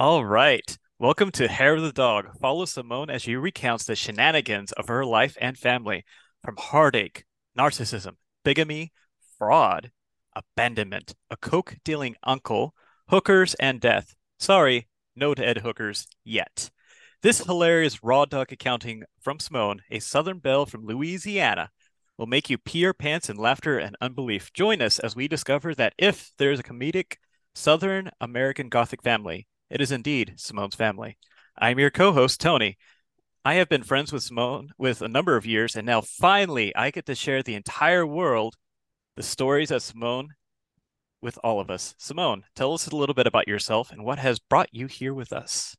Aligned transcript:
All 0.00 0.24
right. 0.24 0.78
Welcome 1.00 1.32
to 1.32 1.48
Hair 1.48 1.74
of 1.74 1.82
the 1.82 1.90
Dog. 1.90 2.38
Follow 2.38 2.66
Simone 2.66 3.10
as 3.10 3.22
she 3.22 3.34
recounts 3.34 3.84
the 3.84 3.96
shenanigans 3.96 4.70
of 4.70 4.86
her 4.86 5.04
life 5.04 5.36
and 5.40 5.58
family 5.58 6.04
from 6.44 6.54
heartache, 6.56 7.24
narcissism, 7.58 8.12
bigamy, 8.44 8.92
fraud, 9.36 9.90
abandonment, 10.36 11.16
a 11.32 11.36
coke 11.36 11.78
dealing 11.84 12.14
uncle, 12.22 12.76
hookers, 13.08 13.54
and 13.54 13.80
death. 13.80 14.14
Sorry, 14.38 14.86
no 15.16 15.34
to 15.34 15.44
Ed 15.44 15.58
Hookers 15.58 16.06
yet. 16.22 16.70
This 17.22 17.44
hilarious 17.44 18.04
raw 18.04 18.24
dog 18.24 18.52
accounting 18.52 19.02
from 19.20 19.40
Simone, 19.40 19.82
a 19.90 19.98
Southern 19.98 20.38
belle 20.38 20.64
from 20.64 20.86
Louisiana, 20.86 21.70
will 22.16 22.26
make 22.26 22.48
you 22.48 22.56
pee 22.56 22.78
your 22.78 22.94
pants 22.94 23.28
in 23.28 23.36
laughter 23.36 23.80
and 23.80 23.96
unbelief. 24.00 24.52
Join 24.52 24.80
us 24.80 25.00
as 25.00 25.16
we 25.16 25.26
discover 25.26 25.74
that 25.74 25.94
if 25.98 26.30
there's 26.38 26.60
a 26.60 26.62
comedic 26.62 27.16
Southern 27.52 28.10
American 28.20 28.68
Gothic 28.68 29.02
family, 29.02 29.48
it 29.70 29.80
is 29.80 29.92
indeed 29.92 30.34
Simone's 30.36 30.74
family. 30.74 31.18
I'm 31.58 31.78
your 31.78 31.90
co-host 31.90 32.40
Tony. 32.40 32.76
I 33.44 33.54
have 33.54 33.68
been 33.68 33.82
friends 33.82 34.12
with 34.12 34.22
Simone 34.22 34.70
with 34.78 35.00
a 35.02 35.08
number 35.08 35.36
of 35.36 35.46
years, 35.46 35.76
and 35.76 35.86
now 35.86 36.00
finally 36.00 36.74
I 36.74 36.90
get 36.90 37.06
to 37.06 37.14
share 37.14 37.42
the 37.42 37.54
entire 37.54 38.06
world 38.06 38.56
the 39.16 39.22
stories 39.22 39.70
of 39.70 39.82
Simone 39.82 40.28
with 41.20 41.38
all 41.42 41.60
of 41.60 41.70
us. 41.70 41.94
Simone, 41.98 42.44
tell 42.54 42.72
us 42.74 42.86
a 42.86 42.96
little 42.96 43.14
bit 43.14 43.26
about 43.26 43.48
yourself 43.48 43.90
and 43.90 44.04
what 44.04 44.18
has 44.18 44.38
brought 44.38 44.68
you 44.72 44.86
here 44.86 45.14
with 45.14 45.32
us. 45.32 45.76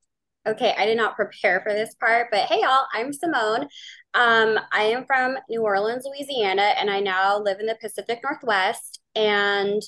Okay, 0.48 0.74
I 0.78 0.86
did 0.86 0.98
not 0.98 1.16
prepare 1.16 1.62
for 1.62 1.74
this 1.74 1.96
part, 1.96 2.30
but 2.32 2.46
hey, 2.46 2.62
y'all, 2.62 2.86
I'm 2.94 3.14
Simone. 3.14 3.68
Um, 4.14 4.58
I 4.72 4.84
am 4.84 5.06
from 5.06 5.38
New 5.50 5.62
Orleans, 5.62 6.06
Louisiana, 6.06 6.74
and 6.78 6.90
I 6.90 7.02
now 7.02 7.40
live 7.40 7.60
in 7.60 7.66
the 7.66 7.78
Pacific 7.80 8.20
Northwest. 8.24 9.00
And 9.16 9.82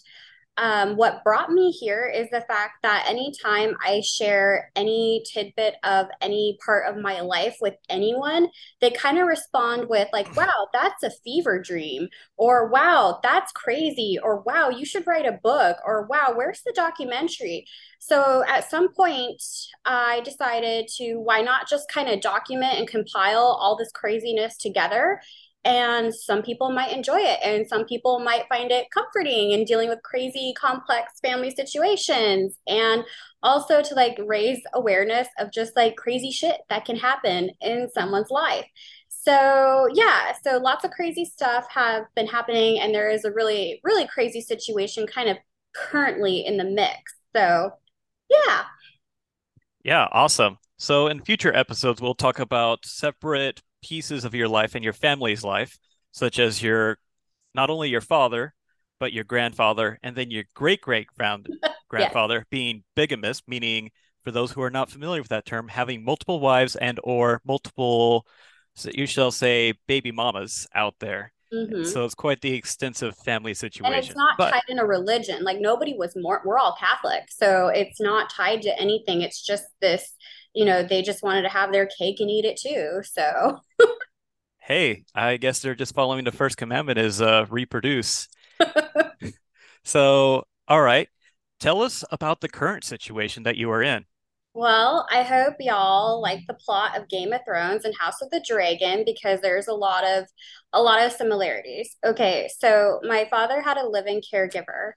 um, 0.58 0.98
what 0.98 1.24
brought 1.24 1.50
me 1.50 1.72
here 1.72 2.12
is 2.14 2.30
the 2.30 2.42
fact 2.42 2.84
that 2.84 3.06
anytime 3.08 3.76
I 3.84 4.02
share 4.02 4.70
any 4.76 5.24
tidbit 5.32 5.76
of 5.84 6.08
any 6.22 6.58
part 6.64 6.88
of 6.88 7.02
my 7.02 7.22
life 7.22 7.58
with 7.62 7.76
anyone, 7.90 8.50
they 8.82 8.92
kind 8.92 9.18
of 9.18 9.28
respond 9.28 9.88
with, 9.88 10.10
like, 10.12 10.36
wow, 10.38 10.68
that's 10.74 11.04
a 11.04 11.12
fever 11.24 11.60
dream, 11.62 12.10
or 12.38 12.68
wow, 12.68 13.20
that's 13.24 13.52
crazy, 13.54 14.18
or 14.22 14.42
wow, 14.42 14.70
you 14.70 14.86
should 14.86 15.08
write 15.08 15.26
a 15.26 15.40
book, 15.44 15.78
or 15.86 16.06
wow, 16.08 16.34
where's 16.36 16.62
the 16.66 16.74
documentary? 16.76 17.66
So 18.00 18.44
at 18.48 18.70
some 18.70 18.94
point, 18.94 19.42
I 19.86 20.22
decided 20.22 20.88
to 20.98 21.16
why 21.16 21.42
not 21.42 21.70
just 21.70 21.90
kind 21.90 22.10
of 22.10 22.20
document 22.20 22.78
and 22.78 22.88
compile 22.88 23.58
all 23.60 23.78
this 23.78 23.92
craziness 23.92 24.58
together 24.58 25.22
and 25.64 26.14
some 26.14 26.42
people 26.42 26.72
might 26.72 26.92
enjoy 26.92 27.20
it 27.20 27.40
and 27.44 27.68
some 27.68 27.86
people 27.86 28.20
might 28.20 28.48
find 28.50 28.72
it 28.72 28.88
comforting 28.92 29.52
in 29.52 29.64
dealing 29.64 29.90
with 29.90 30.02
crazy 30.02 30.54
complex 30.58 31.20
family 31.22 31.52
situations 31.52 32.58
and 32.68 33.04
also 33.44 33.82
to 33.82 33.94
like 33.94 34.20
raise 34.26 34.62
awareness 34.74 35.28
of 35.40 35.52
just 35.52 35.76
like 35.76 35.96
crazy 35.96 36.32
shit 36.32 36.58
that 36.70 36.86
can 36.86 36.96
happen 36.96 37.52
in 37.62 37.88
someone's 37.94 38.32
life. 38.32 38.66
So 39.10 39.88
yeah 39.94 40.34
so 40.44 40.58
lots 40.58 40.84
of 40.84 40.92
crazy 40.92 41.26
stuff 41.26 41.68
have 41.70 42.06
been 42.16 42.28
happening 42.28 42.80
and 42.80 42.94
there 42.94 43.12
is 43.12 43.24
a 43.24 43.32
really 43.32 43.80
really 43.84 44.08
crazy 44.08 44.42
situation 44.42 45.06
kind 45.06 45.30
of 45.30 45.38
currently 45.76 46.44
in 46.46 46.58
the 46.58 46.66
mix. 46.66 47.14
So 47.36 47.72
yeah. 48.30 48.64
Yeah 49.84 50.08
awesome. 50.12 50.58
So 50.78 51.06
in 51.06 51.22
future 51.22 51.56
episodes 51.56 52.02
we'll 52.02 52.16
talk 52.16 52.40
about 52.40 52.84
separate 52.84 53.62
pieces 53.82 54.26
of 54.26 54.36
your 54.36 54.48
life 54.48 54.76
and 54.76 54.84
your 54.84 54.94
family's 54.94 55.44
life, 55.44 55.78
such 56.12 56.40
as 56.40 56.62
your 56.62 56.98
not 57.54 57.70
only 57.70 57.90
your 57.90 58.02
father, 58.02 58.54
but 59.00 59.14
your 59.14 59.24
grandfather, 59.24 60.00
and 60.04 60.16
then 60.16 60.32
your 60.32 60.44
great 60.54 60.82
great 60.82 61.08
grandfather 61.90 62.38
yeah. 62.38 62.44
being 62.50 62.84
bigamous, 62.96 63.42
meaning 63.48 63.92
for 64.24 64.32
those 64.32 64.52
who 64.52 64.62
are 64.62 64.70
not 64.70 64.90
familiar 64.90 65.22
with 65.22 65.30
that 65.30 65.46
term, 65.46 65.68
having 65.68 66.04
multiple 66.04 66.40
wives 66.40 66.76
and 66.76 67.00
or 67.04 67.42
multiple, 67.46 68.26
you 68.94 69.06
shall 69.06 69.32
say, 69.32 69.74
baby 69.88 70.12
mamas 70.12 70.68
out 70.76 70.96
there. 71.00 71.34
Mm-hmm. 71.54 71.84
So 71.84 72.06
it's 72.06 72.16
quite 72.16 72.40
the 72.42 72.54
extensive 72.54 73.16
family 73.18 73.54
situation. 73.54 73.94
And 73.94 74.06
it's 74.06 74.16
not 74.16 74.38
but, 74.38 74.52
tied 74.52 74.62
in 74.70 74.80
a 74.80 74.86
religion. 74.86 75.44
Like 75.44 75.60
nobody 75.60 75.96
was 75.98 76.14
more. 76.16 76.42
We're 76.46 76.58
all 76.58 76.78
Catholic, 76.80 77.24
so 77.30 77.68
it's 77.68 78.00
not 78.00 78.30
tied 78.30 78.62
to 78.62 78.80
anything. 78.80 79.22
It's 79.22 79.46
just 79.46 79.66
this 79.82 80.14
you 80.54 80.66
know, 80.66 80.84
they 80.84 81.02
just 81.02 81.24
wanted 81.24 81.44
to 81.44 81.50
have 81.50 81.72
their 81.72 81.88
cake 81.88 82.20
and 82.20 82.30
eat 82.30 82.46
it 82.46 82.58
too. 82.58 83.02
So, 83.04 83.60
hey, 84.60 85.04
I 85.16 85.38
guess 85.38 85.60
they're 85.60 85.76
just 85.76 85.96
following 85.96 86.24
the 86.24 86.32
first 86.32 86.58
commandment 86.58 87.00
is 87.00 87.22
uh, 87.22 87.46
reproduce. 87.50 88.28
so, 89.84 90.44
all 90.68 90.82
right, 90.82 91.10
tell 91.60 91.82
us 91.82 92.04
about 92.12 92.42
the 92.42 92.50
current 92.50 92.84
situation 92.84 93.44
that 93.44 93.58
you 93.58 93.72
are 93.72 93.84
in. 93.84 94.06
Well, 94.54 95.08
I 95.10 95.24
hope 95.24 95.56
y'all 95.62 96.22
like 96.22 96.42
the 96.46 96.54
plot 96.54 96.98
of 96.98 97.08
Game 97.08 97.32
of 97.32 97.40
Thrones 97.46 97.86
and 97.86 97.96
House 97.98 98.22
of 98.22 98.30
the 98.32 98.44
Dragon 98.46 99.04
because 99.06 99.40
there's 99.40 99.70
a 99.70 99.74
lot 99.74 100.04
of 100.04 100.26
a 100.74 100.82
lot 100.82 101.02
of 101.02 101.14
similarities. 101.14 101.96
Okay, 102.06 102.50
so 102.60 103.00
my 103.04 103.28
father 103.30 103.62
had 103.62 103.78
a 103.78 103.88
living 103.88 104.22
caregiver 104.22 104.92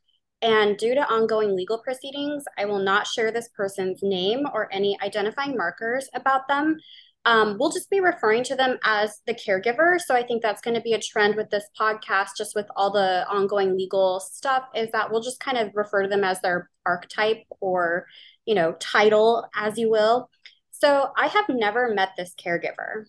and 0.45 0.77
due 0.77 0.95
to 0.95 1.11
ongoing 1.11 1.57
legal 1.57 1.79
proceedings, 1.79 2.45
I 2.59 2.67
will 2.67 2.79
not 2.79 3.07
share 3.07 3.33
this 3.33 3.49
person's 3.57 4.01
name 4.03 4.41
or 4.53 4.69
any 4.71 4.99
identifying 5.03 5.57
markers 5.57 6.07
about 6.15 6.47
them. 6.49 6.77
Um, 7.25 7.57
we'll 7.59 7.71
just 7.71 7.89
be 7.89 8.01
referring 8.01 8.45
to 8.45 8.55
them 8.55 8.77
as 8.85 9.23
the 9.27 9.33
caregiver. 9.33 9.99
So 9.99 10.15
I 10.15 10.23
think 10.23 10.43
that's 10.43 10.61
going 10.61 10.75
to 10.75 10.83
be 10.83 10.93
a 10.93 11.01
trend 11.01 11.37
with 11.37 11.49
this 11.49 11.65
podcast, 11.81 12.37
just 12.37 12.55
with 12.55 12.67
all 12.77 12.91
the 12.93 13.27
ongoing 13.27 13.75
legal 13.75 14.21
stuff, 14.21 14.65
is 14.75 14.91
that 14.93 15.11
we'll 15.11 15.23
just 15.23 15.41
kind 15.41 15.57
of 15.57 15.71
refer 15.75 16.03
to 16.03 16.09
them 16.09 16.25
as 16.25 16.43
their 16.43 16.69
archetype 16.85 17.45
or, 17.61 18.05
you 18.45 18.55
know, 18.55 18.75
title, 18.79 19.49
as 19.57 19.79
you 19.79 19.91
will. 19.91 20.29
So 20.73 21.09
I 21.17 21.29
have 21.29 21.47
never 21.49 21.95
met 21.95 22.11
this 22.19 22.35
caregiver. 22.39 23.07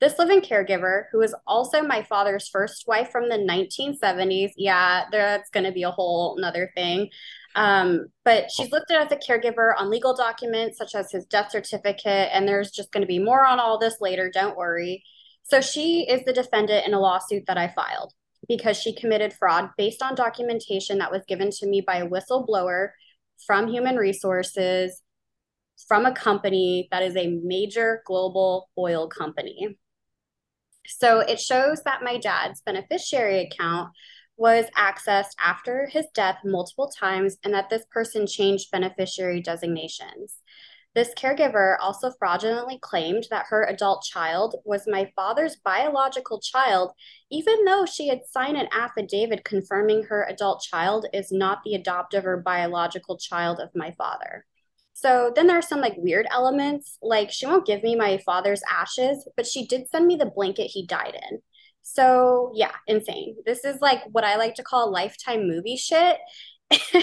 This 0.00 0.18
living 0.18 0.40
caregiver, 0.40 1.04
who 1.12 1.20
is 1.20 1.34
also 1.46 1.82
my 1.82 2.02
father's 2.02 2.48
first 2.48 2.84
wife 2.86 3.10
from 3.10 3.28
the 3.28 3.36
1970s, 3.36 4.52
yeah, 4.56 5.04
that's 5.12 5.50
going 5.50 5.64
to 5.64 5.72
be 5.72 5.82
a 5.82 5.90
whole 5.90 6.36
another 6.38 6.72
thing. 6.74 7.10
Um, 7.54 8.06
but 8.24 8.50
she's 8.50 8.70
listed 8.70 8.96
as 8.96 9.12
a 9.12 9.16
caregiver 9.16 9.72
on 9.76 9.90
legal 9.90 10.16
documents 10.16 10.78
such 10.78 10.94
as 10.94 11.10
his 11.12 11.26
death 11.26 11.50
certificate, 11.50 12.30
and 12.32 12.48
there's 12.48 12.70
just 12.70 12.92
going 12.92 13.02
to 13.02 13.06
be 13.08 13.18
more 13.18 13.44
on 13.44 13.60
all 13.60 13.78
this 13.78 13.96
later. 14.00 14.30
Don't 14.32 14.56
worry. 14.56 15.04
So 15.42 15.60
she 15.60 16.06
is 16.08 16.24
the 16.24 16.32
defendant 16.32 16.86
in 16.86 16.94
a 16.94 17.00
lawsuit 17.00 17.44
that 17.46 17.58
I 17.58 17.68
filed 17.68 18.14
because 18.48 18.78
she 18.78 18.94
committed 18.94 19.34
fraud 19.34 19.70
based 19.76 20.02
on 20.02 20.14
documentation 20.14 20.98
that 20.98 21.12
was 21.12 21.22
given 21.28 21.50
to 21.50 21.66
me 21.66 21.82
by 21.82 21.98
a 21.98 22.08
whistleblower 22.08 22.90
from 23.46 23.68
Human 23.68 23.96
Resources 23.96 25.02
from 25.88 26.06
a 26.06 26.12
company 26.12 26.88
that 26.90 27.02
is 27.02 27.16
a 27.16 27.38
major 27.42 28.02
global 28.06 28.68
oil 28.78 29.08
company. 29.08 29.76
So 30.98 31.20
it 31.20 31.40
shows 31.40 31.82
that 31.84 32.02
my 32.02 32.18
dad's 32.18 32.62
beneficiary 32.62 33.40
account 33.40 33.90
was 34.36 34.66
accessed 34.76 35.34
after 35.38 35.86
his 35.86 36.06
death 36.14 36.38
multiple 36.44 36.90
times 36.98 37.36
and 37.44 37.52
that 37.54 37.70
this 37.70 37.84
person 37.90 38.26
changed 38.26 38.70
beneficiary 38.70 39.40
designations. 39.40 40.38
This 40.94 41.14
caregiver 41.16 41.76
also 41.80 42.10
fraudulently 42.18 42.78
claimed 42.80 43.28
that 43.30 43.46
her 43.50 43.62
adult 43.64 44.02
child 44.02 44.56
was 44.64 44.88
my 44.88 45.12
father's 45.14 45.56
biological 45.64 46.40
child, 46.40 46.92
even 47.30 47.64
though 47.64 47.86
she 47.86 48.08
had 48.08 48.26
signed 48.28 48.56
an 48.56 48.68
affidavit 48.72 49.44
confirming 49.44 50.04
her 50.04 50.26
adult 50.28 50.62
child 50.62 51.06
is 51.12 51.30
not 51.30 51.62
the 51.62 51.74
adoptive 51.74 52.26
or 52.26 52.38
biological 52.38 53.16
child 53.16 53.60
of 53.60 53.70
my 53.74 53.92
father. 53.92 54.46
So 55.00 55.32
then 55.34 55.46
there 55.46 55.56
are 55.56 55.62
some 55.62 55.80
like 55.80 55.94
weird 55.96 56.26
elements. 56.30 56.98
Like 57.00 57.30
she 57.30 57.46
won't 57.46 57.66
give 57.66 57.82
me 57.82 57.96
my 57.96 58.18
father's 58.18 58.60
ashes, 58.70 59.26
but 59.34 59.46
she 59.46 59.66
did 59.66 59.88
send 59.88 60.06
me 60.06 60.16
the 60.16 60.26
blanket 60.26 60.70
he 60.70 60.86
died 60.86 61.16
in. 61.30 61.38
So 61.80 62.52
yeah, 62.54 62.72
insane. 62.86 63.36
This 63.46 63.64
is 63.64 63.80
like 63.80 64.02
what 64.12 64.24
I 64.24 64.36
like 64.36 64.54
to 64.56 64.62
call 64.62 64.92
lifetime 64.92 65.48
movie 65.48 65.78
shit. 65.78 66.18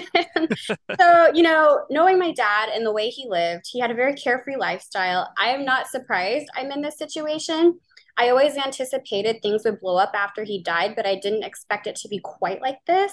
so, 1.00 1.32
you 1.34 1.42
know, 1.42 1.86
knowing 1.90 2.20
my 2.20 2.32
dad 2.34 2.70
and 2.70 2.86
the 2.86 2.94
way 2.94 3.10
he 3.10 3.28
lived, 3.28 3.66
he 3.72 3.80
had 3.80 3.90
a 3.90 3.96
very 3.96 4.14
carefree 4.14 4.58
lifestyle. 4.58 5.34
I 5.40 5.48
am 5.48 5.66
not 5.66 5.88
surprised 5.88 6.46
I'm 6.56 6.72
in 6.72 6.82
this 6.82 7.00
situation. 7.00 7.80
I 8.16 8.30
always 8.30 8.58
anticipated 8.58 9.42
things 9.42 9.64
would 9.66 9.80
blow 9.80 9.98
up 9.98 10.12
after 10.14 10.44
he 10.44 10.62
died, 10.62 10.96
but 10.96 11.08
I 11.08 11.16
didn't 11.16 11.44
expect 11.44 11.88
it 11.88 11.96
to 11.98 12.08
be 12.08 12.20
quite 12.20 12.62
like 12.62 12.80
this. 12.86 13.12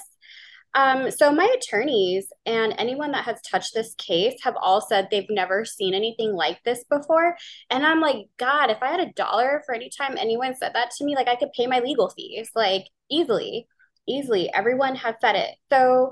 Um, 0.75 1.09
so 1.09 1.31
my 1.31 1.49
attorneys 1.57 2.27
and 2.45 2.75
anyone 2.77 3.11
that 3.13 3.23
has 3.23 3.41
touched 3.41 3.73
this 3.73 3.95
case 3.95 4.35
have 4.43 4.55
all 4.61 4.81
said 4.81 5.07
they've 5.09 5.25
never 5.29 5.63
seen 5.63 5.93
anything 5.93 6.33
like 6.33 6.61
this 6.65 6.83
before. 6.89 7.37
And 7.69 7.85
I'm 7.85 8.01
like, 8.01 8.27
God, 8.37 8.69
if 8.69 8.83
I 8.83 8.89
had 8.89 8.99
a 8.99 9.13
dollar 9.13 9.63
for 9.65 9.73
any 9.73 9.89
time 9.89 10.17
anyone 10.17 10.53
said 10.53 10.73
that 10.73 10.91
to 10.97 11.05
me, 11.05 11.15
like 11.15 11.29
I 11.29 11.37
could 11.37 11.53
pay 11.55 11.65
my 11.65 11.79
legal 11.79 12.09
fees, 12.09 12.49
like 12.55 12.83
easily, 13.09 13.67
easily. 14.05 14.53
Everyone 14.53 14.95
has 14.95 15.15
said 15.21 15.35
it. 15.37 15.55
So 15.71 16.11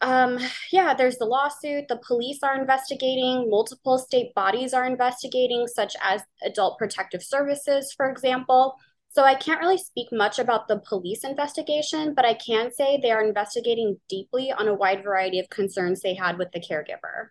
um, 0.00 0.38
yeah, 0.72 0.94
there's 0.94 1.16
the 1.16 1.24
lawsuit. 1.24 1.86
The 1.88 2.00
police 2.06 2.40
are 2.42 2.60
investigating. 2.60 3.48
Multiple 3.48 3.98
state 3.98 4.34
bodies 4.34 4.74
are 4.74 4.84
investigating, 4.84 5.66
such 5.68 5.94
as 6.02 6.22
Adult 6.44 6.76
Protective 6.78 7.22
Services, 7.22 7.92
for 7.96 8.10
example. 8.10 8.74
So 9.12 9.22
I 9.24 9.34
can't 9.36 9.60
really 9.60 9.78
speak 9.78 10.08
much 10.12 10.38
about 10.40 10.66
the 10.68 10.78
police 10.80 11.22
investigation, 11.22 12.14
but 12.14 12.24
I 12.24 12.34
can 12.34 12.72
say 12.72 12.98
they 13.00 13.12
are 13.12 13.22
investigating 13.22 14.00
deeply 14.08 14.50
on 14.50 14.66
a 14.68 14.74
wide 14.74 15.04
variety 15.04 15.38
of 15.38 15.48
concerns 15.50 16.00
they 16.00 16.14
had 16.14 16.36
with 16.38 16.50
the 16.52 16.60
caregiver. 16.60 17.28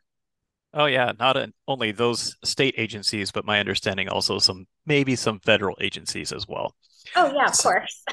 Oh 0.73 0.85
yeah, 0.85 1.11
not 1.19 1.35
in, 1.37 1.53
only 1.67 1.91
those 1.91 2.35
state 2.43 2.75
agencies, 2.77 3.31
but 3.31 3.45
my 3.45 3.59
understanding 3.59 4.07
also 4.09 4.39
some 4.39 4.67
maybe 4.85 5.15
some 5.15 5.39
federal 5.39 5.77
agencies 5.81 6.31
as 6.31 6.47
well. 6.47 6.75
Oh, 7.15 7.31
yeah, 7.35 7.47
of 7.49 7.57
So, 7.57 7.61
course. 7.61 8.03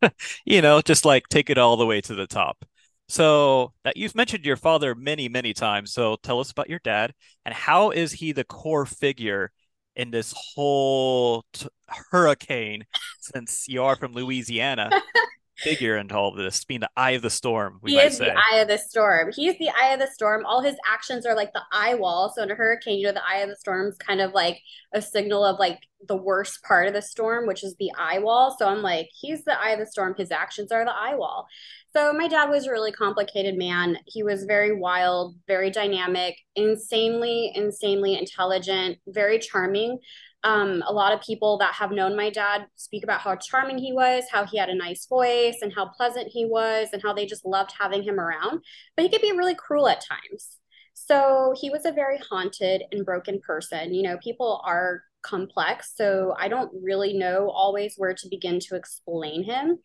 you 0.44 0.62
know, 0.62 0.80
just 0.82 1.04
like 1.04 1.28
take 1.28 1.50
it 1.50 1.58
all 1.58 1.76
the 1.76 1.86
way 1.86 2.00
to 2.02 2.14
the 2.14 2.26
top. 2.26 2.64
So 3.08 3.72
that 3.84 3.96
you've 3.96 4.14
mentioned 4.14 4.44
your 4.46 4.56
father 4.56 4.94
many, 4.94 5.28
many 5.28 5.52
times. 5.52 5.92
So 5.92 6.16
tell 6.22 6.40
us 6.40 6.50
about 6.50 6.70
your 6.70 6.80
dad 6.82 7.12
and 7.44 7.54
how 7.54 7.90
is 7.90 8.12
he 8.12 8.32
the 8.32 8.44
core 8.44 8.86
figure 8.86 9.50
in 9.96 10.10
this 10.10 10.34
whole 10.36 11.44
t 11.52 11.66
hurricane 12.10 12.84
since 13.20 13.66
you 13.68 13.82
are 13.82 13.96
from 13.96 14.12
Louisiana? 14.12 14.90
Figure 15.62 15.96
into 15.96 16.16
all 16.16 16.34
this, 16.34 16.64
being 16.64 16.80
the 16.80 16.90
eye 16.96 17.12
of 17.12 17.22
the 17.22 17.30
storm, 17.30 17.78
we 17.82 17.92
He 17.92 17.96
might 17.96 18.06
is 18.06 18.18
the 18.18 18.34
eye 18.36 18.58
of 18.58 18.68
the 18.68 18.78
storm. 18.78 19.30
He's 19.34 19.58
the 19.58 19.70
eye 19.70 19.92
of 19.92 20.00
the 20.00 20.08
storm. 20.08 20.44
All 20.44 20.60
his 20.60 20.76
actions 20.90 21.24
are 21.24 21.36
like 21.36 21.52
the 21.52 21.62
eye 21.72 21.94
wall. 21.94 22.32
So 22.34 22.42
in 22.42 22.50
a 22.50 22.54
hurricane, 22.54 22.98
you 22.98 23.06
know, 23.06 23.12
the 23.12 23.26
eye 23.26 23.38
of 23.38 23.48
the 23.48 23.56
storm 23.56 23.88
is 23.88 23.96
kind 23.96 24.20
of 24.20 24.32
like 24.32 24.60
a 24.92 25.00
signal 25.00 25.44
of 25.44 25.58
like 25.58 25.78
the 26.08 26.16
worst 26.16 26.62
part 26.64 26.88
of 26.88 26.94
the 26.94 27.02
storm, 27.02 27.46
which 27.46 27.62
is 27.62 27.76
the 27.78 27.92
eye 27.96 28.18
wall. 28.18 28.56
So 28.58 28.66
I'm 28.66 28.82
like, 28.82 29.08
he's 29.12 29.44
the 29.44 29.58
eye 29.58 29.70
of 29.70 29.78
the 29.78 29.86
storm. 29.86 30.14
His 30.16 30.30
actions 30.30 30.72
are 30.72 30.84
the 30.84 30.94
eye 30.94 31.14
wall. 31.14 31.46
So 31.94 32.12
my 32.12 32.26
dad 32.26 32.48
was 32.48 32.66
a 32.66 32.70
really 32.70 32.92
complicated 32.92 33.56
man. 33.56 33.98
He 34.06 34.22
was 34.22 34.44
very 34.44 34.74
wild, 34.74 35.36
very 35.46 35.70
dynamic, 35.70 36.36
insanely, 36.56 37.52
insanely 37.54 38.18
intelligent, 38.18 38.98
very 39.06 39.38
charming. 39.38 39.98
Um, 40.44 40.82
a 40.86 40.92
lot 40.92 41.12
of 41.12 41.20
people 41.20 41.58
that 41.58 41.74
have 41.74 41.92
known 41.92 42.16
my 42.16 42.30
dad 42.30 42.66
speak 42.76 43.04
about 43.04 43.20
how 43.20 43.36
charming 43.36 43.78
he 43.78 43.92
was, 43.92 44.24
how 44.30 44.44
he 44.44 44.58
had 44.58 44.68
a 44.68 44.74
nice 44.74 45.06
voice, 45.06 45.58
and 45.62 45.72
how 45.72 45.86
pleasant 45.86 46.28
he 46.28 46.44
was, 46.44 46.88
and 46.92 47.02
how 47.02 47.12
they 47.12 47.26
just 47.26 47.44
loved 47.44 47.72
having 47.78 48.02
him 48.02 48.18
around. 48.18 48.60
But 48.96 49.04
he 49.04 49.08
could 49.08 49.22
be 49.22 49.32
really 49.32 49.54
cruel 49.54 49.88
at 49.88 50.04
times. 50.04 50.58
So 50.94 51.54
he 51.60 51.70
was 51.70 51.84
a 51.84 51.92
very 51.92 52.18
haunted 52.18 52.82
and 52.92 53.04
broken 53.04 53.40
person. 53.46 53.94
You 53.94 54.02
know, 54.02 54.18
people 54.22 54.62
are 54.64 55.02
complex, 55.22 55.92
so 55.96 56.34
I 56.38 56.48
don't 56.48 56.70
really 56.82 57.14
know 57.14 57.50
always 57.50 57.94
where 57.96 58.14
to 58.14 58.28
begin 58.28 58.58
to 58.60 58.76
explain 58.76 59.44
him. 59.44 59.78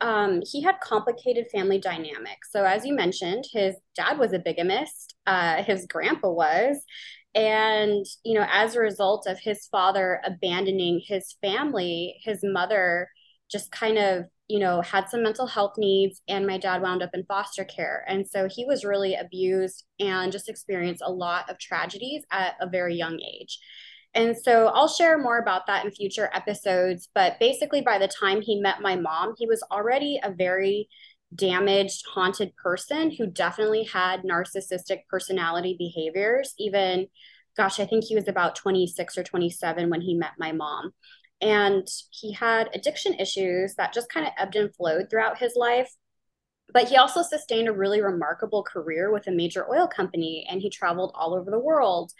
Um, 0.00 0.42
he 0.44 0.62
had 0.62 0.80
complicated 0.80 1.46
family 1.52 1.78
dynamics. 1.78 2.48
So, 2.50 2.64
as 2.64 2.84
you 2.84 2.92
mentioned, 2.92 3.44
his 3.52 3.76
dad 3.94 4.18
was 4.18 4.32
a 4.32 4.40
bigamist, 4.40 5.14
uh, 5.26 5.62
his 5.62 5.86
grandpa 5.86 6.30
was. 6.30 6.84
And, 7.34 8.04
you 8.24 8.34
know, 8.34 8.46
as 8.50 8.74
a 8.74 8.80
result 8.80 9.26
of 9.26 9.38
his 9.38 9.66
father 9.66 10.20
abandoning 10.24 11.00
his 11.06 11.34
family, 11.40 12.20
his 12.22 12.40
mother 12.42 13.08
just 13.50 13.70
kind 13.72 13.98
of, 13.98 14.26
you 14.48 14.58
know, 14.58 14.82
had 14.82 15.08
some 15.08 15.22
mental 15.22 15.46
health 15.46 15.74
needs, 15.78 16.20
and 16.28 16.46
my 16.46 16.58
dad 16.58 16.82
wound 16.82 17.02
up 17.02 17.10
in 17.14 17.24
foster 17.24 17.64
care. 17.64 18.04
And 18.06 18.26
so 18.28 18.48
he 18.50 18.66
was 18.66 18.84
really 18.84 19.14
abused 19.14 19.84
and 19.98 20.30
just 20.30 20.48
experienced 20.48 21.02
a 21.04 21.12
lot 21.12 21.48
of 21.48 21.58
tragedies 21.58 22.24
at 22.30 22.54
a 22.60 22.68
very 22.68 22.94
young 22.94 23.18
age. 23.20 23.58
And 24.14 24.36
so 24.36 24.66
I'll 24.66 24.88
share 24.88 25.16
more 25.18 25.38
about 25.38 25.66
that 25.68 25.86
in 25.86 25.90
future 25.90 26.28
episodes. 26.34 27.08
But 27.14 27.40
basically, 27.40 27.80
by 27.80 27.96
the 27.98 28.08
time 28.08 28.42
he 28.42 28.60
met 28.60 28.82
my 28.82 28.94
mom, 28.94 29.34
he 29.38 29.46
was 29.46 29.62
already 29.70 30.20
a 30.22 30.30
very 30.30 30.88
damaged, 31.34 32.04
haunted 32.12 32.54
person 32.56 33.10
who 33.10 33.26
definitely 33.26 33.84
had 33.84 34.22
narcissistic 34.22 35.00
personality 35.08 35.76
behaviors. 35.78 36.54
Even, 36.58 37.06
gosh, 37.56 37.80
I 37.80 37.86
think 37.86 38.04
he 38.04 38.14
was 38.14 38.28
about 38.28 38.56
26 38.56 39.18
or 39.18 39.22
27 39.22 39.90
when 39.90 40.00
he 40.00 40.14
met 40.14 40.32
my 40.38 40.52
mom. 40.52 40.92
And 41.40 41.86
he 42.10 42.32
had 42.32 42.70
addiction 42.74 43.14
issues 43.14 43.74
that 43.74 43.92
just 43.92 44.12
kind 44.12 44.26
of 44.26 44.32
ebbed 44.38 44.56
and 44.56 44.74
flowed 44.74 45.10
throughout 45.10 45.38
his 45.38 45.54
life. 45.56 45.90
But 46.72 46.88
he 46.88 46.96
also 46.96 47.22
sustained 47.22 47.68
a 47.68 47.72
really 47.72 48.00
remarkable 48.00 48.62
career 48.62 49.12
with 49.12 49.26
a 49.26 49.32
major 49.32 49.68
oil 49.70 49.86
company 49.86 50.46
and 50.48 50.60
he 50.60 50.70
traveled 50.70 51.12
all 51.14 51.34
over 51.34 51.50
the 51.50 51.58
world 51.58 52.12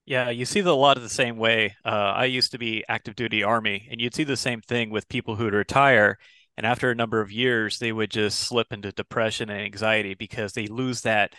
Yeah, 0.06 0.30
you 0.30 0.44
see 0.44 0.60
a 0.60 0.72
lot 0.72 0.96
of 0.96 1.02
the 1.02 1.08
same 1.08 1.38
way. 1.38 1.74
Uh, 1.84 1.88
I 1.88 2.26
used 2.26 2.52
to 2.52 2.58
be 2.58 2.84
active 2.88 3.16
duty 3.16 3.42
army, 3.42 3.88
and 3.90 4.00
you'd 4.00 4.14
see 4.14 4.24
the 4.24 4.36
same 4.36 4.60
thing 4.60 4.90
with 4.90 5.08
people 5.08 5.34
who 5.34 5.44
would 5.44 5.54
retire, 5.54 6.18
and 6.56 6.64
after 6.64 6.90
a 6.90 6.94
number 6.94 7.20
of 7.20 7.32
years, 7.32 7.78
they 7.80 7.92
would 7.92 8.12
just 8.12 8.38
slip 8.38 8.72
into 8.72 8.92
depression 8.92 9.50
and 9.50 9.60
anxiety 9.60 10.14
because 10.14 10.52
they 10.52 10.68
lose 10.68 11.02
that 11.02 11.34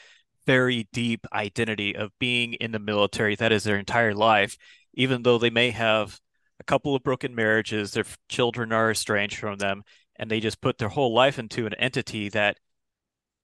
very 0.45 0.89
deep 0.91 1.25
identity 1.31 1.95
of 1.95 2.11
being 2.19 2.53
in 2.55 2.71
the 2.73 2.79
military. 2.79 3.35
That 3.35 3.53
is 3.53 3.63
their 3.63 3.77
entire 3.77 4.13
life, 4.13 4.57
even 4.93 5.23
though 5.23 5.37
they 5.37 5.49
may 5.49 5.71
have 5.71 6.19
a 6.59 6.63
couple 6.63 6.95
of 6.95 7.03
broken 7.03 7.35
marriages, 7.35 7.91
their 7.91 8.05
children 8.27 8.71
are 8.71 8.91
estranged 8.91 9.37
from 9.37 9.57
them, 9.57 9.83
and 10.17 10.29
they 10.29 10.39
just 10.39 10.61
put 10.61 10.77
their 10.77 10.89
whole 10.89 11.13
life 11.13 11.39
into 11.39 11.65
an 11.65 11.73
entity 11.75 12.29
that 12.29 12.57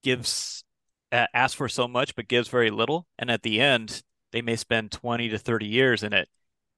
gives 0.04 0.64
uh, 1.12 1.28
asks 1.34 1.56
for 1.56 1.70
so 1.70 1.88
much 1.88 2.16
but 2.16 2.28
gives 2.28 2.48
very 2.48 2.70
little 2.70 3.08
and 3.18 3.32
at 3.32 3.44
the 3.44 3.60
end 3.62 4.04
they 4.32 4.42
may 4.42 4.56
spend 4.56 4.92
20 4.92 5.30
to 5.30 5.38
30 5.38 5.66
years 5.66 6.04
in 6.04 6.14
it 6.14 6.28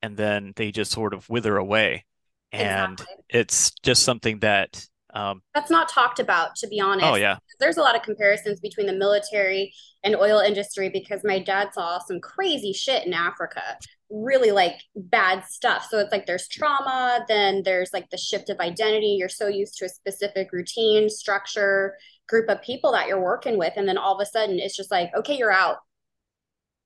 and 0.01 0.15
then 0.15 0.53
they 0.55 0.71
just 0.71 0.91
sort 0.91 1.13
of 1.13 1.27
wither 1.29 1.57
away. 1.57 2.05
And 2.51 2.93
Exactly. 2.93 3.15
it's 3.29 3.71
just 3.83 4.03
something 4.03 4.39
that 4.39 4.85
um 5.13 5.41
That's 5.55 5.71
not 5.71 5.89
talked 5.89 6.19
about, 6.19 6.55
to 6.57 6.67
be 6.67 6.79
honest. 6.79 7.05
Oh 7.05 7.15
yeah. 7.15 7.37
There's 7.59 7.77
a 7.77 7.81
lot 7.81 7.95
of 7.95 8.03
comparisons 8.03 8.59
between 8.59 8.87
the 8.87 8.93
military 8.93 9.73
and 10.03 10.15
oil 10.15 10.39
industry 10.39 10.89
because 10.89 11.21
my 11.23 11.39
dad 11.39 11.73
saw 11.73 11.99
some 11.99 12.19
crazy 12.19 12.73
shit 12.73 13.05
in 13.05 13.13
Africa, 13.13 13.61
really 14.09 14.51
like 14.51 14.75
bad 14.95 15.43
stuff. 15.45 15.87
So 15.89 15.99
it's 15.99 16.11
like 16.11 16.25
there's 16.25 16.47
trauma, 16.47 17.25
then 17.27 17.63
there's 17.63 17.91
like 17.93 18.09
the 18.09 18.17
shift 18.17 18.49
of 18.49 18.59
identity. 18.59 19.15
You're 19.19 19.29
so 19.29 19.47
used 19.47 19.75
to 19.77 19.85
a 19.85 19.89
specific 19.89 20.51
routine, 20.51 21.09
structure, 21.09 21.95
group 22.27 22.49
of 22.49 22.61
people 22.61 22.91
that 22.93 23.07
you're 23.07 23.21
working 23.21 23.57
with. 23.57 23.73
And 23.75 23.87
then 23.87 23.97
all 23.97 24.15
of 24.15 24.21
a 24.21 24.25
sudden 24.29 24.59
it's 24.59 24.75
just 24.75 24.91
like, 24.91 25.11
okay, 25.15 25.37
you're 25.37 25.51
out. 25.51 25.77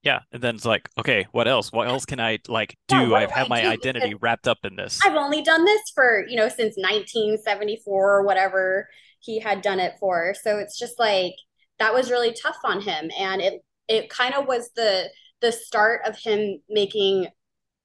yeah 0.04 0.20
and 0.32 0.42
then 0.42 0.56
it's 0.56 0.66
like 0.66 0.90
okay 0.98 1.28
what 1.32 1.48
else 1.48 1.72
what 1.72 1.88
else 1.88 2.06
can 2.06 2.20
I 2.20 2.40
like 2.48 2.75
do 2.88 3.06
do 3.08 3.16
I've 3.16 3.32
had 3.32 3.50
my 3.50 3.66
identity 3.68 4.16
wrapped 4.16 4.48
up 4.48 4.60
in 4.63 4.75
this 4.75 5.00
I've 5.06 5.16
only 5.16 5.42
done 5.44 5.63
this 5.66 5.82
for, 5.94 6.25
you 6.28 6.36
know, 6.36 6.48
since 6.50 6.75
1974 6.78 8.12
or 8.18 8.24
whatever 8.25 8.88
he 9.20 9.40
had 9.40 9.62
done 9.62 9.80
it 9.80 9.94
for. 10.00 10.34
So 10.42 10.58
it's 10.58 10.78
just 10.80 10.98
like 11.00 11.34
that 11.80 11.94
was 11.94 12.10
really 12.12 12.34
tough 12.34 12.58
on 12.63 12.82
him 12.82 13.12
and 13.18 13.42
it 13.42 13.62
it 13.88 14.10
kind 14.10 14.34
of 14.34 14.48
was 14.48 14.72
the 14.75 15.10
the 15.42 15.52
start 15.52 16.02
of 16.06 16.18
him 16.18 16.62
making 16.70 17.28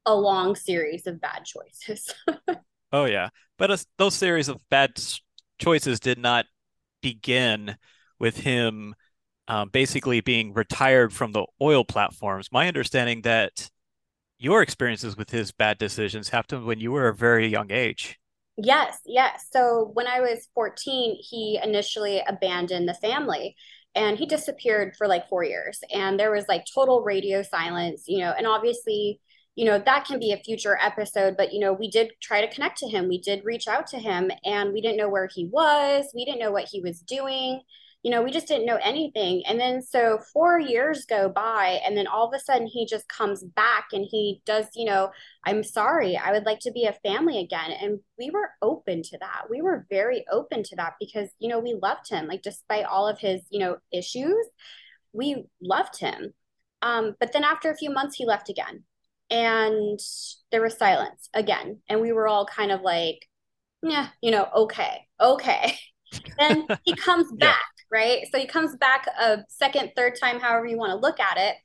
a 0.05 0.15
long 0.15 0.55
series 0.55 1.07
of 1.07 1.21
bad 1.21 1.45
choices. 1.45 2.15
oh 2.93 3.05
yeah 3.05 3.29
but 3.59 3.71
uh, 3.71 3.77
those 3.99 4.15
series 4.15 4.49
of 4.49 4.61
bad 4.69 4.93
choices 5.59 5.99
did 6.01 6.19
not 6.19 6.47
begin 7.03 7.77
with 8.19 8.39
him 8.39 8.95
um, 9.49 9.69
basically 9.69 10.21
being 10.21 10.53
retired 10.53 11.13
from 11.13 11.33
the 11.33 11.47
oil 11.61 11.85
platforms. 11.85 12.49
My 12.51 12.67
understanding 12.67 13.23
that 13.23 13.71
your 14.39 14.63
experiences 14.63 15.17
with 15.17 15.31
his 15.31 15.53
bad 15.53 15.79
decisions 15.79 16.29
happened 16.29 16.65
when 16.65 16.81
you 16.81 16.93
were 16.93 17.09
a 17.09 17.15
very 17.15 17.47
young 17.47 17.71
age. 17.71 18.19
yes, 18.57 18.99
yes. 19.07 19.47
So 19.53 19.91
when 19.95 20.07
I 20.07 20.21
was 20.21 20.49
14, 20.55 21.17
he 21.21 21.61
initially 21.63 22.23
abandoned 22.27 22.89
the 22.89 22.95
family 22.95 23.55
and 23.97 24.17
he 24.19 24.26
disappeared 24.26 24.95
for 24.97 25.09
like 25.09 25.29
4 25.29 25.43
years 25.43 25.81
and 25.93 26.21
there 26.21 26.31
was 26.31 26.45
like 26.49 26.65
total 26.73 27.03
radio 27.03 27.43
silence, 27.43 28.05
you 28.07 28.21
know, 28.21 28.33
and 28.37 28.47
obviously 28.47 29.21
you 29.57 29.65
know, 29.65 29.79
that 29.79 30.05
can 30.05 30.21
be 30.21 30.33
a 30.33 30.37
future 30.37 30.79
episode, 30.83 31.35
but 31.37 31.53
you 31.53 31.61
know, 31.61 31.73
we 31.73 31.91
did 31.91 32.12
try 32.21 32.45
to 32.45 32.55
connect 32.55 32.76
to 32.76 32.88
him. 32.88 33.09
We 33.09 33.19
did 33.19 33.43
reach 33.43 33.67
out 33.67 33.87
to 33.88 33.99
him 33.99 34.31
and 34.45 34.71
we 34.71 34.83
didn't 34.83 34.99
know 34.99 35.09
where 35.09 35.31
he 35.35 35.47
was. 35.47 36.05
We 36.15 36.26
didn't 36.26 36.41
know 36.41 36.53
what 36.53 36.69
he 36.71 36.83
was 36.83 37.00
doing. 37.00 37.62
You 38.07 38.13
know, 38.13 38.23
we 38.23 38.31
just 38.31 38.47
didn't 38.47 38.67
know 38.67 38.79
anything. 38.85 39.43
And 39.49 39.59
then 39.59 39.83
so 39.83 40.19
4 40.33 40.61
years 40.61 41.07
go 41.07 41.29
by 41.29 41.81
and 41.85 41.97
then 41.97 42.07
all 42.07 42.29
of 42.29 42.35
a 42.35 42.39
sudden 42.39 42.69
he 42.69 42.87
just 42.87 43.09
comes 43.09 43.43
back 43.43 43.89
and 43.93 44.07
he 44.09 44.43
does, 44.47 44.67
you 44.77 44.85
know, 44.85 45.11
I'm 45.45 45.65
sorry. 45.65 46.17
I 46.17 46.31
would 46.31 46.47
like 46.47 46.61
to 46.61 46.71
be 46.71 46.85
a 46.85 46.99
family 47.05 47.41
again. 47.41 47.73
And 47.73 47.99
we 48.17 48.31
were 48.31 48.51
open 48.63 49.03
to 49.03 49.19
that. 49.19 49.51
We 49.51 49.61
were 49.61 49.87
very 49.91 50.25
open 50.31 50.63
to 50.63 50.77
that 50.77 50.95
because, 51.01 51.31
you 51.41 51.49
know, 51.49 51.59
we 51.59 51.75
loved 51.83 52.09
him. 52.09 52.29
Like 52.29 52.43
despite 52.43 52.85
all 52.85 53.09
of 53.09 53.19
his, 53.19 53.43
you 53.51 53.59
know, 53.59 53.79
issues, 53.93 54.47
we 55.13 55.45
loved 55.61 55.99
him. 55.99 56.33
Um, 56.83 57.17
but 57.19 57.33
then 57.33 57.43
after 57.43 57.71
a 57.71 57.77
few 57.77 57.91
months, 57.91 58.17
he 58.17 58.25
left 58.25 58.49
again 58.49 58.85
and 59.31 59.99
there 60.53 60.63
was 60.63 60.77
silence 60.77 61.29
again 61.35 61.81
and 61.89 62.01
we 62.01 62.13
were 62.13 62.29
all 62.29 62.47
kind 62.47 62.71
of 62.71 62.81
like 62.83 63.27
yeah 63.83 64.09
you 64.23 64.31
know 64.31 64.49
okay 64.55 65.07
okay 65.21 65.77
then 66.38 66.66
he 66.85 66.94
comes 66.96 67.30
back 67.32 67.62
yeah. 67.92 67.99
right? 67.99 68.20
So 68.32 68.38
he 68.38 68.46
comes 68.46 68.76
back 68.76 69.06
a 69.06 69.38
second 69.49 69.92
third 69.96 70.14
time 70.20 70.40
however 70.40 70.66
you 70.66 70.78
want 70.78 70.92
to 70.92 70.99
look 70.99 71.20
at 71.20 71.38
it. 71.38 71.56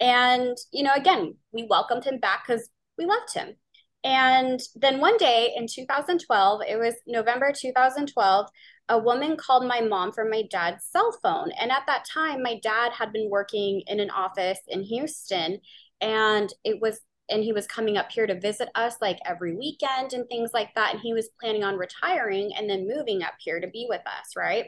And 0.00 0.56
you 0.72 0.82
know 0.82 0.94
again 0.94 1.36
we 1.52 1.66
welcomed 1.68 2.04
him 2.04 2.18
back 2.18 2.46
because 2.46 2.68
we 2.98 3.06
loved 3.06 3.32
him. 3.34 3.56
And 4.02 4.60
then 4.76 5.00
one 5.00 5.16
day 5.16 5.52
in 5.56 5.66
2012 5.66 6.62
it 6.68 6.78
was 6.78 6.94
november 7.06 7.52
2012 7.58 8.46
a 8.90 8.98
woman 8.98 9.34
called 9.38 9.66
my 9.66 9.80
mom 9.80 10.12
from 10.12 10.28
my 10.28 10.42
dad's 10.50 10.84
cell 10.84 11.16
phone. 11.22 11.50
And 11.58 11.70
at 11.70 11.84
that 11.86 12.04
time 12.12 12.42
my 12.42 12.58
dad 12.62 12.92
had 12.92 13.12
been 13.12 13.30
working 13.30 13.82
in 13.86 14.00
an 14.00 14.10
office 14.10 14.58
in 14.68 14.82
houston 14.82 15.58
and 16.00 16.52
it 16.64 16.80
was 16.80 17.00
and 17.30 17.42
he 17.42 17.52
was 17.52 17.66
coming 17.66 17.96
up 17.96 18.10
here 18.10 18.26
to 18.26 18.38
visit 18.38 18.68
us 18.74 18.96
like 19.00 19.18
every 19.24 19.56
weekend 19.56 20.12
and 20.12 20.28
things 20.28 20.50
like 20.52 20.74
that 20.74 20.92
and 20.92 21.00
he 21.00 21.12
was 21.12 21.30
planning 21.40 21.64
on 21.64 21.76
retiring 21.76 22.52
and 22.56 22.68
then 22.68 22.88
moving 22.88 23.22
up 23.22 23.34
here 23.38 23.60
to 23.60 23.68
be 23.68 23.86
with 23.88 24.02
us 24.06 24.30
right? 24.36 24.66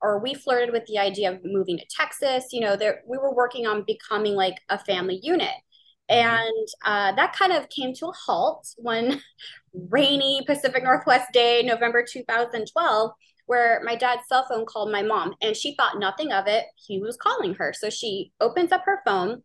Or 0.00 0.18
we 0.18 0.34
flirted 0.34 0.70
with 0.72 0.84
the 0.86 0.98
idea 0.98 1.32
of 1.32 1.40
moving 1.44 1.78
to 1.78 1.86
texas 1.88 2.46
you 2.52 2.60
know 2.60 2.76
there 2.76 3.02
we 3.06 3.18
were 3.18 3.34
working 3.34 3.66
on 3.66 3.84
becoming 3.86 4.34
like 4.34 4.56
a 4.68 4.78
family 4.78 5.20
unit. 5.22 5.54
Mm-hmm. 6.10 6.28
and 6.28 6.68
uh, 6.84 7.16
that 7.16 7.34
kind 7.34 7.50
of 7.50 7.70
came 7.70 7.94
to 7.94 8.06
a 8.08 8.12
halt 8.12 8.68
one 8.76 9.22
rainy 9.88 10.42
pacific 10.46 10.82
northwest 10.84 11.28
day 11.32 11.62
november 11.62 12.04
2012 12.06 13.10
where 13.46 13.80
my 13.84 13.94
dad's 13.94 14.26
cell 14.28 14.46
phone 14.48 14.64
called 14.66 14.90
my 14.90 15.02
mom 15.02 15.34
and 15.42 15.56
she 15.56 15.74
thought 15.74 15.98
nothing 15.98 16.32
of 16.32 16.46
it. 16.46 16.64
He 16.76 17.00
was 17.00 17.16
calling 17.16 17.54
her. 17.54 17.74
So 17.76 17.90
she 17.90 18.32
opens 18.40 18.72
up 18.72 18.82
her 18.84 19.00
phone 19.04 19.42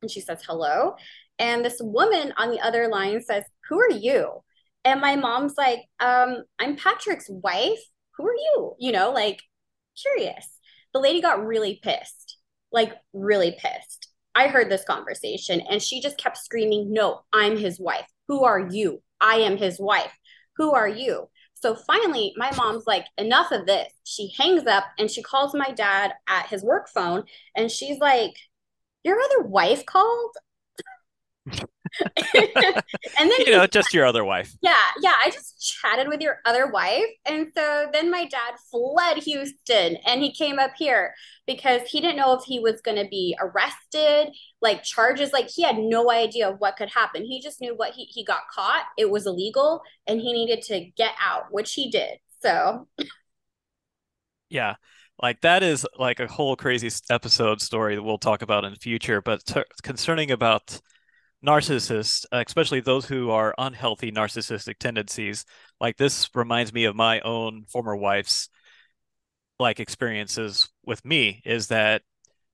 and 0.00 0.10
she 0.10 0.20
says 0.20 0.42
hello 0.46 0.96
and 1.42 1.64
this 1.64 1.78
woman 1.80 2.32
on 2.36 2.50
the 2.50 2.60
other 2.60 2.88
line 2.88 3.20
says 3.20 3.44
who 3.68 3.80
are 3.80 3.90
you? 3.90 4.42
And 4.84 5.00
my 5.00 5.16
mom's 5.16 5.54
like 5.58 5.80
um 6.00 6.44
i'm 6.58 6.76
patrick's 6.76 7.28
wife. 7.28 7.80
Who 8.16 8.26
are 8.26 8.34
you? 8.34 8.74
You 8.78 8.92
know 8.92 9.10
like 9.10 9.42
curious. 10.00 10.58
The 10.94 11.00
lady 11.00 11.20
got 11.20 11.44
really 11.44 11.80
pissed 11.82 12.38
like 12.70 12.94
really 13.12 13.52
pissed. 13.58 14.08
I 14.34 14.48
heard 14.48 14.70
this 14.70 14.84
conversation 14.84 15.60
and 15.68 15.82
she 15.82 16.00
just 16.00 16.16
kept 16.16 16.38
screaming 16.38 16.92
no 16.92 17.22
i'm 17.32 17.58
his 17.58 17.78
wife. 17.78 18.06
Who 18.28 18.44
are 18.44 18.68
you? 18.70 19.02
I 19.20 19.36
am 19.36 19.56
his 19.56 19.80
wife. 19.80 20.16
Who 20.56 20.72
are 20.72 20.88
you? 20.88 21.28
So 21.54 21.74
finally 21.74 22.34
my 22.36 22.54
mom's 22.56 22.86
like 22.86 23.06
enough 23.18 23.50
of 23.50 23.66
this. 23.66 23.92
She 24.04 24.32
hangs 24.38 24.66
up 24.66 24.84
and 24.96 25.10
she 25.10 25.22
calls 25.22 25.54
my 25.54 25.72
dad 25.72 26.12
at 26.28 26.46
his 26.46 26.62
work 26.62 26.88
phone 26.88 27.24
and 27.56 27.70
she's 27.70 27.98
like 27.98 28.34
your 29.02 29.18
other 29.20 29.42
wife 29.42 29.84
called 29.84 30.36
and 31.50 33.30
then 33.30 33.30
you 33.40 33.50
know 33.50 33.66
just 33.66 33.92
your 33.92 34.06
other 34.06 34.24
wife. 34.24 34.54
Yeah 34.62 34.76
yeah 35.00 35.14
i 35.22 35.30
just 35.30 35.60
chatted 35.60 36.08
with 36.08 36.20
your 36.20 36.38
other 36.44 36.70
wife. 36.70 37.04
And 37.26 37.48
so 37.54 37.88
then 37.92 38.10
my 38.10 38.24
dad 38.26 38.54
fled 38.70 39.18
houston 39.18 39.96
and 40.06 40.22
he 40.22 40.32
came 40.32 40.58
up 40.58 40.72
here 40.76 41.14
because 41.46 41.82
he 41.88 42.00
didn't 42.00 42.16
know 42.16 42.34
if 42.34 42.44
he 42.44 42.60
was 42.60 42.80
going 42.80 43.02
to 43.02 43.08
be 43.08 43.36
arrested 43.40 44.32
like 44.60 44.82
charges 44.82 45.32
like 45.32 45.48
he 45.48 45.62
had 45.62 45.78
no 45.78 46.10
idea 46.10 46.52
what 46.52 46.76
could 46.76 46.90
happen. 46.90 47.24
He 47.24 47.40
just 47.40 47.60
knew 47.60 47.74
what 47.74 47.92
he, 47.92 48.04
he 48.04 48.24
got 48.24 48.48
caught 48.52 48.84
it 48.96 49.10
was 49.10 49.26
illegal 49.26 49.82
and 50.06 50.20
he 50.20 50.32
needed 50.32 50.62
to 50.62 50.90
get 50.96 51.12
out 51.20 51.46
which 51.50 51.74
he 51.74 51.90
did 51.90 52.18
so. 52.40 52.88
Yeah 54.48 54.76
like 55.20 55.40
that 55.42 55.62
is 55.62 55.86
like 55.98 56.20
a 56.20 56.26
whole 56.26 56.56
crazy 56.56 56.90
episode 57.10 57.60
story 57.60 57.94
that 57.94 58.02
we'll 58.02 58.18
talk 58.18 58.42
about 58.42 58.64
in 58.64 58.72
the 58.72 58.78
future 58.78 59.20
but 59.22 59.44
t- 59.44 59.62
concerning 59.82 60.30
about 60.30 60.80
narcissists 61.44 62.24
uh, 62.32 62.42
especially 62.46 62.80
those 62.80 63.06
who 63.06 63.30
are 63.30 63.54
unhealthy 63.58 64.12
narcissistic 64.12 64.78
tendencies 64.78 65.44
like 65.80 65.96
this 65.96 66.28
reminds 66.34 66.72
me 66.72 66.84
of 66.84 66.94
my 66.94 67.20
own 67.20 67.64
former 67.68 67.96
wife's 67.96 68.48
like 69.58 69.80
experiences 69.80 70.68
with 70.84 71.04
me 71.04 71.42
is 71.44 71.68
that 71.68 72.02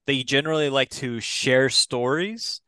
they 0.07 0.23
generally 0.23 0.71
like 0.71 0.89
to 0.89 1.21
share 1.21 1.69
stories 1.69 2.61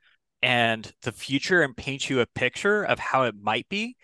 and 0.42 0.92
the 1.02 1.12
future 1.12 1.62
and 1.62 1.76
paint 1.76 2.08
you 2.08 2.20
a 2.20 2.26
picture 2.26 2.82
of 2.82 2.98
how 2.98 3.24
it 3.24 3.34
might 3.40 3.68
be 3.68 3.96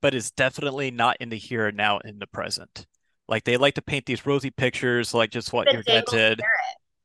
but 0.00 0.14
it's 0.14 0.30
definitely 0.30 0.90
not 0.90 1.16
in 1.20 1.28
the 1.28 1.36
here 1.36 1.66
and 1.66 1.76
now 1.76 1.98
in 1.98 2.18
the 2.18 2.26
present 2.26 2.86
like 3.28 3.44
they 3.44 3.56
like 3.56 3.74
to 3.74 3.82
paint 3.82 4.06
these 4.06 4.26
rosy 4.26 4.50
pictures, 4.50 5.14
like 5.14 5.30
just 5.30 5.52
what 5.52 5.72
your 5.72 5.82
dad. 5.82 6.06
Carrot. 6.06 6.40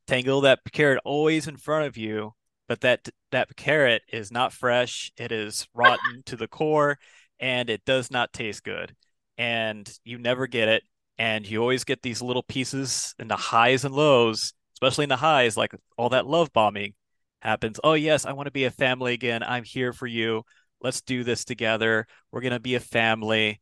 Tangle 0.06 0.40
that 0.42 0.58
carrot 0.72 1.00
always 1.04 1.46
in 1.46 1.56
front 1.56 1.86
of 1.86 1.96
you, 1.96 2.34
but 2.70 2.82
that 2.82 3.08
that 3.32 3.56
carrot 3.56 4.02
is 4.12 4.30
not 4.30 4.52
fresh. 4.52 5.10
It 5.16 5.32
is 5.32 5.66
rotten 5.74 6.22
to 6.26 6.36
the 6.36 6.46
core, 6.46 6.98
and 7.40 7.68
it 7.68 7.84
does 7.84 8.12
not 8.12 8.32
taste 8.32 8.62
good. 8.62 8.94
And 9.36 9.92
you 10.04 10.18
never 10.18 10.46
get 10.46 10.68
it, 10.68 10.84
and 11.18 11.44
you 11.44 11.60
always 11.60 11.82
get 11.82 12.00
these 12.02 12.22
little 12.22 12.44
pieces 12.44 13.12
in 13.18 13.26
the 13.26 13.34
highs 13.34 13.84
and 13.84 13.92
lows, 13.92 14.52
especially 14.74 15.02
in 15.02 15.08
the 15.08 15.16
highs, 15.16 15.56
like 15.56 15.74
all 15.98 16.10
that 16.10 16.28
love 16.28 16.52
bombing 16.52 16.94
happens. 17.42 17.80
Oh 17.82 17.94
yes, 17.94 18.24
I 18.24 18.34
want 18.34 18.46
to 18.46 18.52
be 18.52 18.66
a 18.66 18.70
family 18.70 19.14
again. 19.14 19.42
I'm 19.42 19.64
here 19.64 19.92
for 19.92 20.06
you. 20.06 20.44
Let's 20.80 21.00
do 21.00 21.24
this 21.24 21.44
together. 21.44 22.06
We're 22.30 22.40
gonna 22.40 22.60
be 22.60 22.76
a 22.76 22.80
family 22.80 23.60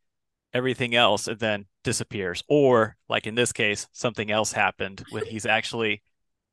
everything 0.52 0.94
else 0.94 1.28
and 1.28 1.38
then 1.38 1.66
disappears 1.84 2.42
or 2.48 2.96
like 3.08 3.26
in 3.26 3.34
this 3.34 3.52
case 3.52 3.86
something 3.92 4.30
else 4.30 4.50
happened 4.50 5.04
when 5.10 5.26
he's 5.26 5.44
actually 5.44 6.00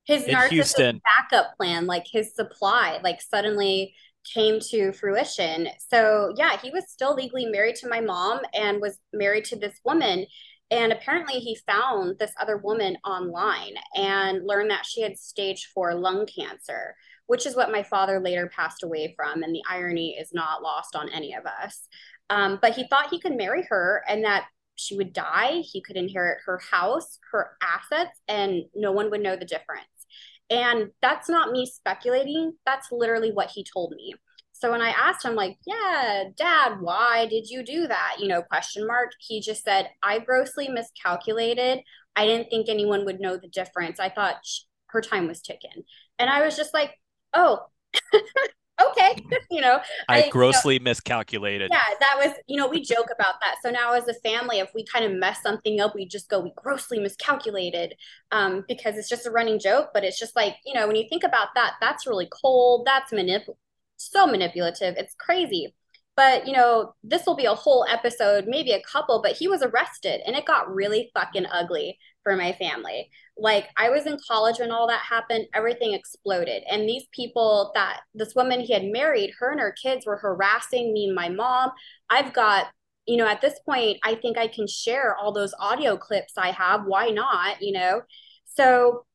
his 0.06 0.24
in 0.24 0.38
Houston. 0.50 1.02
backup 1.04 1.56
plan 1.58 1.86
like 1.86 2.06
his 2.12 2.36
supply 2.36 3.00
like 3.04 3.22
suddenly 3.22 3.94
came 4.34 4.60
to 4.60 4.92
fruition. 4.94 5.68
So 5.90 6.34
yeah 6.38 6.58
he 6.62 6.72
was 6.72 6.86
still 6.90 7.16
legally 7.16 7.46
married 7.46 7.76
to 7.78 7.90
my 7.90 8.02
mom 8.02 8.40
and 8.54 8.82
was 8.82 9.00
married 9.14 9.46
to 9.46 9.56
this 9.56 9.80
woman. 9.84 10.26
And 10.72 10.92
apparently 10.92 11.40
he 11.40 11.58
found 11.68 12.18
this 12.18 12.32
other 12.42 12.58
woman 12.58 12.98
online 13.06 13.76
and 13.96 14.48
learned 14.48 14.72
that 14.72 14.86
she 14.86 15.02
had 15.02 15.18
stage 15.18 15.70
4 15.74 15.94
lung 15.94 16.26
cancer 16.26 16.96
which 17.28 17.46
is 17.46 17.56
what 17.56 17.72
my 17.72 17.84
father 17.84 18.20
later 18.20 18.48
passed 18.48 18.84
away 18.84 19.14
from. 19.16 19.44
And 19.44 19.54
the 19.54 19.64
irony 19.70 20.16
is 20.20 20.34
not 20.34 20.62
lost 20.62 20.96
on 20.96 21.10
any 21.10 21.34
of 21.34 21.46
us. 21.46 21.88
Um, 22.30 22.60
but 22.62 22.74
he 22.74 22.88
thought 22.88 23.10
he 23.10 23.20
could 23.20 23.36
marry 23.36 23.64
her 23.70 24.04
and 24.08 24.24
that 24.24 24.46
she 24.76 24.96
would 24.98 25.14
die. 25.14 25.62
He 25.62 25.82
could 25.82 25.96
inherit 25.96 26.40
her 26.46 26.60
house, 26.72 27.20
her 27.32 27.52
assets, 27.62 28.20
and 28.28 28.64
no 28.76 28.92
one 28.92 29.10
would 29.10 29.22
know 29.22 29.36
the 29.36 29.46
difference. 29.46 29.86
And 30.50 30.92
that's 31.02 31.30
not 31.30 31.52
me 31.52 31.66
speculating. 31.66 32.54
That's 32.66 32.92
literally 32.92 33.32
what 33.32 33.52
he 33.52 33.64
told 33.64 33.94
me. 33.96 34.14
So 34.54 34.72
when 34.72 34.82
I 34.82 34.90
asked 34.90 35.26
him, 35.26 35.36
like, 35.36 35.58
yeah, 35.66 36.26
dad, 36.38 36.78
why 36.80 37.28
did 37.28 37.50
you 37.50 37.64
do 37.64 37.88
that? 37.88 38.18
You 38.20 38.28
know, 38.28 38.42
question 38.42 38.88
mark. 38.88 39.12
He 39.20 39.42
just 39.42 39.64
said, 39.64 39.90
I 40.02 40.20
grossly 40.20 40.70
miscalculated. 40.70 41.80
I 42.16 42.26
didn't 42.26 42.50
think 42.50 42.70
anyone 42.70 43.06
would 43.06 43.20
know 43.20 43.38
the 43.38 43.50
difference. 43.50 44.00
I 44.00 44.10
thought 44.10 44.38
her 44.88 45.02
time 45.02 45.28
was 45.28 45.42
ticking. 45.42 45.84
And 46.18 46.30
I 46.30 46.46
was 46.46 46.56
just 46.56 46.74
like, 46.74 46.92
oh, 47.34 47.66
okay 48.82 49.16
you 49.52 49.62
know 49.62 49.80
i, 50.10 50.24
I 50.24 50.30
grossly 50.30 50.76
you 50.76 50.80
know, 50.80 50.86
miscalculated. 50.86 51.70
Yeah 51.72 51.96
that 52.00 52.16
was 52.18 52.36
you 52.48 52.58
know 52.58 52.68
we 52.68 52.82
joke 52.82 53.08
about 53.14 53.36
that. 53.42 53.56
So 53.64 53.72
now 53.72 53.94
as 53.94 54.08
a 54.08 54.14
family 54.16 54.60
if 54.60 54.70
we 54.76 54.86
kind 54.86 55.06
of 55.06 55.14
mess 55.14 55.42
something 55.42 55.80
up 55.80 55.96
we 55.96 56.08
just 56.08 56.30
go 56.30 56.40
we 56.40 56.52
grossly 56.56 57.00
miscalculated 57.00 57.96
um, 58.32 58.66
because 58.68 58.98
it's 58.98 59.10
just 59.10 59.26
a 59.26 59.32
running 59.32 59.60
joke 59.60 59.90
but 59.94 60.04
it's 60.04 60.20
just 60.20 60.36
like 60.36 60.56
you 60.66 60.74
know 60.74 60.88
when 60.88 60.96
you 60.96 61.08
think 61.10 61.24
about 61.24 61.50
that 61.56 61.74
that's 61.82 62.08
really 62.08 62.28
cold 62.44 62.86
that's 62.86 63.12
manip 63.12 63.44
so 63.98 64.28
manipulative 64.28 64.96
it's 64.98 65.16
crazy. 65.16 65.74
But 66.18 66.48
you 66.48 66.54
know 66.54 66.94
this 67.04 67.26
will 67.26 67.36
be 67.36 67.46
a 67.46 67.54
whole 67.54 67.86
episode 67.90 68.46
maybe 68.48 68.72
a 68.72 68.82
couple 68.82 69.22
but 69.22 69.34
he 69.34 69.48
was 69.48 69.62
arrested 69.62 70.22
and 70.26 70.36
it 70.36 70.46
got 70.46 70.74
really 70.74 71.12
fucking 71.14 71.46
ugly 71.52 71.98
for 72.26 72.36
my 72.36 72.52
family 72.54 73.10
like 73.38 73.68
I 73.78 73.90
was 73.90 74.06
in 74.06 74.18
college 74.26 74.60
when 74.60 74.72
all 74.72 74.88
that 74.88 75.02
happened, 75.02 75.48
everything 75.54 75.94
exploded. 75.94 76.64
And 76.70 76.88
these 76.88 77.06
people 77.12 77.72
that 77.76 78.02
this 78.14 78.34
woman 78.36 78.62
he 78.62 78.74
had 78.74 78.86
married, 78.86 79.34
her 79.40 79.52
and 79.52 79.60
her 79.60 79.74
kids 79.82 80.06
were 80.06 80.18
harassing 80.18 80.94
me 80.94 81.08
and 81.08 81.16
my 81.16 81.30
mom. 81.30 81.72
I've 82.10 82.34
got, 82.34 82.68
you 83.06 83.18
know, 83.18 83.28
at 83.28 83.42
this 83.42 83.60
point, 83.66 83.98
I 84.04 84.16
think 84.16 84.38
I 84.38 84.48
can 84.48 84.68
share 84.68 85.16
all 85.16 85.34
those 85.34 85.54
audio 85.60 85.98
clips 85.98 86.34
I 86.38 86.52
have. 86.52 86.86
Why 86.86 87.10
not? 87.10 87.62
You 87.62 87.74
know? 87.74 88.02
So 88.46 89.06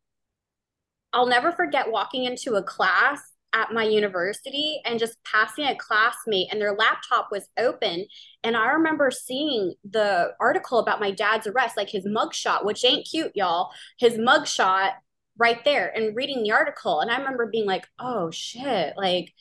I'll 1.13 1.27
never 1.27 1.51
forget 1.51 1.91
walking 1.91 2.25
into 2.25 2.55
a 2.55 2.63
class 2.63 3.21
at 3.53 3.73
my 3.73 3.85
university 3.85 4.81
and 4.85 4.99
just 4.99 5.23
passing 5.25 5.65
a 5.65 5.77
classmate 5.77 6.49
and 6.51 6.61
their 6.61 6.75
laptop 6.75 7.29
was 7.31 7.49
open. 7.59 8.07
And 8.45 8.57
i 8.57 8.71
remember 8.73 9.11
seeing 9.11 9.75
the 9.89 10.33
article 10.41 10.79
about 10.79 11.01
my 11.01 11.11
dad's 11.11 11.47
arrest 11.47 11.77
like 11.77 11.91
his 11.91 12.07
mugshot 12.07 12.65
which 12.65 12.85
ain't 12.85 13.09
cute 13.09 13.33
y'all. 13.35 13.71
His 13.99 14.15
mugshot 14.15 14.93
right 15.37 15.65
there 15.65 15.93
and 15.95 16.15
reading 16.15 16.43
the 16.43 16.53
article. 16.53 17.01
And 17.01 17.11
i 17.11 17.19
remember 17.19 17.47
being 17.47 17.67
like 17.67 17.87
oh 17.99 18.31
shit 18.31 18.95
like 18.97 19.33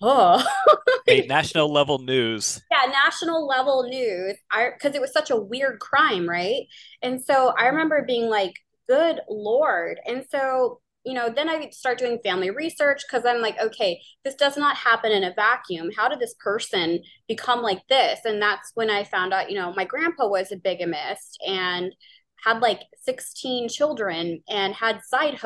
oh. 0.00 0.44
A 1.08 1.26
national 1.26 1.72
level 1.72 1.98
news. 1.98 2.62
Yeah 2.70 2.90
national 2.90 3.46
level 3.46 3.84
news. 3.84 4.36
I 4.50 4.70
because 4.70 4.94
it 4.94 5.00
was 5.00 5.12
such 5.12 5.30
a 5.30 5.36
weird 5.36 5.80
crime 5.80 6.28
right? 6.28 6.66
And 7.02 7.22
so 7.22 7.52
i 7.58 7.66
remember 7.66 8.04
being 8.06 8.28
like 8.28 8.54
good 8.88 9.20
lord. 9.28 10.00
And 10.06 10.24
so 10.30 10.80
you 11.04 11.14
know 11.14 11.30
then 11.30 11.48
i 11.48 11.68
start 11.70 11.98
doing 11.98 12.18
family 12.22 12.50
research 12.50 13.02
because 13.06 13.24
i'm 13.24 13.40
like 13.40 13.58
okay 13.60 14.00
this 14.24 14.34
does 14.34 14.56
not 14.56 14.76
happen 14.76 15.12
in 15.12 15.24
a 15.24 15.34
vacuum 15.34 15.90
how 15.96 16.08
did 16.08 16.20
this 16.20 16.34
person 16.42 17.00
become 17.28 17.62
like 17.62 17.80
this 17.88 18.20
and 18.24 18.40
that's 18.40 18.72
when 18.74 18.90
i 18.90 19.04
found 19.04 19.32
out 19.32 19.50
you 19.50 19.56
know 19.56 19.72
my 19.74 19.84
grandpa 19.84 20.26
was 20.26 20.52
a 20.52 20.56
bigamist 20.56 21.40
and 21.46 21.94
had 22.44 22.60
like 22.60 22.80
16 23.04 23.68
children 23.68 24.42
and 24.48 24.74
had 24.74 25.00
side 25.02 25.38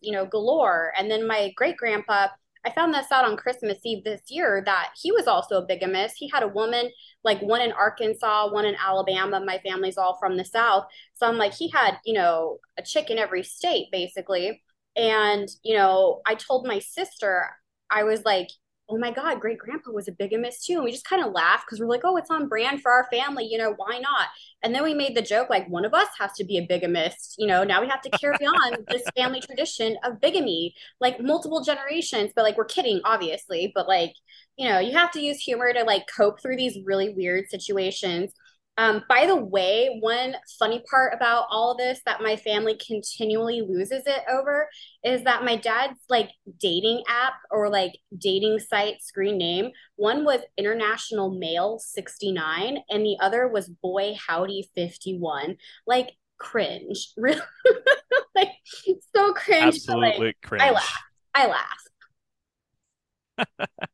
you 0.00 0.12
know 0.12 0.26
galore 0.26 0.92
and 0.98 1.10
then 1.10 1.26
my 1.26 1.52
great 1.56 1.76
grandpa 1.76 2.28
I 2.64 2.70
found 2.70 2.94
this 2.94 3.10
out 3.10 3.24
on 3.24 3.36
Christmas 3.36 3.78
Eve 3.84 4.04
this 4.04 4.22
year 4.28 4.62
that 4.66 4.90
he 5.00 5.10
was 5.10 5.26
also 5.26 5.58
a 5.58 5.66
bigamist. 5.66 6.14
He 6.16 6.28
had 6.28 6.44
a 6.44 6.48
woman, 6.48 6.90
like 7.24 7.40
one 7.42 7.60
in 7.60 7.72
Arkansas, 7.72 8.52
one 8.52 8.64
in 8.64 8.76
Alabama. 8.76 9.40
My 9.44 9.58
family's 9.66 9.98
all 9.98 10.16
from 10.20 10.36
the 10.36 10.44
South. 10.44 10.84
So 11.14 11.26
I'm 11.26 11.38
like, 11.38 11.54
he 11.54 11.70
had, 11.70 11.98
you 12.04 12.14
know, 12.14 12.58
a 12.78 12.82
chick 12.82 13.10
in 13.10 13.18
every 13.18 13.42
state, 13.42 13.88
basically. 13.90 14.62
And, 14.96 15.48
you 15.62 15.76
know, 15.76 16.20
I 16.26 16.34
told 16.34 16.66
my 16.66 16.78
sister, 16.78 17.50
I 17.90 18.04
was 18.04 18.24
like, 18.24 18.48
oh 18.92 18.98
my 18.98 19.10
God, 19.10 19.40
great 19.40 19.58
grandpa 19.58 19.90
was 19.90 20.08
a 20.08 20.12
bigamist 20.12 20.66
too. 20.66 20.74
And 20.74 20.84
we 20.84 20.92
just 20.92 21.08
kind 21.08 21.24
of 21.24 21.32
laughed 21.32 21.64
because 21.66 21.80
we're 21.80 21.88
like, 21.88 22.02
oh, 22.04 22.16
it's 22.16 22.30
on 22.30 22.48
brand 22.48 22.82
for 22.82 22.92
our 22.92 23.06
family, 23.10 23.46
you 23.50 23.56
know, 23.56 23.72
why 23.76 23.98
not? 23.98 24.28
And 24.62 24.74
then 24.74 24.82
we 24.82 24.92
made 24.92 25.16
the 25.16 25.22
joke 25.22 25.48
like, 25.48 25.66
one 25.68 25.84
of 25.84 25.94
us 25.94 26.08
has 26.18 26.32
to 26.32 26.44
be 26.44 26.58
a 26.58 26.66
bigamist, 26.66 27.36
you 27.38 27.46
know, 27.46 27.64
now 27.64 27.80
we 27.80 27.88
have 27.88 28.02
to 28.02 28.10
carry 28.10 28.36
on 28.46 28.84
this 28.88 29.02
family 29.16 29.40
tradition 29.40 29.96
of 30.04 30.20
bigamy, 30.20 30.74
like 31.00 31.20
multiple 31.20 31.62
generations. 31.62 32.32
But 32.36 32.42
like, 32.42 32.58
we're 32.58 32.64
kidding, 32.66 33.00
obviously, 33.04 33.72
but 33.74 33.88
like, 33.88 34.12
you 34.58 34.68
know, 34.68 34.78
you 34.78 34.92
have 34.92 35.10
to 35.12 35.22
use 35.22 35.40
humor 35.40 35.72
to 35.72 35.84
like 35.84 36.06
cope 36.14 36.42
through 36.42 36.56
these 36.56 36.78
really 36.84 37.14
weird 37.14 37.48
situations. 37.48 38.32
Um, 38.78 39.04
by 39.08 39.26
the 39.26 39.36
way, 39.36 39.98
one 40.00 40.34
funny 40.58 40.82
part 40.90 41.12
about 41.14 41.44
all 41.50 41.76
this 41.76 42.00
that 42.06 42.22
my 42.22 42.36
family 42.36 42.78
continually 42.84 43.60
loses 43.60 44.04
it 44.06 44.22
over 44.30 44.68
is 45.04 45.24
that 45.24 45.44
my 45.44 45.56
dad's 45.56 45.98
like 46.08 46.30
dating 46.58 47.02
app 47.06 47.34
or 47.50 47.68
like 47.68 47.92
dating 48.16 48.58
site 48.60 49.02
screen 49.02 49.36
name, 49.36 49.72
one 49.96 50.24
was 50.24 50.40
International 50.56 51.30
Male 51.30 51.78
69 51.78 52.78
and 52.88 53.04
the 53.04 53.18
other 53.20 53.46
was 53.46 53.68
Boy 53.68 54.16
Howdy 54.26 54.70
51. 54.74 55.56
Like 55.86 56.16
cringe. 56.38 57.12
Really 57.16 57.40
like 58.34 58.48
so 59.14 59.32
cringe. 59.34 59.76
Absolutely 59.76 60.26
like, 60.26 60.36
cringe. 60.42 60.62
I 60.62 60.70
laugh. 60.70 61.02
I 61.34 61.46
laugh. 63.38 63.78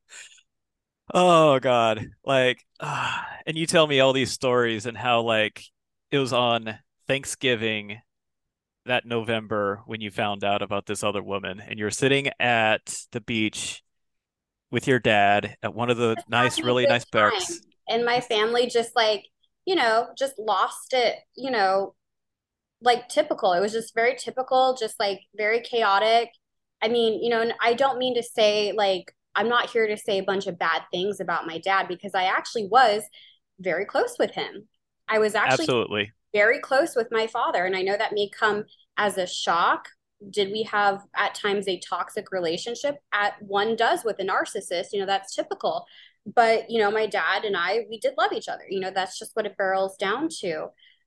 Oh 1.14 1.58
God. 1.58 2.06
Like 2.24 2.64
uh, 2.80 3.18
and 3.46 3.56
you 3.56 3.66
tell 3.66 3.86
me 3.86 4.00
all 4.00 4.12
these 4.12 4.32
stories 4.32 4.86
and 4.86 4.96
how 4.96 5.22
like 5.22 5.62
it 6.10 6.18
was 6.18 6.32
on 6.32 6.78
Thanksgiving 7.06 8.00
that 8.86 9.06
November 9.06 9.82
when 9.86 10.00
you 10.00 10.10
found 10.10 10.44
out 10.44 10.62
about 10.62 10.86
this 10.86 11.04
other 11.04 11.22
woman 11.22 11.60
and 11.60 11.78
you're 11.78 11.90
sitting 11.90 12.30
at 12.40 12.96
the 13.12 13.20
beach 13.20 13.82
with 14.70 14.86
your 14.86 14.98
dad 14.98 15.56
at 15.62 15.74
one 15.74 15.90
of 15.90 15.96
the 15.96 16.16
nice 16.28 16.60
really 16.60 16.86
nice 16.86 17.04
parks 17.04 17.60
and 17.88 18.04
my 18.04 18.20
family 18.20 18.66
just 18.66 18.94
like 18.94 19.24
you 19.64 19.74
know 19.74 20.08
just 20.16 20.38
lost 20.38 20.92
it 20.92 21.16
you 21.36 21.50
know 21.50 21.94
like 22.80 23.08
typical. 23.08 23.52
It 23.54 23.60
was 23.60 23.72
just 23.72 23.94
very 23.94 24.14
typical 24.14 24.76
just 24.78 25.00
like 25.00 25.20
very 25.36 25.60
chaotic. 25.60 26.30
I 26.82 26.88
mean 26.88 27.22
you 27.22 27.28
know 27.28 27.40
and 27.40 27.54
i 27.60 27.74
don't 27.74 27.98
mean 27.98 28.14
to 28.14 28.22
say 28.22 28.72
like 28.72 29.12
I'm 29.34 29.48
not 29.48 29.70
here 29.70 29.86
to 29.86 29.96
say 29.96 30.18
a 30.18 30.24
bunch 30.24 30.46
of 30.46 30.58
bad 30.58 30.82
things 30.90 31.20
about 31.20 31.46
my 31.46 31.58
dad 31.58 31.86
because 31.88 32.12
I 32.14 32.24
actually 32.24 32.66
was 32.66 33.02
very 33.60 33.84
close 33.84 34.16
with 34.18 34.32
him. 34.32 34.68
I 35.08 35.18
was 35.18 35.34
actually 35.34 35.64
absolutely 35.64 36.12
very 36.34 36.60
close 36.60 36.94
with 36.94 37.08
my 37.10 37.26
father. 37.26 37.64
And 37.64 37.76
I 37.76 37.82
know 37.82 37.96
that 37.96 38.12
may 38.12 38.28
come 38.28 38.64
as 38.96 39.16
a 39.16 39.26
shock. 39.26 39.88
Did 40.30 40.50
we 40.50 40.64
have 40.64 41.02
at 41.16 41.34
times 41.34 41.68
a 41.68 41.78
toxic 41.78 42.32
relationship? 42.32 42.96
At 43.12 43.40
one 43.40 43.76
does 43.76 44.04
with 44.04 44.18
a 44.18 44.24
narcissist, 44.24 44.88
you 44.92 45.00
know, 45.00 45.06
that's 45.06 45.34
typical. 45.34 45.86
But, 46.34 46.70
you 46.70 46.78
know, 46.78 46.90
my 46.90 47.06
dad 47.06 47.44
and 47.44 47.56
I, 47.56 47.86
we 47.88 47.98
did 47.98 48.14
love 48.18 48.32
each 48.32 48.48
other. 48.48 48.64
You 48.68 48.80
know, 48.80 48.90
that's 48.90 49.18
just 49.18 49.34
what 49.34 49.46
it 49.46 49.56
barrels 49.56 49.96
down 49.96 50.28
to. 50.40 50.66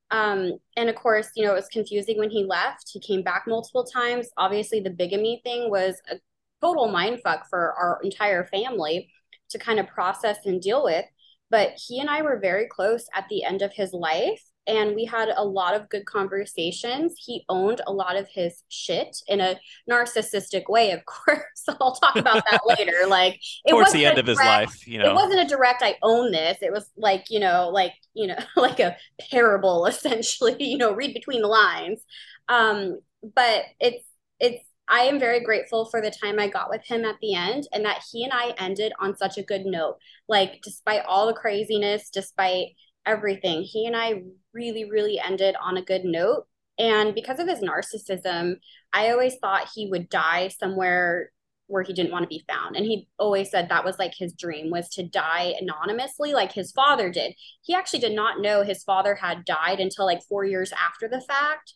Um, 0.09 0.53
and 0.75 0.89
of 0.89 0.95
course, 0.95 1.29
you 1.35 1.45
know, 1.45 1.51
it 1.51 1.55
was 1.55 1.67
confusing 1.67 2.17
when 2.17 2.29
he 2.29 2.43
left. 2.43 2.89
He 2.91 2.99
came 2.99 3.21
back 3.21 3.43
multiple 3.47 3.85
times. 3.85 4.29
Obviously, 4.37 4.79
the 4.79 4.89
bigamy 4.89 5.41
thing 5.43 5.69
was 5.69 6.01
a 6.09 6.15
total 6.61 6.89
mindfuck 6.89 7.41
for 7.49 7.73
our 7.73 7.99
entire 8.03 8.45
family 8.45 9.11
to 9.49 9.59
kind 9.59 9.79
of 9.79 9.87
process 9.87 10.37
and 10.45 10.61
deal 10.61 10.83
with. 10.83 11.05
But 11.49 11.73
he 11.75 11.99
and 11.99 12.09
I 12.09 12.21
were 12.21 12.39
very 12.39 12.67
close 12.67 13.05
at 13.13 13.25
the 13.29 13.43
end 13.43 13.61
of 13.61 13.73
his 13.73 13.91
life 13.91 14.41
and 14.67 14.95
we 14.95 15.05
had 15.05 15.29
a 15.35 15.43
lot 15.43 15.73
of 15.73 15.89
good 15.89 16.05
conversations. 16.05 17.15
He 17.17 17.43
owned 17.49 17.81
a 17.87 17.91
lot 17.91 18.15
of 18.15 18.27
his 18.29 18.63
shit 18.69 19.17
in 19.27 19.41
a 19.41 19.59
narcissistic 19.89 20.69
way, 20.69 20.91
of 20.91 21.03
course. 21.05 21.41
So 21.55 21.75
I'll 21.81 21.95
talk 21.95 22.15
about 22.15 22.43
that 22.51 22.61
later. 22.77 23.07
Like 23.07 23.39
it 23.65 23.73
was 23.73 23.91
the 23.91 24.05
end 24.05 24.17
of 24.17 24.27
his 24.27 24.37
life, 24.37 24.87
you 24.87 24.99
know. 24.99 25.09
It 25.09 25.15
wasn't 25.15 25.41
a 25.41 25.47
direct 25.47 25.81
I 25.81 25.95
own 26.03 26.31
this. 26.31 26.59
It 26.61 26.71
was 26.71 26.89
like, 26.95 27.25
you 27.29 27.39
know, 27.39 27.69
like, 27.69 27.93
you 28.13 28.27
know, 28.27 28.37
like 28.55 28.79
a 28.79 28.95
parable 29.29 29.85
essentially, 29.87 30.55
you 30.59 30.77
know, 30.77 30.93
read 30.93 31.13
between 31.13 31.41
the 31.41 31.47
lines. 31.47 32.03
Um, 32.47 32.99
but 33.35 33.63
it's 33.79 34.05
it's 34.39 34.63
I 34.87 35.01
am 35.01 35.19
very 35.19 35.39
grateful 35.39 35.85
for 35.85 36.01
the 36.01 36.11
time 36.11 36.39
I 36.39 36.49
got 36.49 36.69
with 36.69 36.85
him 36.85 37.05
at 37.05 37.15
the 37.21 37.33
end 37.33 37.67
and 37.71 37.85
that 37.85 38.03
he 38.11 38.23
and 38.23 38.33
I 38.33 38.53
ended 38.57 38.91
on 38.99 39.15
such 39.15 39.37
a 39.37 39.43
good 39.43 39.65
note. 39.65 39.97
Like, 40.27 40.59
despite 40.63 41.05
all 41.05 41.27
the 41.27 41.33
craziness, 41.33 42.09
despite 42.09 42.75
everything, 43.05 43.61
he 43.61 43.85
and 43.85 43.95
I 43.95 44.23
really, 44.53 44.89
really 44.89 45.19
ended 45.19 45.55
on 45.61 45.77
a 45.77 45.81
good 45.81 46.03
note. 46.03 46.45
And 46.77 47.15
because 47.15 47.39
of 47.39 47.47
his 47.47 47.59
narcissism, 47.59 48.55
I 48.91 49.11
always 49.11 49.35
thought 49.41 49.71
he 49.73 49.87
would 49.89 50.09
die 50.09 50.49
somewhere 50.49 51.31
where 51.67 51.83
he 51.83 51.93
didn't 51.93 52.11
want 52.11 52.23
to 52.23 52.27
be 52.27 52.43
found. 52.49 52.75
And 52.75 52.85
he 52.85 53.07
always 53.17 53.49
said 53.49 53.69
that 53.69 53.85
was 53.85 53.97
like 53.97 54.13
his 54.13 54.33
dream 54.33 54.69
was 54.71 54.89
to 54.89 55.07
die 55.07 55.53
anonymously 55.61 56.33
like 56.33 56.51
his 56.51 56.73
father 56.73 57.09
did. 57.09 57.33
He 57.61 57.73
actually 57.73 57.99
did 57.99 58.13
not 58.13 58.41
know 58.41 58.63
his 58.63 58.83
father 58.83 59.15
had 59.15 59.45
died 59.45 59.79
until 59.79 60.05
like 60.05 60.21
4 60.27 60.43
years 60.43 60.73
after 60.73 61.07
the 61.07 61.21
fact. 61.21 61.75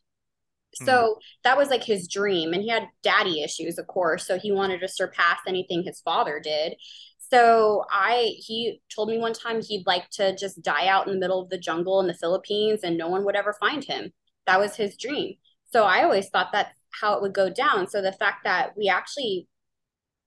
So 0.75 0.91
mm. 0.91 1.15
that 1.43 1.57
was 1.57 1.69
like 1.69 1.83
his 1.83 2.07
dream. 2.07 2.53
And 2.53 2.61
he 2.61 2.69
had 2.69 2.87
daddy 3.01 3.41
issues, 3.41 3.77
of 3.77 3.87
course. 3.87 4.27
So 4.27 4.37
he 4.37 4.51
wanted 4.51 4.81
to 4.81 4.87
surpass 4.87 5.39
anything 5.47 5.83
his 5.83 6.01
father 6.01 6.39
did. 6.39 6.75
So 7.31 7.85
I 7.89 8.35
he 8.37 8.81
told 8.93 9.09
me 9.09 9.17
one 9.17 9.33
time 9.33 9.61
he'd 9.61 9.87
like 9.87 10.09
to 10.11 10.35
just 10.35 10.61
die 10.61 10.87
out 10.87 11.07
in 11.07 11.13
the 11.13 11.19
middle 11.19 11.41
of 11.41 11.49
the 11.49 11.57
jungle 11.57 11.99
in 11.99 12.07
the 12.07 12.13
Philippines 12.13 12.81
and 12.83 12.97
no 12.97 13.07
one 13.07 13.25
would 13.25 13.35
ever 13.35 13.53
find 13.59 13.83
him. 13.83 14.11
That 14.45 14.59
was 14.59 14.75
his 14.75 14.95
dream. 14.97 15.35
So 15.71 15.83
I 15.83 16.03
always 16.03 16.29
thought 16.29 16.51
that's 16.51 16.77
how 17.01 17.15
it 17.15 17.21
would 17.21 17.33
go 17.33 17.49
down. 17.49 17.87
So 17.87 18.01
the 18.01 18.13
fact 18.13 18.43
that 18.43 18.73
we 18.77 18.87
actually 18.89 19.47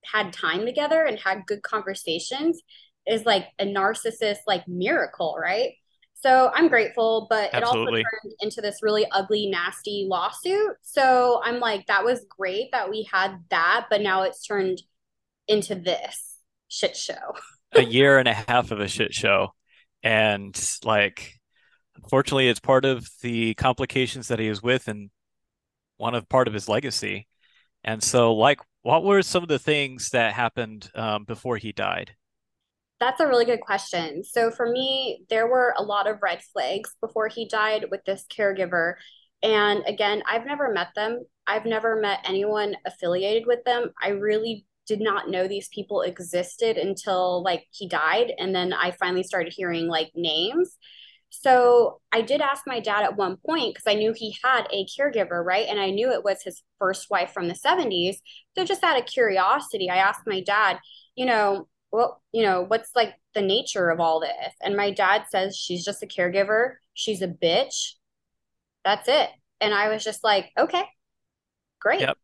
had 0.05 0.33
time 0.33 0.65
together 0.65 1.03
and 1.05 1.17
had 1.17 1.45
good 1.47 1.63
conversations 1.63 2.61
is 3.07 3.25
like 3.25 3.47
a 3.57 3.65
narcissist 3.65 4.39
like 4.45 4.67
miracle, 4.67 5.35
right? 5.41 5.71
So 6.21 6.51
I'm 6.53 6.67
grateful, 6.67 7.27
but 7.29 7.53
Absolutely. 7.53 8.01
it 8.01 8.05
also 8.05 8.27
turned 8.27 8.33
into 8.41 8.61
this 8.61 8.83
really 8.83 9.05
ugly, 9.11 9.47
nasty 9.47 10.05
lawsuit. 10.09 10.75
So 10.81 11.41
I'm 11.43 11.59
like, 11.59 11.87
that 11.87 12.03
was 12.03 12.25
great 12.29 12.71
that 12.73 12.89
we 12.89 13.07
had 13.09 13.37
that, 13.49 13.87
but 13.89 14.01
now 14.01 14.23
it's 14.23 14.45
turned 14.45 14.81
into 15.47 15.75
this 15.75 16.39
shit 16.67 16.97
show. 16.97 17.35
a 17.73 17.83
year 17.83 18.19
and 18.19 18.27
a 18.27 18.33
half 18.47 18.71
of 18.71 18.81
a 18.81 18.87
shit 18.87 19.13
show. 19.13 19.53
And 20.03 20.59
like, 20.83 21.35
unfortunately, 21.95 22.49
it's 22.49 22.59
part 22.59 22.83
of 22.83 23.07
the 23.21 23.53
complications 23.53 24.27
that 24.27 24.39
he 24.39 24.47
is 24.47 24.61
with 24.61 24.87
and 24.87 25.09
one 25.97 26.15
of 26.15 26.27
part 26.27 26.47
of 26.47 26.53
his 26.53 26.67
legacy. 26.67 27.27
And 27.83 28.03
so, 28.03 28.35
like, 28.35 28.59
what 28.81 29.03
were 29.03 29.21
some 29.21 29.43
of 29.43 29.49
the 29.49 29.59
things 29.59 30.09
that 30.09 30.33
happened 30.33 30.89
um, 30.95 31.23
before 31.23 31.57
he 31.57 31.71
died? 31.71 32.11
That's 32.99 33.21
a 33.21 33.27
really 33.27 33.45
good 33.45 33.61
question. 33.61 34.23
So 34.23 34.51
for 34.51 34.69
me, 34.69 35.23
there 35.29 35.47
were 35.47 35.73
a 35.77 35.83
lot 35.83 36.07
of 36.07 36.21
red 36.21 36.41
flags 36.41 36.95
before 37.01 37.27
he 37.29 37.47
died 37.47 37.85
with 37.89 38.03
this 38.05 38.25
caregiver. 38.35 38.95
And 39.41 39.83
again, 39.87 40.21
I've 40.27 40.45
never 40.45 40.71
met 40.73 40.89
them. 40.95 41.23
I've 41.47 41.65
never 41.65 41.99
met 42.01 42.19
anyone 42.25 42.75
affiliated 42.85 43.45
with 43.47 43.63
them. 43.63 43.91
I 44.01 44.09
really 44.09 44.65
did 44.85 44.99
not 44.99 45.29
know 45.29 45.47
these 45.47 45.69
people 45.69 46.01
existed 46.01 46.77
until 46.77 47.43
like 47.43 47.63
he 47.71 47.87
died 47.87 48.33
and 48.39 48.53
then 48.55 48.73
I 48.73 48.91
finally 48.91 49.23
started 49.23 49.53
hearing 49.55 49.87
like 49.87 50.11
names. 50.15 50.77
So 51.29 52.01
I 52.11 52.21
did 52.21 52.41
ask 52.41 52.63
my 52.65 52.79
dad 52.79 53.03
at 53.03 53.15
one 53.15 53.37
point 53.45 53.75
because 53.75 53.89
I 53.89 53.93
knew 53.93 54.13
he 54.13 54.35
had 54.43 54.67
a 54.73 54.85
caregiver, 54.85 55.45
right? 55.45 55.67
And 55.69 55.79
I 55.79 55.91
knew 55.91 56.11
it 56.11 56.23
was 56.23 56.41
his 56.43 56.63
first 56.79 57.09
wife 57.11 57.31
from 57.31 57.47
the 57.47 57.53
70s. 57.53 58.15
So 58.57 58.65
just 58.65 58.83
out 58.83 58.99
of 58.99 59.05
curiosity, 59.05 59.91
I 59.91 59.97
asked 59.97 60.21
my 60.25 60.41
dad, 60.41 60.79
you 61.15 61.27
know, 61.27 61.67
well, 61.91 62.21
you 62.31 62.43
know, 62.43 62.63
what's 62.63 62.95
like 62.95 63.15
the 63.33 63.41
nature 63.41 63.89
of 63.89 63.99
all 63.99 64.19
this? 64.19 64.53
And 64.61 64.75
my 64.75 64.91
dad 64.91 65.25
says 65.29 65.57
she's 65.57 65.83
just 65.83 66.03
a 66.03 66.07
caregiver. 66.07 66.75
She's 66.93 67.21
a 67.21 67.27
bitch. 67.27 67.93
That's 68.85 69.07
it. 69.07 69.29
And 69.61 69.73
I 69.73 69.89
was 69.89 70.03
just 70.03 70.23
like, 70.23 70.51
okay, 70.57 70.83
great. 71.79 72.01
Yep. 72.01 72.17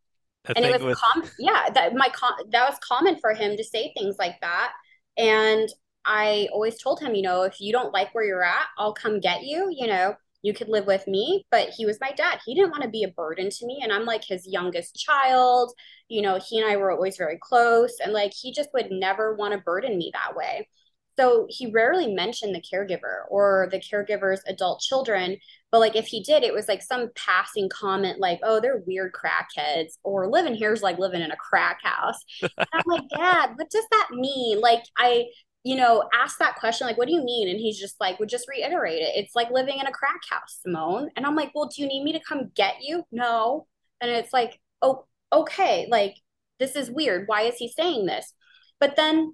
And 0.55 0.63
it 0.63 0.71
was 0.71 0.83
with 0.83 0.97
com 0.99 1.23
yeah, 1.39 1.69
that 1.73 1.95
my 1.95 2.09
com 2.09 2.33
that 2.51 2.69
was 2.69 2.77
common 2.79 3.17
for 3.19 3.33
him 3.33 3.57
to 3.57 3.63
say 3.63 3.91
things 3.97 4.15
like 4.19 4.39
that. 4.41 4.73
And 5.17 5.67
I 6.05 6.49
always 6.53 6.79
told 6.81 6.99
him, 6.99 7.15
you 7.15 7.23
know, 7.23 7.43
if 7.43 7.59
you 7.59 7.71
don't 7.71 7.91
like 7.91 8.13
where 8.13 8.23
you're 8.23 8.43
at, 8.43 8.67
I'll 8.77 8.93
come 8.93 9.19
get 9.19 9.43
you, 9.43 9.73
you 9.75 9.87
know. 9.87 10.15
You 10.45 10.53
could 10.53 10.69
live 10.69 10.85
with 10.85 11.07
me, 11.07 11.43
but 11.49 11.69
he 11.75 11.87
was 11.87 11.97
my 11.99 12.11
dad. 12.11 12.39
He 12.45 12.53
didn't 12.53 12.69
want 12.69 12.83
to 12.83 12.89
be 12.89 13.01
a 13.01 13.07
burden 13.07 13.49
to 13.49 13.65
me. 13.65 13.79
And 13.81 13.91
I'm 13.91 14.05
like 14.05 14.23
his 14.23 14.45
youngest 14.45 14.95
child. 14.95 15.73
You 16.07 16.21
know, 16.21 16.39
he 16.47 16.59
and 16.59 16.69
I 16.69 16.77
were 16.77 16.91
always 16.91 17.17
very 17.17 17.39
close. 17.41 17.95
And 17.99 18.13
like 18.13 18.31
he 18.31 18.53
just 18.53 18.69
would 18.75 18.91
never 18.91 19.33
want 19.33 19.55
to 19.55 19.59
burden 19.59 19.97
me 19.97 20.11
that 20.13 20.35
way. 20.35 20.69
So 21.17 21.47
he 21.49 21.71
rarely 21.71 22.13
mentioned 22.13 22.53
the 22.53 22.61
caregiver 22.61 23.23
or 23.27 23.69
the 23.71 23.79
caregiver's 23.79 24.41
adult 24.47 24.81
children. 24.81 25.37
But 25.71 25.79
like 25.79 25.95
if 25.95 26.05
he 26.05 26.21
did, 26.21 26.43
it 26.43 26.53
was 26.53 26.67
like 26.67 26.83
some 26.83 27.09
passing 27.15 27.67
comment 27.69 28.19
like, 28.19 28.39
oh, 28.43 28.59
they're 28.59 28.83
weird 28.85 29.13
crackheads, 29.13 29.93
or 30.03 30.29
living 30.29 30.53
here 30.53 30.73
is 30.73 30.83
like 30.83 30.99
living 30.99 31.21
in 31.21 31.31
a 31.31 31.37
crack 31.37 31.79
house. 31.81 32.19
And 32.43 32.67
I'm 32.71 32.83
like, 32.85 33.09
Dad, 33.15 33.53
what 33.55 33.71
does 33.71 33.85
that 33.89 34.09
mean? 34.11 34.61
Like 34.61 34.83
I, 34.95 35.25
you 35.65 35.75
know, 35.75 36.07
asked 36.13 36.37
that 36.37 36.57
question, 36.57 36.85
like, 36.85 36.95
what 36.95 37.07
do 37.07 37.13
you 37.15 37.25
mean? 37.25 37.49
And 37.49 37.59
he's 37.59 37.79
just 37.79 37.95
like, 37.99 38.19
would 38.19 38.29
just 38.29 38.47
reiterate 38.47 39.01
it. 39.01 39.13
It's 39.15 39.35
like 39.35 39.49
living 39.49 39.79
in 39.79 39.87
a 39.87 39.91
crack 39.91 40.21
house, 40.29 40.59
Simone. 40.61 41.09
And 41.15 41.25
I'm 41.25 41.35
like, 41.35 41.51
well, 41.55 41.65
do 41.65 41.81
you 41.81 41.87
need 41.87 42.03
me 42.03 42.13
to 42.13 42.19
come 42.19 42.51
get 42.55 42.75
you? 42.83 43.03
No. 43.11 43.65
And 43.99 44.11
it's 44.11 44.31
like, 44.31 44.59
oh, 44.83 45.07
okay, 45.33 45.87
like 45.89 46.17
this 46.59 46.75
is 46.75 46.91
weird. 46.91 47.27
Why 47.27 47.41
is 47.41 47.55
he 47.55 47.67
saying 47.67 48.05
this? 48.05 48.31
But 48.79 48.95
then 48.95 49.33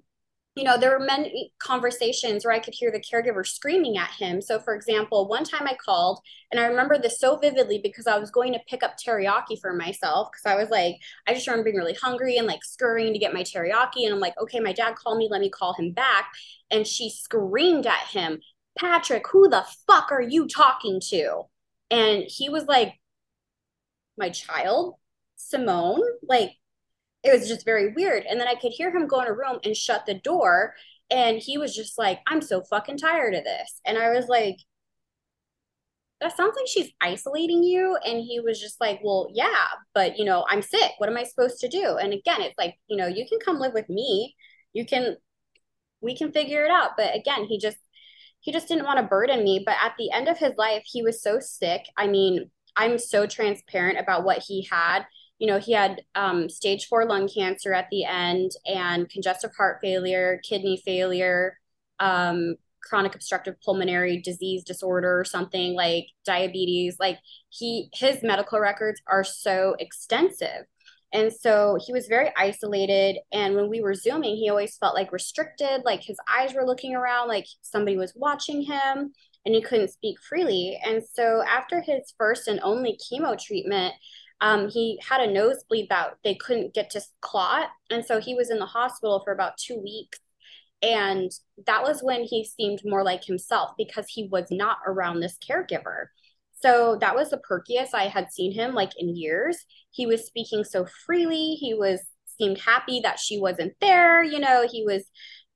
you 0.54 0.64
know, 0.64 0.76
there 0.76 0.90
were 0.90 1.04
many 1.04 1.52
conversations 1.58 2.44
where 2.44 2.52
I 2.52 2.58
could 2.58 2.74
hear 2.74 2.90
the 2.92 3.00
caregiver 3.00 3.46
screaming 3.46 3.96
at 3.96 4.10
him. 4.10 4.42
So, 4.42 4.58
for 4.58 4.74
example, 4.74 5.26
one 5.26 5.44
time 5.44 5.66
I 5.66 5.74
called, 5.74 6.20
and 6.50 6.60
I 6.60 6.66
remember 6.66 6.98
this 6.98 7.18
so 7.18 7.36
vividly 7.38 7.80
because 7.82 8.06
I 8.06 8.18
was 8.18 8.30
going 8.30 8.52
to 8.52 8.60
pick 8.68 8.82
up 8.82 8.96
teriyaki 8.98 9.58
for 9.58 9.72
myself 9.72 10.28
because 10.30 10.44
I 10.44 10.60
was 10.60 10.68
like, 10.68 10.96
I 11.26 11.32
just 11.32 11.46
remember 11.46 11.64
being 11.64 11.78
really 11.78 11.94
hungry 11.94 12.36
and 12.36 12.46
like 12.46 12.64
scurrying 12.64 13.14
to 13.14 13.18
get 13.18 13.32
my 13.32 13.42
teriyaki. 13.42 14.04
And 14.04 14.12
I'm 14.12 14.20
like, 14.20 14.38
okay, 14.42 14.60
my 14.60 14.74
dad 14.74 14.94
called 14.96 15.16
me, 15.16 15.28
let 15.30 15.40
me 15.40 15.48
call 15.48 15.72
him 15.72 15.92
back. 15.92 16.30
And 16.70 16.86
she 16.86 17.08
screamed 17.08 17.86
at 17.86 18.08
him, 18.08 18.40
Patrick, 18.78 19.26
who 19.28 19.48
the 19.48 19.64
fuck 19.86 20.12
are 20.12 20.22
you 20.22 20.46
talking 20.46 21.00
to? 21.08 21.44
And 21.90 22.24
he 22.26 22.50
was 22.50 22.64
like, 22.66 22.92
my 24.18 24.28
child, 24.28 24.96
Simone, 25.36 26.02
like, 26.22 26.52
it 27.22 27.38
was 27.38 27.48
just 27.48 27.64
very 27.64 27.92
weird. 27.92 28.24
And 28.28 28.40
then 28.40 28.48
I 28.48 28.54
could 28.54 28.72
hear 28.72 28.90
him 28.94 29.06
go 29.06 29.20
in 29.20 29.28
a 29.28 29.32
room 29.32 29.58
and 29.64 29.76
shut 29.76 30.06
the 30.06 30.14
door. 30.14 30.74
And 31.10 31.38
he 31.38 31.58
was 31.58 31.74
just 31.74 31.98
like, 31.98 32.20
I'm 32.26 32.40
so 32.40 32.62
fucking 32.62 32.98
tired 32.98 33.34
of 33.34 33.44
this. 33.44 33.80
And 33.86 33.98
I 33.98 34.10
was 34.10 34.26
like, 34.28 34.56
that 36.20 36.36
sounds 36.36 36.54
like 36.56 36.68
she's 36.68 36.92
isolating 37.00 37.62
you. 37.62 37.96
And 38.04 38.20
he 38.20 38.40
was 38.40 38.60
just 38.60 38.80
like, 38.80 39.00
well, 39.02 39.28
yeah, 39.34 39.66
but 39.94 40.18
you 40.18 40.24
know, 40.24 40.44
I'm 40.48 40.62
sick. 40.62 40.92
What 40.98 41.10
am 41.10 41.16
I 41.16 41.24
supposed 41.24 41.58
to 41.60 41.68
do? 41.68 41.96
And 41.96 42.12
again, 42.12 42.40
it's 42.40 42.58
like, 42.58 42.76
you 42.88 42.96
know, 42.96 43.08
you 43.08 43.26
can 43.28 43.38
come 43.44 43.58
live 43.58 43.72
with 43.74 43.88
me. 43.88 44.34
You 44.72 44.86
can, 44.86 45.16
we 46.00 46.16
can 46.16 46.32
figure 46.32 46.64
it 46.64 46.70
out. 46.70 46.92
But 46.96 47.14
again, 47.14 47.44
he 47.44 47.58
just, 47.58 47.76
he 48.40 48.52
just 48.52 48.68
didn't 48.68 48.84
want 48.84 48.98
to 48.98 49.04
burden 49.04 49.44
me. 49.44 49.62
But 49.64 49.76
at 49.82 49.94
the 49.98 50.10
end 50.12 50.28
of 50.28 50.38
his 50.38 50.52
life, 50.56 50.82
he 50.86 51.02
was 51.02 51.22
so 51.22 51.38
sick. 51.40 51.82
I 51.96 52.06
mean, 52.06 52.50
I'm 52.76 52.98
so 52.98 53.26
transparent 53.26 53.98
about 53.98 54.24
what 54.24 54.42
he 54.46 54.66
had 54.70 55.04
you 55.42 55.48
know, 55.48 55.58
he 55.58 55.72
had 55.72 56.02
um, 56.14 56.48
stage 56.48 56.86
four 56.86 57.04
lung 57.04 57.28
cancer 57.28 57.74
at 57.74 57.88
the 57.90 58.04
end 58.04 58.52
and 58.64 59.10
congestive 59.10 59.50
heart 59.56 59.78
failure, 59.82 60.40
kidney 60.48 60.80
failure, 60.84 61.58
um, 61.98 62.54
chronic 62.80 63.16
obstructive 63.16 63.56
pulmonary 63.60 64.22
disease 64.22 64.62
disorder 64.62 65.18
or 65.18 65.24
something 65.24 65.74
like 65.74 66.06
diabetes. 66.24 66.96
Like 67.00 67.18
he, 67.48 67.88
his 67.92 68.22
medical 68.22 68.60
records 68.60 69.02
are 69.08 69.24
so 69.24 69.74
extensive. 69.80 70.64
And 71.12 71.32
so 71.32 71.76
he 71.84 71.92
was 71.92 72.06
very 72.06 72.30
isolated. 72.38 73.18
And 73.32 73.56
when 73.56 73.68
we 73.68 73.80
were 73.80 73.94
Zooming, 73.94 74.36
he 74.36 74.48
always 74.48 74.76
felt 74.76 74.94
like 74.94 75.10
restricted, 75.10 75.82
like 75.84 76.04
his 76.04 76.18
eyes 76.32 76.54
were 76.54 76.64
looking 76.64 76.94
around, 76.94 77.26
like 77.26 77.46
somebody 77.62 77.96
was 77.96 78.12
watching 78.14 78.62
him 78.62 79.12
and 79.44 79.56
he 79.56 79.60
couldn't 79.60 79.90
speak 79.90 80.20
freely. 80.20 80.78
And 80.86 81.02
so 81.02 81.42
after 81.42 81.80
his 81.80 82.14
first 82.16 82.46
and 82.46 82.60
only 82.62 82.96
chemo 82.96 83.36
treatment, 83.36 83.92
um, 84.42 84.68
he 84.68 85.00
had 85.08 85.20
a 85.20 85.32
nosebleed 85.32 85.88
that 85.88 86.16
they 86.24 86.34
couldn't 86.34 86.74
get 86.74 86.90
to 86.90 87.00
clot. 87.20 87.68
And 87.90 88.04
so 88.04 88.20
he 88.20 88.34
was 88.34 88.50
in 88.50 88.58
the 88.58 88.66
hospital 88.66 89.22
for 89.24 89.32
about 89.32 89.56
two 89.56 89.78
weeks. 89.80 90.18
And 90.82 91.30
that 91.66 91.84
was 91.84 92.02
when 92.02 92.24
he 92.24 92.44
seemed 92.44 92.82
more 92.84 93.04
like 93.04 93.24
himself 93.24 93.70
because 93.78 94.06
he 94.08 94.28
was 94.30 94.48
not 94.50 94.78
around 94.84 95.20
this 95.20 95.38
caregiver. 95.38 96.06
So 96.60 96.98
that 97.00 97.14
was 97.14 97.30
the 97.30 97.40
perkiest 97.48 97.94
I 97.94 98.08
had 98.08 98.32
seen 98.32 98.52
him 98.52 98.74
like 98.74 98.90
in 98.98 99.16
years. 99.16 99.64
He 99.92 100.06
was 100.06 100.26
speaking 100.26 100.64
so 100.64 100.86
freely. 101.06 101.54
He 101.54 101.72
was 101.74 102.00
seemed 102.36 102.58
happy 102.58 102.98
that 103.00 103.20
she 103.20 103.38
wasn't 103.38 103.74
there. 103.80 104.24
You 104.24 104.40
know, 104.40 104.66
he 104.68 104.84
was 104.84 105.04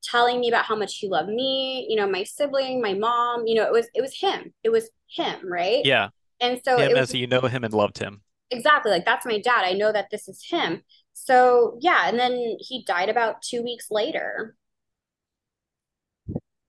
telling 0.05 0.39
me 0.39 0.49
about 0.49 0.65
how 0.65 0.77
much 0.77 0.99
he 0.99 1.09
loved 1.09 1.29
me, 1.29 1.87
you 1.89 1.97
know, 1.97 2.09
my 2.09 2.23
sibling, 2.23 2.81
my 2.81 2.95
mom, 2.95 3.47
you 3.47 3.57
know, 3.57 3.65
it 3.65 3.73
was 3.73 3.89
it 3.95 4.01
was 4.01 4.17
him. 4.17 4.53
It 4.63 4.71
was 4.71 4.89
him, 5.09 5.51
right? 5.51 5.85
yeah, 5.85 6.11
And 6.39 6.61
so 6.65 6.79
him 6.79 6.93
it 6.93 6.97
as 6.97 7.13
was 7.13 7.15
you 7.15 7.27
know 7.27 7.41
him 7.41 7.65
and 7.65 7.75
loved 7.75 7.99
him. 7.99 8.23
Exactly 8.51 8.91
like 8.91 9.05
that's 9.05 9.27
my 9.27 9.39
dad. 9.39 9.65
I 9.65 9.73
know 9.73 9.93
that 9.93 10.11
this 10.11 10.29
is 10.29 10.45
him. 10.49 10.83
So 11.13 11.79
yeah, 11.81 12.09
and 12.09 12.19
then 12.19 12.57
he 12.61 12.85
died 12.85 13.09
about 13.09 13.43
two 13.43 13.63
weeks 13.63 13.91
later. 13.91 14.57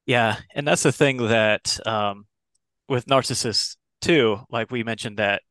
Yeah, 0.06 0.38
and 0.56 0.66
that's 0.68 0.84
the 0.84 0.92
thing 0.92 1.18
that 1.18 1.86
um, 1.86 2.26
with 2.88 3.08
narcissists 3.08 3.76
too, 4.02 4.40
like 4.50 4.72
we 4.72 4.84
mentioned 4.84 5.18
that 5.18 5.42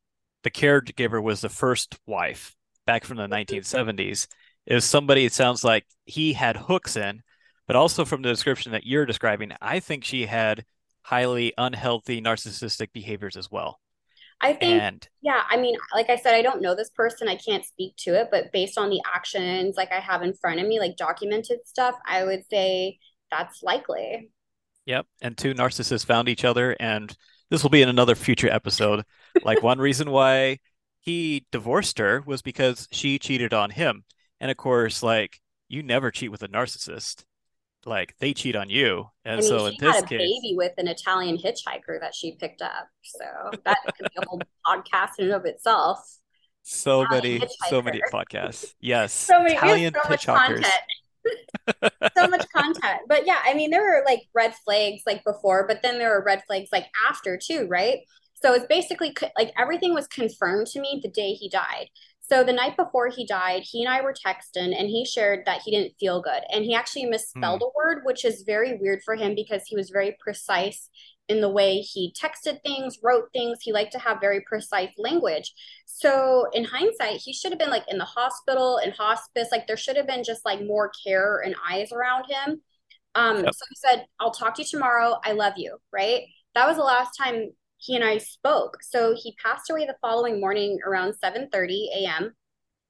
the 0.43 0.51
caregiver 0.51 1.23
was 1.23 1.41
the 1.41 1.49
first 1.49 1.99
wife 2.07 2.55
back 2.87 3.05
from 3.05 3.19
the 3.19 3.27
1970s. 3.27 4.27
Is 4.67 4.85
somebody 4.85 5.25
it 5.25 5.33
sounds 5.33 5.63
like 5.63 5.87
he 6.07 6.33
had 6.33 6.57
hooks 6.57 6.97
in, 6.97 7.23
but 7.67 7.77
also 7.77 8.05
from 8.05 8.23
the 8.23 8.31
description 8.31 8.73
that 8.73 8.87
you're 8.87 9.07
describing, 9.07 9.53
I 9.61 9.81
think 9.81 10.05
she 10.05 10.27
had 10.27 10.65
highly 11.03 11.53
unhealthy 11.57 12.21
narcissistic 12.21 12.89
behaviors 12.93 13.37
as 13.37 13.51
well. 13.51 13.79
I 14.41 14.53
think, 14.53 14.83
And 14.83 15.09
yeah, 15.23 15.43
I 15.49 15.57
mean, 15.57 15.77
like 15.95 16.11
I 16.11 16.17
said, 16.17 16.35
I 16.35 16.43
don't 16.43 16.61
know 16.63 16.75
this 16.75 16.91
person. 16.91 17.29
I 17.29 17.37
can't 17.37 17.65
speak 17.65 17.97
to 17.99 18.15
it, 18.21 18.29
but 18.31 18.53
based 18.53 18.79
on 18.79 18.91
the 18.91 19.01
actions 19.15 19.77
like 19.77 19.93
I 19.93 20.01
have 20.01 20.23
in 20.23 20.35
front 20.35 20.61
of 20.61 20.67
me, 20.67 20.79
like 20.79 20.97
documented 20.97 21.61
stuff, 21.67 21.97
I 22.07 22.25
would 22.25 22.45
say 22.51 22.99
that's 23.31 23.63
likely. 23.63 24.31
yep, 24.85 25.07
and 25.21 25.37
two 25.37 25.55
narcissists 25.55 26.05
found 26.07 26.29
each 26.29 26.45
other, 26.45 26.77
and 26.81 27.15
this 27.51 27.63
will 27.63 27.71
be 27.71 27.83
in 27.83 27.89
another 27.89 28.15
future 28.15 28.51
episode. 28.51 29.05
Like 29.43 29.63
one 29.63 29.79
reason 29.81 30.11
why 30.11 30.59
he 31.01 31.47
divorced 31.53 31.99
her 31.99 32.23
was 32.27 32.43
because 32.43 32.89
she 32.91 33.19
cheated 33.19 33.55
on 33.55 33.71
him. 33.71 34.05
And 34.41 34.51
of 34.51 34.57
course, 34.57 35.03
like 35.03 35.41
you 35.69 35.83
never 35.83 36.11
cheat 36.11 36.31
with 36.31 36.43
a 36.43 36.49
narcissist. 36.49 37.25
Like 37.87 38.17
they 38.19 38.35
cheat 38.35 38.57
on 38.57 38.69
you. 38.71 39.11
I 39.35 39.35
And 39.35 39.43
mean, 39.43 39.43
so 39.43 39.67
in 39.67 39.75
she 39.75 39.79
this 39.79 39.97
had 39.97 40.05
a 40.05 40.09
case, 40.09 40.43
baby 40.43 40.55
with 40.57 40.73
an 40.79 40.89
Italian 40.89 41.37
hitchhiker 41.39 42.01
that 42.01 42.15
she 42.15 42.37
picked 42.37 42.63
up. 42.63 42.89
So 43.03 43.25
that 43.65 43.79
could 43.97 44.07
be 44.09 44.17
a 44.19 44.23
whole 44.23 44.41
podcast 44.67 45.19
in 45.19 45.27
and 45.27 45.35
of 45.35 45.45
itself. 45.45 46.19
so 46.63 47.05
Italian 47.05 47.07
many, 47.07 47.49
so 47.57 47.81
many 47.83 48.03
podcasts. 48.03 48.75
Yes, 48.81 49.31
So 49.31 49.43
many, 49.43 49.55
Italian 49.55 49.95
so 49.95 50.09
much 50.09 50.27
hitchhikers. 50.27 50.29
content. 50.35 50.85
so 52.17 52.29
much 52.29 52.45
content. 52.55 53.01
But 53.09 53.27
yeah, 53.27 53.39
I 53.45 53.55
mean, 53.55 53.71
there 53.71 53.83
were 53.83 54.03
like 54.07 54.23
red 54.35 54.55
flags 54.65 55.03
like 55.07 55.25
before, 55.25 55.67
but 55.67 55.83
then 55.83 55.99
there 55.99 56.11
were 56.11 56.25
red 56.25 56.43
flags 56.47 56.69
like 56.73 56.87
after 57.09 57.39
too, 57.39 57.67
right? 57.69 57.99
So 58.43 58.53
it's 58.53 58.67
basically 58.67 59.15
like 59.39 59.53
everything 59.59 59.95
was 59.95 60.07
confirmed 60.07 60.67
to 60.69 60.81
me 60.81 61.01
the 61.03 61.11
day 61.11 61.33
he 61.33 61.49
died. 61.49 61.89
So 62.29 62.43
the 62.43 62.53
night 62.53 62.77
before 62.77 63.09
he 63.09 63.25
died, 63.25 63.63
he 63.65 63.85
and 63.85 63.93
I 63.93 64.03
were 64.03 64.13
texting 64.15 64.75
and 64.77 64.89
he 64.89 65.05
shared 65.05 65.45
that 65.47 65.63
he 65.65 65.71
didn't 65.71 65.95
feel 66.01 66.21
good. 66.21 66.43
And 66.53 66.65
he 66.65 66.75
actually 66.75 67.07
misspelled 67.07 67.63
a 67.63 67.71
word, 67.77 68.03
which 68.05 68.25
is 68.25 68.43
very 68.45 68.77
weird 68.81 69.01
for 69.05 69.15
him 69.15 69.35
because 69.37 69.63
he 69.67 69.77
was 69.77 69.91
very 69.91 70.17
precise 70.21 70.91
in 71.29 71.41
the 71.41 71.49
way 71.49 71.79
he 71.79 72.13
texted 72.21 72.63
things, 72.63 72.99
wrote 73.03 73.29
things. 73.33 73.59
He 73.63 73.73
liked 73.73 73.93
to 73.93 73.99
have 74.01 74.21
very 74.21 74.41
precise 74.41 74.91
language. 74.99 75.53
So 75.87 76.47
in 76.53 76.65
hindsight, 76.65 77.21
he 77.21 77.33
should 77.33 77.53
have 77.53 77.59
been 77.61 77.71
like 77.71 77.85
in 77.89 77.99
the 77.99 78.05
hospital 78.05 78.79
in 78.79 78.91
hospice. 78.91 79.49
Like 79.53 79.67
there 79.67 79.77
should 79.77 79.97
have 79.97 80.07
been 80.07 80.25
just 80.25 80.45
like 80.45 80.61
more 80.65 80.91
care 81.05 81.41
and 81.45 81.55
eyes 81.69 81.93
around 81.93 82.25
him. 82.29 82.61
Um, 83.15 83.37
Yep. 83.45 83.55
so 83.55 83.65
he 83.71 83.77
said, 83.77 84.07
I'll 84.21 84.31
talk 84.33 84.55
to 84.57 84.63
you 84.63 84.69
tomorrow. 84.69 85.19
I 85.25 85.33
love 85.33 85.55
you. 85.57 85.79
Right. 85.93 86.23
That 86.55 86.67
was 86.67 86.77
the 86.77 86.83
last 86.83 87.17
time 87.17 87.51
he 87.79 87.95
and 87.95 88.05
I 88.05 88.19
spoke. 88.19 88.79
So 88.83 89.15
he 89.17 89.37
passed 89.45 89.71
away 89.71 89.87
the 89.87 89.97
following 90.01 90.41
morning 90.41 90.79
around 90.87 91.15
7:30 91.15 91.91
a.m. 91.95 92.25
and 92.25 92.33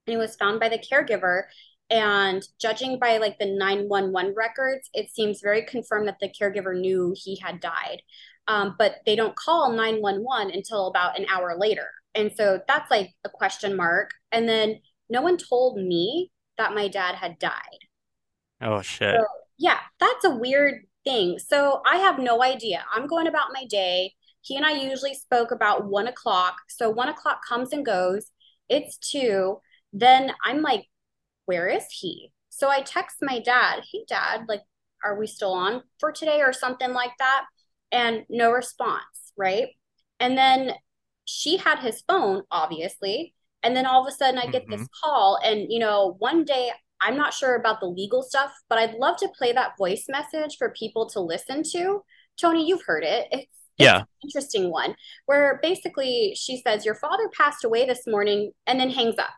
he 0.07 0.17
was 0.17 0.37
found 0.37 0.61
by 0.61 0.69
the 0.69 0.79
caregiver 0.79 1.45
And 1.91 2.43
judging 2.61 2.99
by 2.99 3.19
like 3.19 3.39
the 3.39 3.47
911 3.47 4.35
records, 4.37 4.91
it 4.95 5.11
seems 5.11 5.41
very 5.43 5.63
confirmed 5.65 6.09
that 6.09 6.19
the 6.21 6.29
caregiver 6.31 6.79
knew 6.79 7.15
he 7.17 7.39
had 7.41 7.61
died. 7.61 8.03
Um, 8.49 8.75
but 8.79 8.97
they 9.07 9.17
don't 9.17 9.37
call 9.37 9.73
911 9.73 10.53
until 10.55 10.89
about 10.89 11.19
an 11.19 11.27
hour 11.31 11.57
later. 11.59 11.89
And 12.15 12.33
so 12.37 12.61
that's 12.69 12.91
like 12.91 13.11
a 13.25 13.29
question 13.31 13.77
mark. 13.77 14.11
And 14.33 14.49
then 14.49 14.81
no 15.09 15.23
one 15.23 15.37
told 15.39 15.79
me 15.79 16.33
that 16.59 16.75
my 16.75 16.89
dad 16.89 17.17
had 17.17 17.39
died. 17.39 17.81
Oh 18.61 18.83
shit. 18.83 19.17
So, 19.19 19.27
yeah, 19.59 19.79
that's 20.01 20.25
a 20.25 20.31
weird 20.37 20.87
thing. 21.05 21.39
So 21.39 21.83
I 21.87 21.99
have 21.99 22.19
no 22.19 22.43
idea. 22.43 22.85
I'm 22.93 23.07
going 23.07 23.27
about 23.27 23.53
my 23.53 23.65
day. 23.67 24.15
He 24.47 24.57
and 24.57 24.65
I 24.65 24.73
usually 24.73 25.15
spoke 25.15 25.51
about 25.51 25.87
one 25.87 26.07
o'clock. 26.07 26.55
So 26.69 26.89
one 26.89 27.09
o'clock 27.09 27.41
comes 27.47 27.73
and 27.73 27.85
goes. 27.85 28.31
It's 28.69 28.97
two. 28.97 29.59
Then 29.93 30.31
I'm 30.45 30.63
like, 30.63 30.85
where 31.47 31.67
is 31.67 31.87
he? 31.91 32.31
So 32.49 32.71
I 32.71 32.83
text 32.83 33.17
my 33.23 33.41
dad, 33.41 33.83
hey, 33.93 34.05
dad, 34.09 34.43
like, 34.49 34.63
are 35.05 35.19
we 35.19 35.27
still 35.27 35.53
on 35.53 35.83
for 35.99 36.13
today 36.13 36.43
or 36.43 36.53
something 36.53 36.93
like 36.93 37.11
that? 37.19 37.47
And 37.91 38.25
no 38.29 38.53
response, 38.53 39.33
right? 39.37 39.69
And 40.21 40.39
then 40.39 40.75
she 41.25 41.57
had 41.57 41.81
his 41.81 42.03
phone, 42.07 42.45
obviously. 42.53 43.35
And 43.65 43.77
then 43.77 43.85
all 43.85 44.07
of 44.07 44.13
a 44.13 44.17
sudden 44.17 44.39
I 44.39 44.47
get 44.47 44.63
mm-hmm. 44.63 44.79
this 44.79 44.89
call. 45.03 45.41
And, 45.45 45.67
you 45.73 45.81
know, 45.81 46.15
one 46.21 46.45
day 46.45 46.71
I'm 47.01 47.17
not 47.17 47.35
sure 47.35 47.57
about 47.57 47.81
the 47.81 47.87
legal 47.87 48.23
stuff, 48.23 48.53
but 48.69 48.79
I'd 48.79 48.95
love 48.95 49.17
to 49.19 49.29
play 49.37 49.53
that 49.53 49.77
voice 49.77 50.07
message 50.09 50.57
for 50.57 50.71
people 50.71 51.09
to 51.11 51.21
listen 51.21 51.65
to. 51.73 52.03
Tony, 52.41 52.67
you've 52.67 52.85
heard 52.87 53.03
it. 53.03 53.27
It's, 53.33 53.57
yeah. 53.85 54.03
interesting 54.23 54.71
one 54.71 54.95
where 55.27 55.59
basically 55.63 56.35
she 56.37 56.61
says, 56.61 56.85
Your 56.85 56.95
father 56.95 57.29
passed 57.37 57.65
away 57.65 57.87
this 57.87 58.07
morning 58.07 58.53
and 58.67 58.81
then 58.81 58.91
hangs 58.91 59.19
up. 59.19 59.31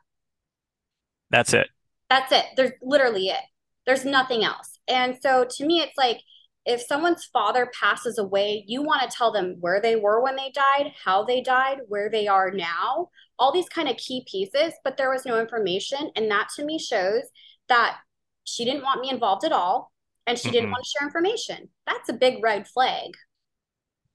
That's 1.30 1.52
it. 1.52 1.68
That's 2.08 2.32
it. 2.32 2.44
There's 2.56 2.72
literally 2.82 3.28
it. 3.28 3.44
There's 3.86 4.04
nothing 4.04 4.44
else. 4.44 4.78
And 4.86 5.16
so 5.20 5.46
to 5.48 5.66
me, 5.66 5.80
it's 5.80 5.96
like 5.96 6.20
if 6.64 6.82
someone's 6.82 7.24
father 7.32 7.70
passes 7.78 8.18
away, 8.18 8.64
you 8.66 8.82
want 8.82 9.02
to 9.02 9.16
tell 9.16 9.32
them 9.32 9.56
where 9.60 9.80
they 9.80 9.96
were 9.96 10.22
when 10.22 10.36
they 10.36 10.50
died, 10.54 10.92
how 11.04 11.24
they 11.24 11.40
died, 11.40 11.78
where 11.88 12.10
they 12.10 12.26
are 12.26 12.50
now, 12.50 13.08
all 13.38 13.52
these 13.52 13.68
kind 13.68 13.88
of 13.88 13.96
key 13.96 14.24
pieces, 14.30 14.74
but 14.84 14.96
there 14.96 15.10
was 15.10 15.24
no 15.24 15.40
information. 15.40 16.10
And 16.14 16.30
that 16.30 16.48
to 16.56 16.64
me 16.64 16.78
shows 16.78 17.22
that 17.68 17.98
she 18.44 18.64
didn't 18.64 18.82
want 18.82 19.00
me 19.00 19.10
involved 19.10 19.44
at 19.44 19.52
all 19.52 19.92
and 20.26 20.38
she 20.38 20.48
mm 20.48 20.52
didn't 20.52 20.70
want 20.70 20.84
to 20.84 20.90
share 20.90 21.06
information. 21.06 21.70
That's 21.86 22.08
a 22.10 22.14
big 22.14 22.42
red 22.42 22.68
flag. 22.68 23.12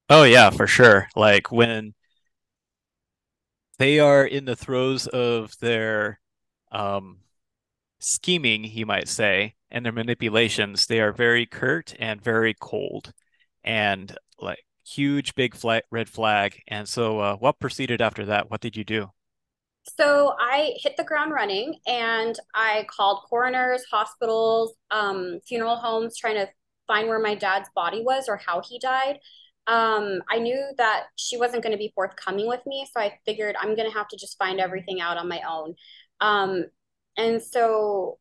Oh, 0.10 0.24
yeah, 0.24 0.50
for 0.50 0.68
sure. 0.68 1.08
Like 1.16 1.52
when 1.52 1.94
they 3.80 4.00
are 4.00 4.26
in 4.26 4.46
the 4.46 4.56
throes 4.56 5.08
of 5.08 5.58
their 5.60 6.20
um, 6.72 7.20
scheming, 8.00 8.66
you 8.66 8.86
might 8.86 9.08
say, 9.08 9.56
and 9.72 9.86
their 9.86 9.94
manipulations, 9.94 10.86
they 10.86 11.00
are 11.02 11.12
very 11.13 11.46
curt 11.46 11.96
and 12.00 12.22
very 12.22 12.56
cold 12.60 13.13
and 13.63 14.18
like 14.39 14.66
huge 14.86 15.36
big 15.36 15.56
flag, 15.56 15.84
red 15.92 16.10
flag. 16.10 16.62
And 16.68 16.88
so, 16.88 17.20
uh, 17.20 17.36
what 17.38 17.60
proceeded 17.60 18.02
after 18.02 18.26
that? 18.26 18.52
What 18.52 18.62
did 18.62 18.78
you 18.78 18.84
do? 18.84 19.12
So 19.98 20.34
I 20.39 20.74
hit 20.78 20.96
the 20.98 21.04
ground 21.04 21.34
running 21.34 21.76
and 21.88 22.38
I 22.56 22.86
called 22.89 23.24
coroners, 23.30 23.84
hospitals, 23.92 24.74
um, 24.92 25.39
funeral 25.46 25.76
homes, 25.76 26.18
trying 26.18 26.36
to 26.36 26.48
find 26.88 27.10
where 27.10 27.20
my 27.20 27.36
dad's 27.36 27.70
body 27.76 28.02
was 28.02 28.30
or 28.30 28.38
how 28.38 28.62
he 28.62 28.80
died. 28.80 29.20
Um, 29.67 30.21
I 30.30 30.39
knew 30.39 30.62
that 30.78 31.04
she 31.15 31.38
wasn't 31.38 31.63
going 31.63 31.71
to 31.71 31.78
be 31.78 31.93
forthcoming 31.95 32.47
with 32.47 32.62
me, 32.65 32.86
so 32.91 33.02
I 33.02 33.13
figured 33.26 33.56
I'm 33.60 33.76
going 33.76 33.89
to 33.89 33.97
have 33.97 34.08
to 34.10 34.17
just 34.17 34.38
find 34.38 34.60
everything 34.60 34.99
out 34.99 35.17
on 35.17 35.30
my 35.30 35.41
own. 35.49 35.76
Um, 36.19 36.65
and 37.17 37.41
so 37.41 38.19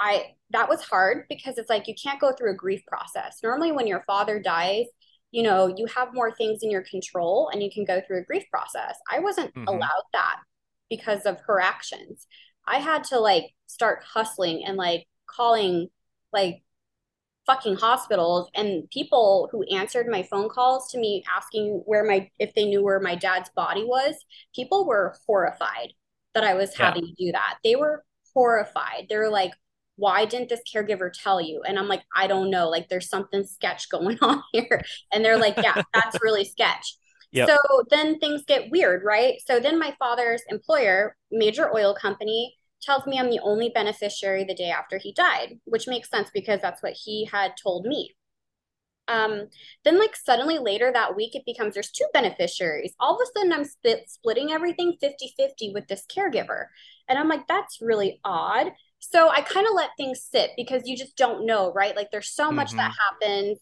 I 0.00 0.34
that 0.50 0.68
was 0.68 0.82
hard 0.82 1.26
because 1.28 1.58
it's 1.58 1.68
like 1.70 1.86
you 1.86 1.94
can't 2.02 2.20
go 2.20 2.32
through 2.32 2.52
a 2.52 2.56
grief 2.56 2.82
process. 2.86 3.38
Normally 3.42 3.72
when 3.72 3.86
your 3.86 4.02
father 4.06 4.40
dies, 4.40 4.86
you 5.30 5.42
know, 5.42 5.72
you 5.76 5.86
have 5.94 6.14
more 6.14 6.34
things 6.34 6.60
in 6.62 6.70
your 6.70 6.82
control 6.82 7.50
and 7.52 7.62
you 7.62 7.70
can 7.70 7.84
go 7.84 8.00
through 8.00 8.20
a 8.20 8.24
grief 8.24 8.44
process. 8.50 8.96
I 9.10 9.20
wasn't 9.20 9.54
mm-hmm. 9.54 9.68
allowed 9.68 10.04
that 10.12 10.36
because 10.88 11.22
of 11.26 11.38
her 11.46 11.60
actions. 11.60 12.26
I 12.66 12.78
had 12.78 13.04
to 13.04 13.20
like 13.20 13.44
start 13.66 14.02
hustling 14.04 14.64
and 14.64 14.76
like 14.76 15.06
calling 15.26 15.88
like 16.32 16.62
fucking 17.46 17.76
hospitals 17.76 18.48
and 18.54 18.88
people 18.90 19.48
who 19.50 19.62
answered 19.74 20.06
my 20.06 20.22
phone 20.22 20.48
calls 20.48 20.90
to 20.90 20.98
me 20.98 21.24
asking 21.34 21.82
where 21.86 22.04
my 22.04 22.30
if 22.38 22.54
they 22.54 22.64
knew 22.64 22.82
where 22.82 23.00
my 23.00 23.14
dad's 23.14 23.50
body 23.56 23.82
was 23.82 24.14
people 24.54 24.86
were 24.86 25.16
horrified 25.26 25.92
that 26.34 26.44
I 26.44 26.54
was 26.54 26.72
yeah. 26.78 26.86
having 26.86 27.06
to 27.06 27.12
do 27.12 27.32
that. 27.32 27.58
They 27.64 27.76
were 27.76 28.04
horrified. 28.34 29.06
They 29.08 29.16
were 29.16 29.30
like, 29.30 29.52
why 29.96 30.24
didn't 30.24 30.48
this 30.48 30.62
caregiver 30.72 31.10
tell 31.12 31.40
you? 31.40 31.62
And 31.66 31.78
I'm 31.78 31.88
like, 31.88 32.02
I 32.16 32.26
don't 32.26 32.50
know. 32.50 32.68
Like, 32.68 32.88
there's 32.88 33.08
something 33.08 33.44
sketch 33.44 33.88
going 33.90 34.18
on 34.22 34.42
here. 34.52 34.82
And 35.12 35.24
they're 35.24 35.38
like, 35.38 35.56
yeah, 35.56 35.82
that's 35.92 36.18
really 36.22 36.44
sketch. 36.44 36.96
Yep. 37.32 37.48
So 37.48 37.56
then 37.90 38.18
things 38.18 38.42
get 38.44 38.70
weird, 38.70 39.04
right? 39.04 39.34
So 39.46 39.60
then 39.60 39.78
my 39.78 39.94
father's 39.98 40.42
employer, 40.48 41.16
major 41.30 41.72
oil 41.72 41.94
company, 41.94 42.56
tells 42.82 43.06
me 43.06 43.18
I'm 43.18 43.30
the 43.30 43.40
only 43.40 43.70
beneficiary 43.70 44.44
the 44.44 44.54
day 44.54 44.70
after 44.70 44.98
he 44.98 45.12
died, 45.12 45.58
which 45.64 45.88
makes 45.88 46.10
sense 46.10 46.30
because 46.32 46.60
that's 46.60 46.82
what 46.82 46.92
he 46.92 47.26
had 47.30 47.52
told 47.62 47.86
me. 47.86 48.14
Um, 49.08 49.48
then 49.84 49.98
like 49.98 50.14
suddenly 50.14 50.58
later 50.58 50.92
that 50.92 51.16
week 51.16 51.34
it 51.34 51.42
becomes 51.44 51.74
there's 51.74 51.90
two 51.90 52.06
beneficiaries. 52.12 52.94
All 53.00 53.16
of 53.16 53.20
a 53.20 53.38
sudden 53.38 53.52
i'm 53.52 53.64
split, 53.64 54.08
splitting 54.08 54.52
everything 54.52 54.96
50 55.00 55.34
50 55.36 55.72
with 55.74 55.88
this 55.88 56.06
caregiver. 56.06 56.66
And 57.08 57.18
i'm 57.18 57.28
like 57.28 57.46
that's 57.48 57.80
really 57.80 58.20
odd. 58.24 58.68
So 59.00 59.28
i 59.28 59.40
kind 59.40 59.66
of 59.66 59.72
let 59.74 59.90
things 59.96 60.22
sit 60.22 60.50
because 60.56 60.86
you 60.86 60.96
just 60.96 61.16
don't 61.16 61.44
know 61.44 61.72
right? 61.72 61.96
Like 61.96 62.10
there's 62.12 62.30
so 62.30 62.52
much 62.52 62.68
mm-hmm. 62.68 62.78
that 62.78 62.92
happens. 63.10 63.58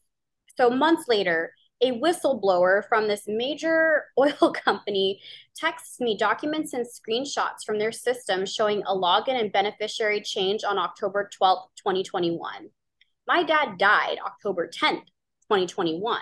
So 0.57 0.69
months 0.69 1.05
later 1.09 1.53
a 1.81 1.93
whistleblower 1.93 2.87
from 2.89 3.09
this 3.09 3.23
major 3.27 4.05
oil 4.19 4.53
company 4.53 5.21
texts 5.55 6.01
me 6.01 6.17
documents 6.17 6.73
and 6.73 6.87
screenshots 6.87 7.65
from 7.65 7.79
their 7.79 7.93
system 7.93 8.47
showing 8.47 8.83
a 8.83 8.95
login 8.95 9.41
and 9.41 9.53
beneficiary 9.53 10.21
change 10.21 10.65
on 10.65 10.79
October 10.79 11.29
12th, 11.41 11.69
2021. 11.77 12.71
My 13.27 13.43
dad 13.43 13.79
died 13.79 14.19
October 14.25 14.69
10th, 14.69 15.05
2021. 15.49 16.19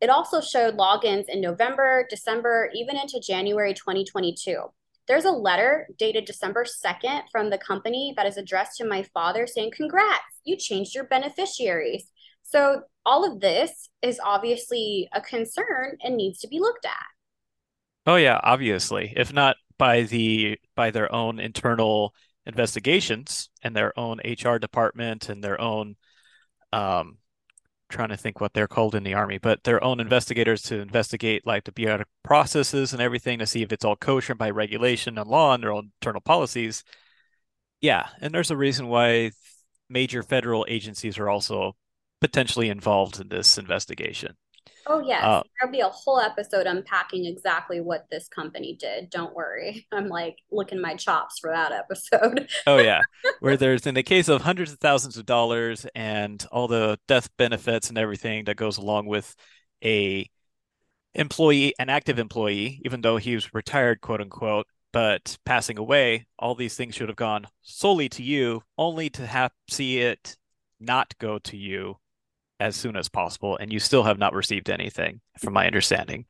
It 0.00 0.10
also 0.10 0.40
showed 0.40 0.76
logins 0.78 1.24
in 1.28 1.40
November, 1.40 2.06
December, 2.08 2.70
even 2.74 2.96
into 2.96 3.20
January 3.20 3.74
2022. 3.74 4.62
There's 5.08 5.24
a 5.24 5.30
letter 5.30 5.88
dated 5.98 6.26
December 6.26 6.64
2nd 6.64 7.22
from 7.32 7.50
the 7.50 7.58
company 7.58 8.12
that 8.16 8.26
is 8.26 8.36
addressed 8.36 8.76
to 8.76 8.84
my 8.84 9.02
father 9.02 9.46
saying, 9.46 9.72
Congrats, 9.74 10.40
you 10.44 10.56
changed 10.56 10.94
your 10.94 11.04
beneficiaries. 11.04 12.12
So, 12.50 12.82
all 13.04 13.30
of 13.30 13.40
this 13.40 13.88
is 14.02 14.20
obviously 14.24 15.08
a 15.12 15.20
concern 15.20 15.96
and 16.02 16.16
needs 16.16 16.38
to 16.40 16.48
be 16.48 16.58
looked 16.58 16.86
at. 16.86 17.06
Oh 18.06 18.16
yeah, 18.16 18.40
obviously. 18.42 19.12
If 19.16 19.32
not 19.32 19.56
by 19.78 20.02
the 20.02 20.58
by 20.74 20.90
their 20.90 21.14
own 21.14 21.40
internal 21.40 22.14
investigations 22.46 23.50
and 23.62 23.76
their 23.76 23.98
own 23.98 24.20
HR 24.24 24.56
department 24.56 25.28
and 25.28 25.44
their 25.44 25.60
own 25.60 25.96
um, 26.72 27.18
trying 27.90 28.08
to 28.08 28.16
think 28.16 28.40
what 28.40 28.54
they're 28.54 28.66
called 28.66 28.94
in 28.94 29.02
the 29.02 29.14
army, 29.14 29.38
but 29.38 29.62
their 29.64 29.82
own 29.84 30.00
investigators 30.00 30.62
to 30.62 30.80
investigate 30.80 31.46
like 31.46 31.64
the 31.64 31.72
bureaucratic 31.72 32.08
processes 32.22 32.94
and 32.94 33.02
everything 33.02 33.38
to 33.38 33.46
see 33.46 33.62
if 33.62 33.72
it's 33.72 33.84
all 33.84 33.96
kosher 33.96 34.34
by 34.34 34.48
regulation 34.50 35.18
and 35.18 35.28
law 35.28 35.52
and 35.54 35.62
their 35.62 35.72
own 35.72 35.90
internal 36.00 36.20
policies. 36.22 36.82
Yeah, 37.80 38.06
and 38.20 38.32
there's 38.34 38.50
a 38.50 38.56
reason 38.56 38.88
why 38.88 39.32
major 39.90 40.22
federal 40.22 40.66
agencies 40.68 41.18
are 41.18 41.28
also 41.28 41.76
potentially 42.20 42.68
involved 42.68 43.20
in 43.20 43.28
this 43.28 43.58
investigation. 43.58 44.36
Oh 44.90 45.00
yes, 45.00 45.22
uh, 45.22 45.42
there'll 45.60 45.72
be 45.72 45.80
a 45.80 45.88
whole 45.88 46.18
episode 46.18 46.66
unpacking 46.66 47.26
exactly 47.26 47.80
what 47.80 48.06
this 48.10 48.26
company 48.26 48.74
did. 48.80 49.10
Don't 49.10 49.34
worry, 49.34 49.86
I'm 49.92 50.08
like 50.08 50.38
licking 50.50 50.80
my 50.80 50.94
chops 50.94 51.38
for 51.38 51.50
that 51.50 51.72
episode. 51.72 52.48
oh 52.66 52.78
yeah, 52.78 53.02
where 53.40 53.58
there's 53.58 53.86
in 53.86 53.94
the 53.94 54.02
case 54.02 54.28
of 54.28 54.42
hundreds 54.42 54.72
of 54.72 54.78
thousands 54.78 55.18
of 55.18 55.26
dollars 55.26 55.86
and 55.94 56.44
all 56.50 56.68
the 56.68 56.98
death 57.06 57.28
benefits 57.36 57.90
and 57.90 57.98
everything 57.98 58.44
that 58.46 58.56
goes 58.56 58.78
along 58.78 59.06
with 59.06 59.36
a 59.84 60.28
employee, 61.14 61.74
an 61.78 61.90
active 61.90 62.18
employee, 62.18 62.80
even 62.84 63.02
though 63.02 63.18
he 63.18 63.34
was 63.34 63.52
retired, 63.52 64.00
quote 64.00 64.22
unquote, 64.22 64.66
but 64.92 65.36
passing 65.44 65.78
away, 65.78 66.26
all 66.38 66.54
these 66.54 66.76
things 66.76 66.94
should 66.94 67.08
have 67.08 67.16
gone 67.16 67.46
solely 67.60 68.08
to 68.08 68.22
you, 68.22 68.62
only 68.78 69.10
to 69.10 69.26
have 69.26 69.52
see 69.68 69.98
it 69.98 70.36
not 70.80 71.12
go 71.18 71.38
to 71.40 71.56
you 71.56 71.98
as 72.60 72.76
soon 72.76 72.96
as 72.96 73.08
possible, 73.08 73.56
and 73.56 73.72
you 73.72 73.78
still 73.78 74.02
have 74.02 74.18
not 74.18 74.34
received 74.34 74.70
anything, 74.70 75.20
from 75.38 75.52
my 75.52 75.66
understanding. 75.66 76.26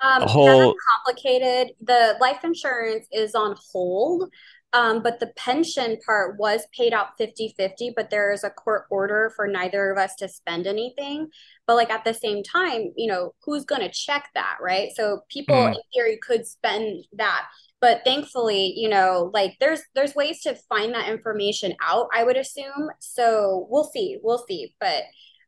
Um, 0.00 0.22
a 0.22 0.26
whole 0.26 0.74
complicated. 0.96 1.74
The 1.80 2.16
life 2.20 2.42
insurance 2.42 3.06
is 3.12 3.34
on 3.34 3.56
hold, 3.70 4.30
um, 4.72 5.02
but 5.02 5.20
the 5.20 5.28
pension 5.36 5.98
part 6.04 6.38
was 6.38 6.66
paid 6.76 6.92
out 6.92 7.16
50 7.18 7.54
50, 7.56 7.92
but 7.94 8.10
there 8.10 8.32
is 8.32 8.42
a 8.42 8.50
court 8.50 8.86
order 8.90 9.32
for 9.36 9.46
neither 9.46 9.92
of 9.92 9.98
us 9.98 10.16
to 10.16 10.28
spend 10.28 10.66
anything. 10.66 11.28
But, 11.66 11.76
like, 11.76 11.90
at 11.90 12.04
the 12.04 12.14
same 12.14 12.42
time, 12.42 12.92
you 12.96 13.06
know, 13.06 13.34
who's 13.44 13.64
going 13.64 13.82
to 13.82 13.90
check 13.90 14.30
that, 14.34 14.56
right? 14.60 14.90
So, 14.96 15.20
people 15.28 15.54
mm. 15.54 15.74
in 15.74 15.80
theory 15.94 16.18
could 16.20 16.46
spend 16.46 17.04
that 17.12 17.46
but 17.82 18.00
thankfully 18.04 18.72
you 18.76 18.88
know 18.88 19.30
like 19.34 19.56
there's 19.60 19.82
there's 19.94 20.14
ways 20.14 20.40
to 20.40 20.54
find 20.68 20.94
that 20.94 21.10
information 21.10 21.74
out 21.82 22.08
i 22.14 22.24
would 22.24 22.38
assume 22.38 22.88
so 23.00 23.66
we'll 23.68 23.84
see 23.84 24.16
we'll 24.22 24.44
see 24.48 24.72
but 24.80 25.02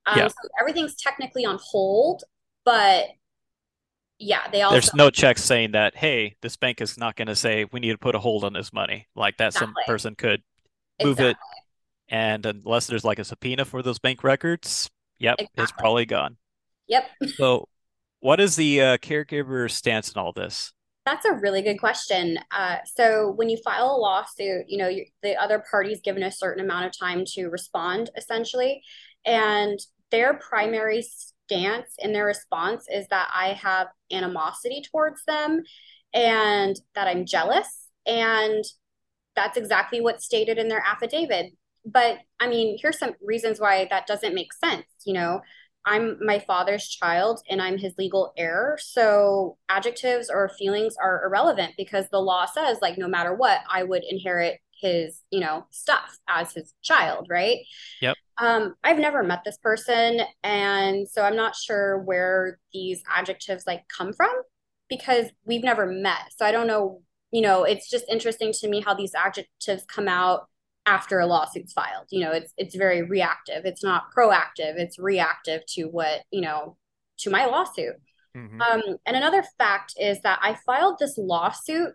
um 0.06 0.18
Yeah. 0.18 0.28
so 0.28 0.34
everything's 0.60 0.94
technically 0.94 1.44
on 1.44 1.58
hold 1.62 2.24
but 2.64 3.06
yeah 4.18 4.48
they 4.50 4.62
also 4.62 4.74
There's 4.74 4.94
no 4.94 5.10
check 5.10 5.38
saying 5.38 5.72
that, 5.72 5.96
hey, 5.96 6.36
this 6.40 6.56
bank 6.56 6.80
is 6.80 6.96
not 6.96 7.16
going 7.16 7.28
to 7.28 7.36
say 7.36 7.66
we 7.72 7.80
need 7.80 7.92
to 7.92 7.98
put 7.98 8.14
a 8.14 8.18
hold 8.18 8.44
on 8.44 8.52
this 8.52 8.72
money. 8.72 9.08
Like 9.14 9.36
that 9.38 9.52
some 9.54 9.74
person 9.86 10.14
could 10.14 10.42
move 11.02 11.18
exactly 11.18 11.30
it 11.30 11.36
and 12.08 12.46
unless 12.46 12.86
there's 12.86 13.04
like 13.04 13.18
a 13.18 13.24
subpoena 13.24 13.64
for 13.64 13.82
those 13.82 13.98
bank 13.98 14.22
records, 14.22 14.90
yep, 15.18 15.36
it's 15.56 15.72
probably 15.72 16.06
gone. 16.06 16.36
yep 16.86 17.04
So 17.36 17.68
what 18.20 18.40
is 18.40 18.56
the 18.56 18.80
uh, 18.80 18.96
caregiver 18.98 19.70
stance 19.70 20.12
in 20.12 20.18
all 20.18 20.32
this? 20.32 20.72
That's 21.06 21.26
a 21.26 21.34
really 21.34 21.60
good 21.60 21.78
question. 21.78 22.38
Uh, 22.50 22.76
so 22.86 23.32
when 23.36 23.50
you 23.50 23.58
file 23.62 23.94
a 23.94 23.98
lawsuit, 23.98 24.64
you 24.68 24.78
know, 24.78 24.88
you, 24.88 25.04
the 25.22 25.36
other 25.36 25.62
party's 25.70 26.00
given 26.00 26.22
a 26.22 26.30
certain 26.32 26.64
amount 26.64 26.86
of 26.86 26.98
time 26.98 27.24
to 27.34 27.48
respond, 27.48 28.10
essentially, 28.16 28.82
and 29.26 29.78
their 30.14 30.34
primary 30.34 31.02
stance 31.02 31.96
in 31.98 32.12
their 32.12 32.24
response 32.24 32.86
is 32.88 33.08
that 33.08 33.28
I 33.34 33.48
have 33.48 33.88
animosity 34.12 34.80
towards 34.92 35.24
them 35.26 35.64
and 36.14 36.76
that 36.94 37.08
I'm 37.08 37.26
jealous, 37.26 37.88
and 38.06 38.62
that's 39.34 39.56
exactly 39.56 40.00
what's 40.00 40.24
stated 40.24 40.56
in 40.56 40.68
their 40.68 40.84
affidavit. 40.86 41.54
But 41.84 42.18
I 42.38 42.46
mean, 42.46 42.78
here's 42.80 43.00
some 43.00 43.14
reasons 43.20 43.58
why 43.58 43.88
that 43.90 44.06
doesn't 44.06 44.36
make 44.36 44.52
sense. 44.52 44.86
You 45.04 45.14
know, 45.14 45.40
I'm 45.84 46.16
my 46.24 46.38
father's 46.38 46.88
child 46.88 47.40
and 47.50 47.60
I'm 47.60 47.76
his 47.76 47.94
legal 47.98 48.32
heir. 48.38 48.78
So 48.80 49.58
adjectives 49.68 50.30
or 50.30 50.52
feelings 50.56 50.94
are 51.02 51.24
irrelevant 51.26 51.72
because 51.76 52.06
the 52.12 52.20
law 52.20 52.46
says, 52.46 52.78
like, 52.80 52.98
no 52.98 53.08
matter 53.08 53.34
what, 53.34 53.58
I 53.68 53.82
would 53.82 54.04
inherit 54.08 54.60
his, 54.80 55.22
you 55.30 55.40
know, 55.40 55.66
stuff 55.70 56.18
as 56.28 56.52
his 56.52 56.74
child, 56.82 57.26
right? 57.30 57.58
Yep. 58.00 58.16
Um, 58.38 58.74
I've 58.82 58.98
never 58.98 59.22
met 59.22 59.42
this 59.44 59.58
person, 59.58 60.20
and 60.42 61.08
so 61.08 61.22
I'm 61.22 61.36
not 61.36 61.54
sure 61.54 62.00
where 62.02 62.58
these 62.72 63.02
adjectives 63.14 63.64
like 63.66 63.84
come 63.88 64.12
from 64.12 64.32
because 64.88 65.26
we've 65.44 65.62
never 65.62 65.86
met. 65.86 66.32
So 66.36 66.44
I 66.44 66.52
don't 66.52 66.66
know, 66.66 67.02
you 67.30 67.42
know, 67.42 67.64
it's 67.64 67.88
just 67.90 68.04
interesting 68.08 68.52
to 68.60 68.68
me 68.68 68.80
how 68.80 68.94
these 68.94 69.14
adjectives 69.14 69.84
come 69.86 70.08
out 70.08 70.48
after 70.86 71.18
a 71.18 71.26
lawsuit's 71.26 71.72
filed. 71.72 72.06
You 72.10 72.20
know, 72.24 72.32
it's 72.32 72.52
it's 72.56 72.74
very 72.76 73.02
reactive. 73.02 73.64
It's 73.64 73.82
not 73.82 74.04
proactive. 74.16 74.76
It's 74.76 74.98
reactive 74.98 75.62
to 75.74 75.84
what, 75.84 76.22
you 76.30 76.40
know, 76.42 76.76
to 77.18 77.30
my 77.30 77.46
lawsuit. 77.46 77.94
hmm 78.34 78.60
Um, 78.60 78.82
and 79.06 79.16
another 79.16 79.44
fact 79.58 79.94
is 79.98 80.20
that 80.22 80.38
I 80.42 80.56
filed 80.66 80.98
this 80.98 81.16
lawsuit 81.16 81.94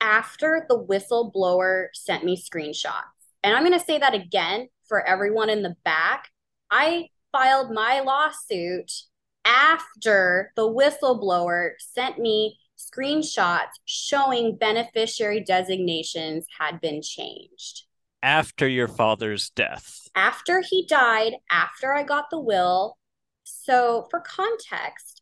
after 0.00 0.66
the 0.68 0.78
whistleblower 0.78 1.86
sent 1.94 2.24
me 2.24 2.36
screenshots. 2.36 3.02
And 3.42 3.54
I'm 3.54 3.64
going 3.64 3.78
to 3.78 3.84
say 3.84 3.98
that 3.98 4.14
again 4.14 4.68
for 4.88 5.06
everyone 5.06 5.50
in 5.50 5.62
the 5.62 5.76
back. 5.84 6.28
I 6.70 7.08
filed 7.32 7.72
my 7.72 8.00
lawsuit 8.00 8.90
after 9.44 10.52
the 10.56 10.68
whistleblower 10.68 11.70
sent 11.78 12.18
me 12.18 12.58
screenshots 12.78 13.70
showing 13.84 14.56
beneficiary 14.56 15.40
designations 15.40 16.46
had 16.58 16.80
been 16.80 17.02
changed. 17.02 17.84
After 18.22 18.68
your 18.68 18.88
father's 18.88 19.50
death. 19.50 20.08
After 20.14 20.62
he 20.68 20.86
died, 20.86 21.34
after 21.50 21.94
I 21.94 22.02
got 22.02 22.30
the 22.30 22.40
will. 22.40 22.96
So, 23.44 24.06
for 24.10 24.20
context, 24.20 25.17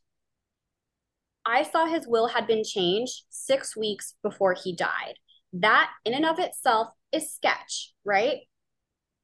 I 1.46 1.62
saw 1.62 1.86
his 1.86 2.06
will 2.08 2.26
had 2.26 2.46
been 2.46 2.64
changed 2.64 3.22
six 3.30 3.76
weeks 3.76 4.14
before 4.22 4.54
he 4.54 4.74
died. 4.74 5.14
That, 5.52 5.90
in 6.04 6.12
and 6.12 6.26
of 6.26 6.40
itself, 6.40 6.88
is 7.12 7.32
sketch, 7.32 7.94
right? 8.04 8.40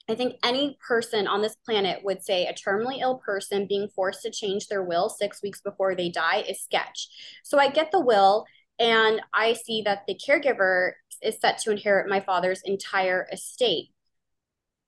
I 0.09 0.15
think 0.15 0.35
any 0.45 0.79
person 0.87 1.27
on 1.27 1.43
this 1.43 1.57
planet 1.65 2.01
would 2.05 2.23
say 2.23 2.47
a 2.47 2.55
terminally 2.55 3.01
ill 3.01 3.19
person 3.19 3.67
being 3.69 3.89
forced 3.95 4.23
to 4.23 4.31
change 4.31 4.69
their 4.69 4.83
will 4.83 5.09
six 5.09 5.43
weeks 5.43 5.61
before 5.61 5.95
they 5.95 6.11
die 6.11 6.45
is 6.49 6.63
sketch. 6.63 7.09
So 7.45 7.59
I 7.59 7.71
get 7.71 7.91
the 7.91 8.01
will 8.01 8.45
and 8.79 9.21
I 9.33 9.53
see 9.53 9.83
that 9.83 10.03
the 10.07 10.19
caregiver 10.19 10.93
is 11.23 11.39
set 11.41 11.59
to 11.59 11.71
inherit 11.71 12.09
my 12.09 12.21
father's 12.21 12.63
entire 12.65 13.27
estate. 13.33 13.89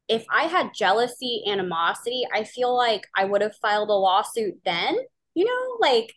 If 0.09 0.25
I 0.31 0.44
had 0.44 0.75
jealousy, 0.75 1.44
animosity, 1.47 2.25
I 2.33 2.44
feel 2.44 2.77
like 2.77 3.07
I 3.16 3.25
would 3.25 3.40
have 3.40 3.57
filed 3.57 3.90
a 3.90 3.94
lawsuit 3.94 4.55
then. 4.64 4.97
You 5.35 5.44
know, 5.47 5.77
like 5.81 6.14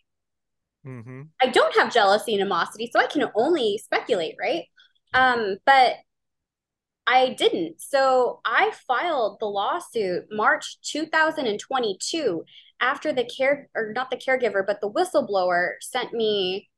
hmm 0.88 1.30
I 1.42 1.48
don't 1.48 1.74
have 1.76 1.92
jealousy 1.92 2.34
and 2.34 2.40
animosity, 2.42 2.90
so 2.92 3.00
I 3.00 3.06
can 3.06 3.30
only 3.34 3.78
speculate, 3.84 4.36
right? 4.40 4.64
Um, 5.14 5.58
but 5.64 5.96
I 7.06 7.30
didn't. 7.30 7.80
So 7.80 8.40
I 8.44 8.72
filed 8.86 9.38
the 9.40 9.46
lawsuit 9.46 10.26
March 10.30 10.78
2022 10.82 12.44
after 12.80 13.12
the 13.12 13.24
care 13.24 13.68
or 13.74 13.92
not 13.94 14.10
the 14.10 14.16
caregiver, 14.16 14.64
but 14.66 14.80
the 14.80 14.90
whistleblower 14.90 15.72
sent 15.80 16.12
me 16.12 16.68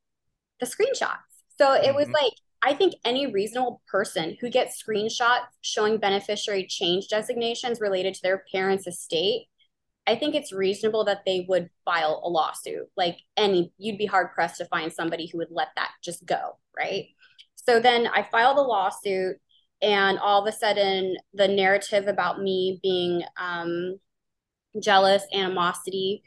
the 0.59 0.67
screenshots. 0.67 1.19
So 1.59 1.73
it 1.73 1.95
was 1.95 2.07
hmm 2.07 2.13
like 2.13 2.33
I 2.63 2.75
think 2.75 2.95
any 3.05 3.31
reasonable 3.31 3.81
person 3.91 4.37
who 4.41 4.49
gets 4.49 4.81
screenshots 4.83 5.47
showing 5.61 5.97
beneficiary 5.99 6.67
change 6.67 7.07
designations 7.09 7.81
related 7.81 8.15
to 8.15 8.21
their 8.23 8.43
parents' 8.53 8.87
estate, 8.87 9.47
I 10.07 10.15
think 10.15 10.35
it's 10.35 10.51
reasonable 10.51 11.05
that 11.05 11.21
they 11.25 11.45
would 11.47 11.69
file 11.85 12.21
a 12.23 12.29
lawsuit. 12.29 12.89
Like 12.97 13.19
any, 13.37 13.71
you'd 13.77 13.97
be 13.97 14.05
hard 14.05 14.31
pressed 14.33 14.57
to 14.57 14.65
find 14.65 14.91
somebody 14.91 15.27
who 15.27 15.37
would 15.37 15.51
let 15.51 15.69
that 15.75 15.91
just 16.03 16.25
go, 16.25 16.57
right? 16.77 17.05
So 17.55 17.79
then 17.79 18.07
I 18.07 18.23
filed 18.23 18.57
a 18.57 18.61
lawsuit, 18.61 19.37
and 19.81 20.17
all 20.19 20.41
of 20.41 20.51
a 20.51 20.55
sudden, 20.55 21.17
the 21.33 21.47
narrative 21.47 22.07
about 22.07 22.41
me 22.41 22.79
being 22.81 23.23
um, 23.39 23.99
jealous, 24.79 25.23
animosity, 25.33 26.23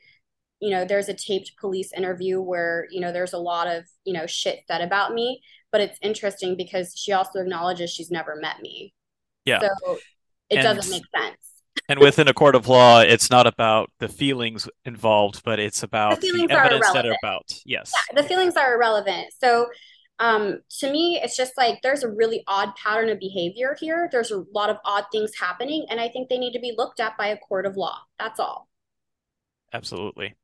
you 0.61 0.71
know, 0.71 0.85
there's 0.85 1.09
a 1.09 1.15
taped 1.15 1.53
police 1.61 1.93
interview 1.93 2.41
where, 2.41 2.87
you 2.91 3.01
know, 3.01 3.13
there's 3.13 3.33
a 3.33 3.39
lot 3.39 3.67
of, 3.67 3.85
you 4.05 4.13
know, 4.13 4.27
shit 4.27 4.61
said 4.67 4.81
about 4.81 5.13
me. 5.13 5.41
But 5.71 5.81
it's 5.81 5.99
interesting 6.01 6.57
because 6.57 6.95
she 6.97 7.13
also 7.13 7.41
acknowledges 7.41 7.91
she's 7.91 8.11
never 8.11 8.37
met 8.37 8.61
me. 8.63 8.95
Yeah. 9.45 9.61
So 9.61 9.99
it 10.49 10.59
And 10.59 10.63
doesn't 10.63 10.91
make 10.91 11.03
sense. 11.15 11.37
And 11.89 12.01
within 12.01 12.29
a 12.29 12.35
court 12.35 12.55
of 12.55 12.69
law, 12.69 13.01
it's 13.01 13.31
not 13.31 13.47
about 13.47 13.91
the 13.99 14.09
feelings 14.09 14.69
involved, 14.85 15.43
but 15.45 15.59
it's 15.59 15.83
about 15.83 16.21
the 16.21 16.29
feelings 16.29 16.51
are 16.51 16.65
evidence 16.65 16.91
that 16.93 17.07
are 17.07 17.17
about. 17.23 17.61
Yes. 17.65 17.93
Yeah, 17.95 18.23
the 18.23 18.27
feelings 18.29 18.57
are 18.57 18.75
irrelevant. 18.75 19.33
So 19.39 19.69
um 20.21 20.61
to 20.79 20.93
me 20.93 21.21
it's 21.21 21.37
just 21.37 21.55
like 21.57 21.83
there's 21.83 22.05
a 22.05 22.09
really 22.09 22.45
odd 22.47 22.73
pattern 22.77 23.09
of 23.09 23.19
behavior 23.19 23.77
here 23.81 24.09
there's 24.13 24.31
a 24.31 24.45
lot 24.55 24.71
of 24.71 24.77
odd 24.85 25.05
things 25.11 25.33
happening 25.37 25.85
and 25.91 25.99
i 25.99 26.09
think 26.09 26.29
they 26.29 26.39
need 26.39 26.53
to 26.53 26.61
be 26.61 26.73
looked 26.79 27.01
at 27.01 27.17
by 27.19 27.27
a 27.27 27.37
court 27.37 27.67
of 27.67 27.77
law 27.77 27.99
that's 28.17 28.39
all 28.39 28.69
Absolutely. 29.75 30.37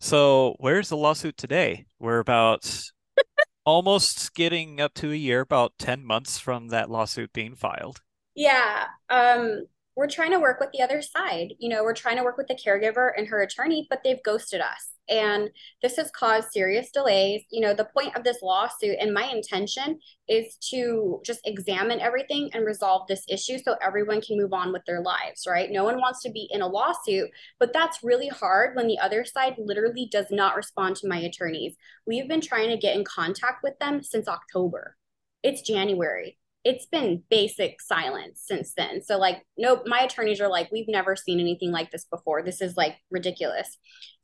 So 0.00 0.56
where's 0.58 0.88
the 0.88 0.96
lawsuit 0.96 1.36
today? 1.36 1.84
We're 2.00 2.18
about 2.18 2.90
almost 3.66 4.34
getting 4.34 4.80
up 4.80 4.94
to 4.94 5.12
a 5.12 5.14
year, 5.14 5.42
about 5.42 5.74
10 5.78 6.04
months 6.04 6.38
from 6.38 6.68
that 6.68 6.90
lawsuit 6.90 7.34
being 7.34 7.54
filed. 7.54 8.00
Yeah, 8.34 8.86
um, 9.10 9.66
we're 9.96 10.06
trying 10.06 10.30
to 10.30 10.38
work 10.38 10.60
with 10.60 10.70
the 10.72 10.82
other 10.82 11.00
side. 11.00 11.54
You 11.58 11.70
know, 11.70 11.82
we're 11.82 11.94
trying 11.94 12.18
to 12.18 12.22
work 12.22 12.36
with 12.36 12.48
the 12.48 12.54
caregiver 12.54 13.12
and 13.16 13.26
her 13.28 13.40
attorney, 13.40 13.86
but 13.88 14.00
they've 14.04 14.22
ghosted 14.22 14.60
us. 14.60 14.92
And 15.08 15.50
this 15.82 15.96
has 15.96 16.10
caused 16.10 16.52
serious 16.52 16.90
delays. 16.90 17.44
You 17.50 17.62
know, 17.62 17.72
the 17.72 17.88
point 17.96 18.14
of 18.14 18.22
this 18.22 18.42
lawsuit 18.42 18.96
and 19.00 19.14
my 19.14 19.24
intention 19.24 19.98
is 20.28 20.56
to 20.70 21.20
just 21.24 21.40
examine 21.46 22.00
everything 22.00 22.50
and 22.52 22.66
resolve 22.66 23.06
this 23.08 23.24
issue 23.28 23.58
so 23.58 23.76
everyone 23.80 24.20
can 24.20 24.36
move 24.36 24.52
on 24.52 24.72
with 24.72 24.82
their 24.86 25.00
lives, 25.00 25.46
right? 25.48 25.70
No 25.70 25.84
one 25.84 25.98
wants 25.98 26.22
to 26.24 26.30
be 26.30 26.48
in 26.50 26.60
a 26.60 26.68
lawsuit, 26.68 27.30
but 27.58 27.72
that's 27.72 28.02
really 28.02 28.28
hard 28.28 28.76
when 28.76 28.88
the 28.88 28.98
other 28.98 29.24
side 29.24 29.54
literally 29.58 30.08
does 30.10 30.26
not 30.30 30.56
respond 30.56 30.96
to 30.96 31.08
my 31.08 31.18
attorneys. 31.18 31.76
We've 32.06 32.28
been 32.28 32.40
trying 32.40 32.68
to 32.70 32.76
get 32.76 32.96
in 32.96 33.04
contact 33.04 33.62
with 33.62 33.78
them 33.78 34.02
since 34.02 34.28
October. 34.28 34.96
It's 35.42 35.62
January 35.62 36.36
it's 36.66 36.86
been 36.86 37.22
basic 37.30 37.80
silence 37.80 38.42
since 38.44 38.74
then. 38.76 39.00
So 39.00 39.18
like 39.18 39.46
nope, 39.56 39.84
my 39.86 40.00
attorneys 40.00 40.40
are 40.40 40.48
like 40.48 40.68
we've 40.72 40.88
never 40.88 41.14
seen 41.14 41.38
anything 41.38 41.70
like 41.70 41.92
this 41.92 42.06
before. 42.06 42.42
This 42.42 42.60
is 42.60 42.76
like 42.76 42.96
ridiculous. 43.08 43.78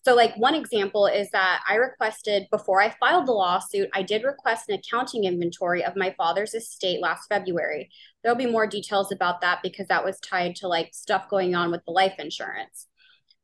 So 0.05 0.17
like 0.17 0.35
one 0.35 0.57
example 0.57 1.07
is 1.07 1.31
that 1.31 1.63
I 1.69 1.77
requested 1.77 2.49
before 2.51 2.83
I 2.83 2.97
filed 2.99 3.27
the 3.27 3.33
lawsuit, 3.33 3.89
I 3.95 4.03
did 4.03 4.25
request 4.25 4.69
an 4.69 4.75
accounting 4.75 5.23
inventory 5.23 5.85
of 5.85 5.95
my 5.95 6.17
father's 6.19 6.53
estate 6.53 7.01
last 7.01 7.29
February. 7.29 7.89
There'll 8.25 8.37
be 8.37 8.47
more 8.47 8.67
details 8.67 9.13
about 9.13 9.41
that 9.43 9.61
because 9.63 9.87
that 9.87 10.05
was 10.05 10.19
tied 10.19 10.57
to 10.57 10.67
like 10.67 10.91
stuff 10.93 11.29
going 11.31 11.55
on 11.55 11.71
with 11.71 11.85
the 11.85 11.93
life 11.93 12.15
insurance. 12.19 12.89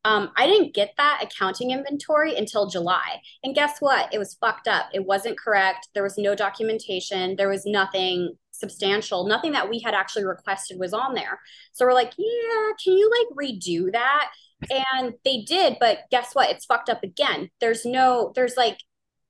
Um, 0.05 0.31
I 0.37 0.47
didn't 0.47 0.75
get 0.75 0.95
that 0.97 1.23
accounting 1.23 1.71
inventory 1.71 2.37
until 2.37 2.69
July. 2.69 3.21
And 3.45 3.55
guess 3.55 3.79
what? 3.79 4.13
It 4.13 4.19
was 4.19 4.37
fucked 4.41 4.67
up. 4.67 4.87
It 4.93 5.05
wasn't 5.05 5.39
correct. 5.39 5.89
There 5.95 6.03
was 6.03 6.19
no 6.19 6.35
documentation. 6.35 7.37
There 7.37 7.49
was 7.49 7.67
nothing 7.67 8.37
substantial. 8.59 9.27
Nothing 9.27 9.53
that 9.53 9.69
we 9.71 9.81
had 9.81 9.95
actually 9.95 10.25
requested 10.25 10.79
was 10.79 10.93
on 10.93 11.15
there. 11.15 11.41
So 11.73 11.85
we're 11.87 11.95
like, 11.95 12.13
yeah, 12.17 12.73
can 12.83 12.95
you 12.95 13.11
like 13.11 13.49
redo 13.51 13.93
that? 13.93 14.31
And 14.71 15.15
they 15.25 15.43
did, 15.43 15.77
but 15.79 15.99
guess 16.11 16.35
what? 16.35 16.51
It's 16.51 16.65
fucked 16.65 16.89
up 16.89 17.03
again. 17.03 17.49
There's 17.61 17.85
no, 17.85 18.33
there's 18.35 18.57
like, 18.57 18.79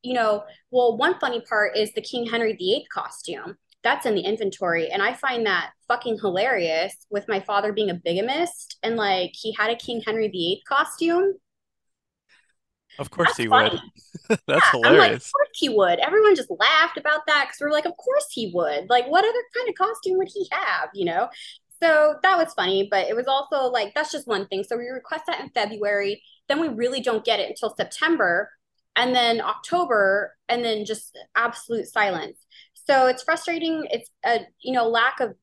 you 0.02 0.14
know, 0.14 0.44
well, 0.70 0.96
one 0.96 1.18
funny 1.18 1.40
part 1.40 1.76
is 1.76 1.92
the 1.92 2.00
King 2.00 2.26
Henry 2.26 2.54
VIII 2.54 2.86
costume. 2.92 3.56
That's 3.84 4.06
in 4.06 4.14
the 4.14 4.22
inventory. 4.22 4.88
And 4.90 5.02
I 5.02 5.14
find 5.14 5.46
that 5.46 5.70
fucking 5.86 6.18
hilarious 6.18 6.94
with 7.10 7.28
my 7.28 7.40
father 7.40 7.72
being 7.72 7.90
a 7.90 7.94
bigamist 7.94 8.78
and 8.82 8.96
like 8.96 9.32
he 9.34 9.52
had 9.52 9.70
a 9.70 9.76
King 9.76 10.02
Henry 10.04 10.28
VIII 10.28 10.62
costume. 10.68 11.34
Of 12.98 13.10
course 13.10 13.36
That's 13.36 13.38
he 13.38 13.48
funny. 13.48 13.70
would. 13.70 13.80
That's 14.46 14.68
Yeah, 14.84 14.90
I'm 14.90 14.96
like, 14.96 15.12
of 15.12 15.18
hilarious. 15.18 15.34
course 15.34 15.48
he 15.54 15.68
would. 15.68 15.98
Everyone 16.00 16.34
just 16.36 16.50
laughed 16.50 16.98
about 16.98 17.22
that 17.26 17.46
because 17.46 17.58
we're 17.60 17.72
like, 17.72 17.84
of 17.86 17.96
course 17.96 18.26
he 18.32 18.50
would. 18.54 18.88
Like, 18.90 19.06
what 19.08 19.24
other 19.24 19.42
kind 19.56 19.68
of 19.68 19.74
costume 19.74 20.18
would 20.18 20.28
he 20.32 20.48
have, 20.52 20.90
you 20.94 21.04
know? 21.04 21.28
So 21.82 22.16
that 22.22 22.36
was 22.38 22.54
funny, 22.54 22.88
but 22.90 23.08
it 23.08 23.14
was 23.16 23.26
also 23.28 23.70
like, 23.70 23.94
that's 23.94 24.10
just 24.12 24.26
one 24.26 24.46
thing. 24.48 24.64
So 24.64 24.76
we 24.76 24.86
request 24.88 25.24
that 25.28 25.40
in 25.40 25.50
February. 25.50 26.22
Then 26.48 26.60
we 26.60 26.68
really 26.68 27.00
don't 27.00 27.24
get 27.24 27.40
it 27.40 27.48
until 27.48 27.74
September 27.76 28.50
and 28.96 29.14
then 29.14 29.40
October, 29.40 30.34
and 30.48 30.64
then 30.64 30.84
just 30.84 31.16
absolute 31.36 31.86
silence. 31.86 32.36
So 32.74 33.06
it's 33.06 33.22
frustrating. 33.22 33.86
It's 33.92 34.10
a, 34.24 34.40
you 34.60 34.72
know, 34.72 34.88
lack 34.88 35.20
of 35.20 35.34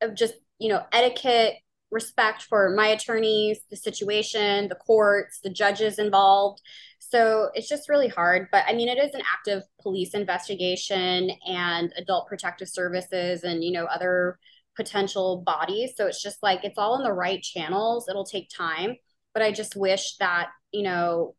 of 0.00 0.14
just 0.14 0.34
you 0.58 0.68
know 0.68 0.84
etiquette 0.92 1.54
respect 1.92 2.42
for 2.42 2.70
my 2.70 2.88
attorneys 2.88 3.60
the 3.70 3.76
situation 3.76 4.68
the 4.68 4.74
courts 4.74 5.40
the 5.42 5.50
judges 5.50 5.98
involved. 5.98 6.60
So 6.98 7.50
it's 7.54 7.68
just 7.68 7.88
really 7.88 8.08
hard 8.08 8.48
but 8.50 8.64
i 8.66 8.72
mean 8.72 8.88
it 8.88 8.98
is 8.98 9.14
an 9.14 9.22
active 9.32 9.62
police 9.80 10.14
investigation 10.14 11.30
and 11.46 11.92
adult 11.96 12.26
protective 12.26 12.68
services 12.68 13.44
and 13.44 13.62
you 13.62 13.72
know 13.72 13.84
other 13.84 14.38
potential 14.74 15.42
bodies. 15.44 15.92
So 15.96 16.06
it's 16.06 16.22
just 16.22 16.42
like 16.42 16.64
it's 16.64 16.78
all 16.78 16.96
in 16.96 17.04
the 17.04 17.12
right 17.12 17.42
channels. 17.42 18.08
It'll 18.08 18.24
take 18.24 18.48
time 18.48 18.96
but 19.32 19.42
i 19.42 19.52
just 19.52 19.76
wish 19.76 20.16
that 20.18 20.48
you 20.72 20.82
know 20.82 21.34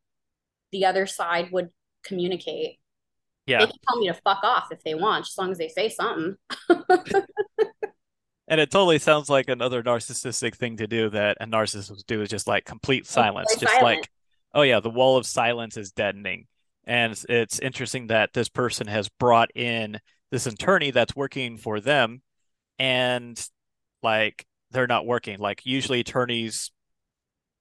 the 0.72 0.86
other 0.86 1.06
side 1.06 1.52
would 1.52 1.70
communicate. 2.04 2.80
Yeah. 3.46 3.60
they 3.60 3.66
can 3.66 3.76
tell 3.88 4.00
me 4.00 4.08
to 4.08 4.14
fuck 4.14 4.42
off 4.44 4.70
if 4.72 4.82
they 4.84 4.96
want 4.96 5.28
as 5.28 5.38
long 5.38 5.52
as 5.52 5.58
they 5.58 5.68
say 5.68 5.90
something 5.90 6.38
And 8.48 8.60
it 8.60 8.72
totally 8.72 9.00
sounds 9.00 9.30
like 9.30 9.48
another 9.48 9.82
narcissistic 9.82 10.56
thing 10.56 10.78
to 10.78 10.88
do 10.88 11.10
that 11.10 11.38
a 11.40 11.46
narcissist 11.46 11.90
would 11.90 12.06
do 12.08 12.22
is 12.22 12.30
just 12.30 12.48
like 12.48 12.66
complete 12.66 13.08
silence. 13.08 13.56
Just 13.58 13.74
silent 13.74 13.84
like, 13.84 14.10
oh 14.54 14.64
yeah, 14.64 14.80
the 14.80 14.90
wall 14.90 15.18
of 15.18 15.26
silence 15.26 15.78
is 15.78 15.92
deadening. 15.92 16.48
And 16.86 17.14
it's, 17.14 17.26
it's 17.30 17.60
interesting 17.60 18.08
that 18.08 18.34
this 18.34 18.50
person 18.50 18.88
has 18.88 19.08
brought 19.08 19.56
in 19.56 20.00
this 20.32 20.46
attorney 20.46 20.92
that's 20.92 21.16
working 21.16 21.58
for 21.58 21.80
them 21.80 22.22
and 22.78 23.42
like 24.02 24.46
they're 24.72 24.88
not 24.88 25.06
working. 25.06 25.40
Like 25.40 25.66
usually 25.66 26.02
attorneys 26.02 26.72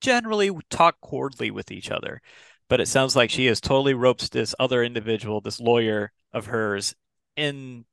generally 0.01 0.51
talk 0.69 1.01
cordially 1.01 1.51
with 1.51 1.71
each 1.71 1.91
other. 1.91 2.21
But 2.69 2.81
it 2.81 2.89
sounds 2.89 3.15
like 3.15 3.31
she 3.31 3.47
has 3.47 3.61
totally 3.61 3.95
roped 3.95 4.33
this 4.33 4.55
other 4.59 4.83
individual, 4.83 5.41
this 5.41 5.61
lawyer 5.61 6.11
of 6.33 6.47
hers, 6.47 6.95
in 7.37 7.85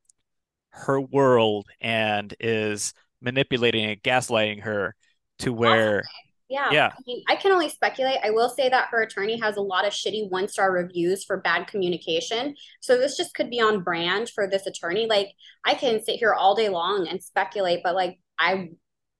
her 0.72 1.00
world 1.00 1.68
and 1.82 2.34
is 2.40 2.94
manipulating 3.22 3.86
and 3.86 4.02
gaslighting 4.02 4.62
her 4.64 4.96
to 5.40 5.52
oh, 5.52 5.54
where, 5.58 6.04
Yeah, 6.50 6.70
yeah, 6.72 6.88
I 6.88 7.02
mean, 7.06 7.24
I 7.28 7.36
can 7.36 7.52
only 7.52 7.70
speculate. 7.70 8.18
I 8.24 8.32
will 8.32 8.50
say 8.50 8.70
that 8.70 8.88
her 8.92 9.02
attorney 9.02 9.40
has 9.40 9.58
a 9.58 9.62
lot 9.62 9.86
of 9.86 9.94
shitty 9.94 10.30
one 10.30 10.48
star 10.48 10.72
reviews 10.72 11.24
for 11.24 11.38
bad 11.38 11.68
communication. 11.68 12.56
So 12.82 12.98
this 12.98 13.18
just 13.18 13.34
could 13.34 13.50
be 13.50 13.62
on 13.62 13.84
brand 13.84 14.30
for 14.30 14.48
this 14.48 14.66
attorney. 14.66 15.08
Like, 15.08 15.30
I 15.66 15.74
can 15.74 16.04
sit 16.04 16.16
here 16.16 16.34
all 16.34 16.56
day 16.56 16.70
long 16.70 17.08
and 17.08 17.22
speculate, 17.22 17.82
but 17.84 17.96
like, 17.96 18.20
I 18.38 18.70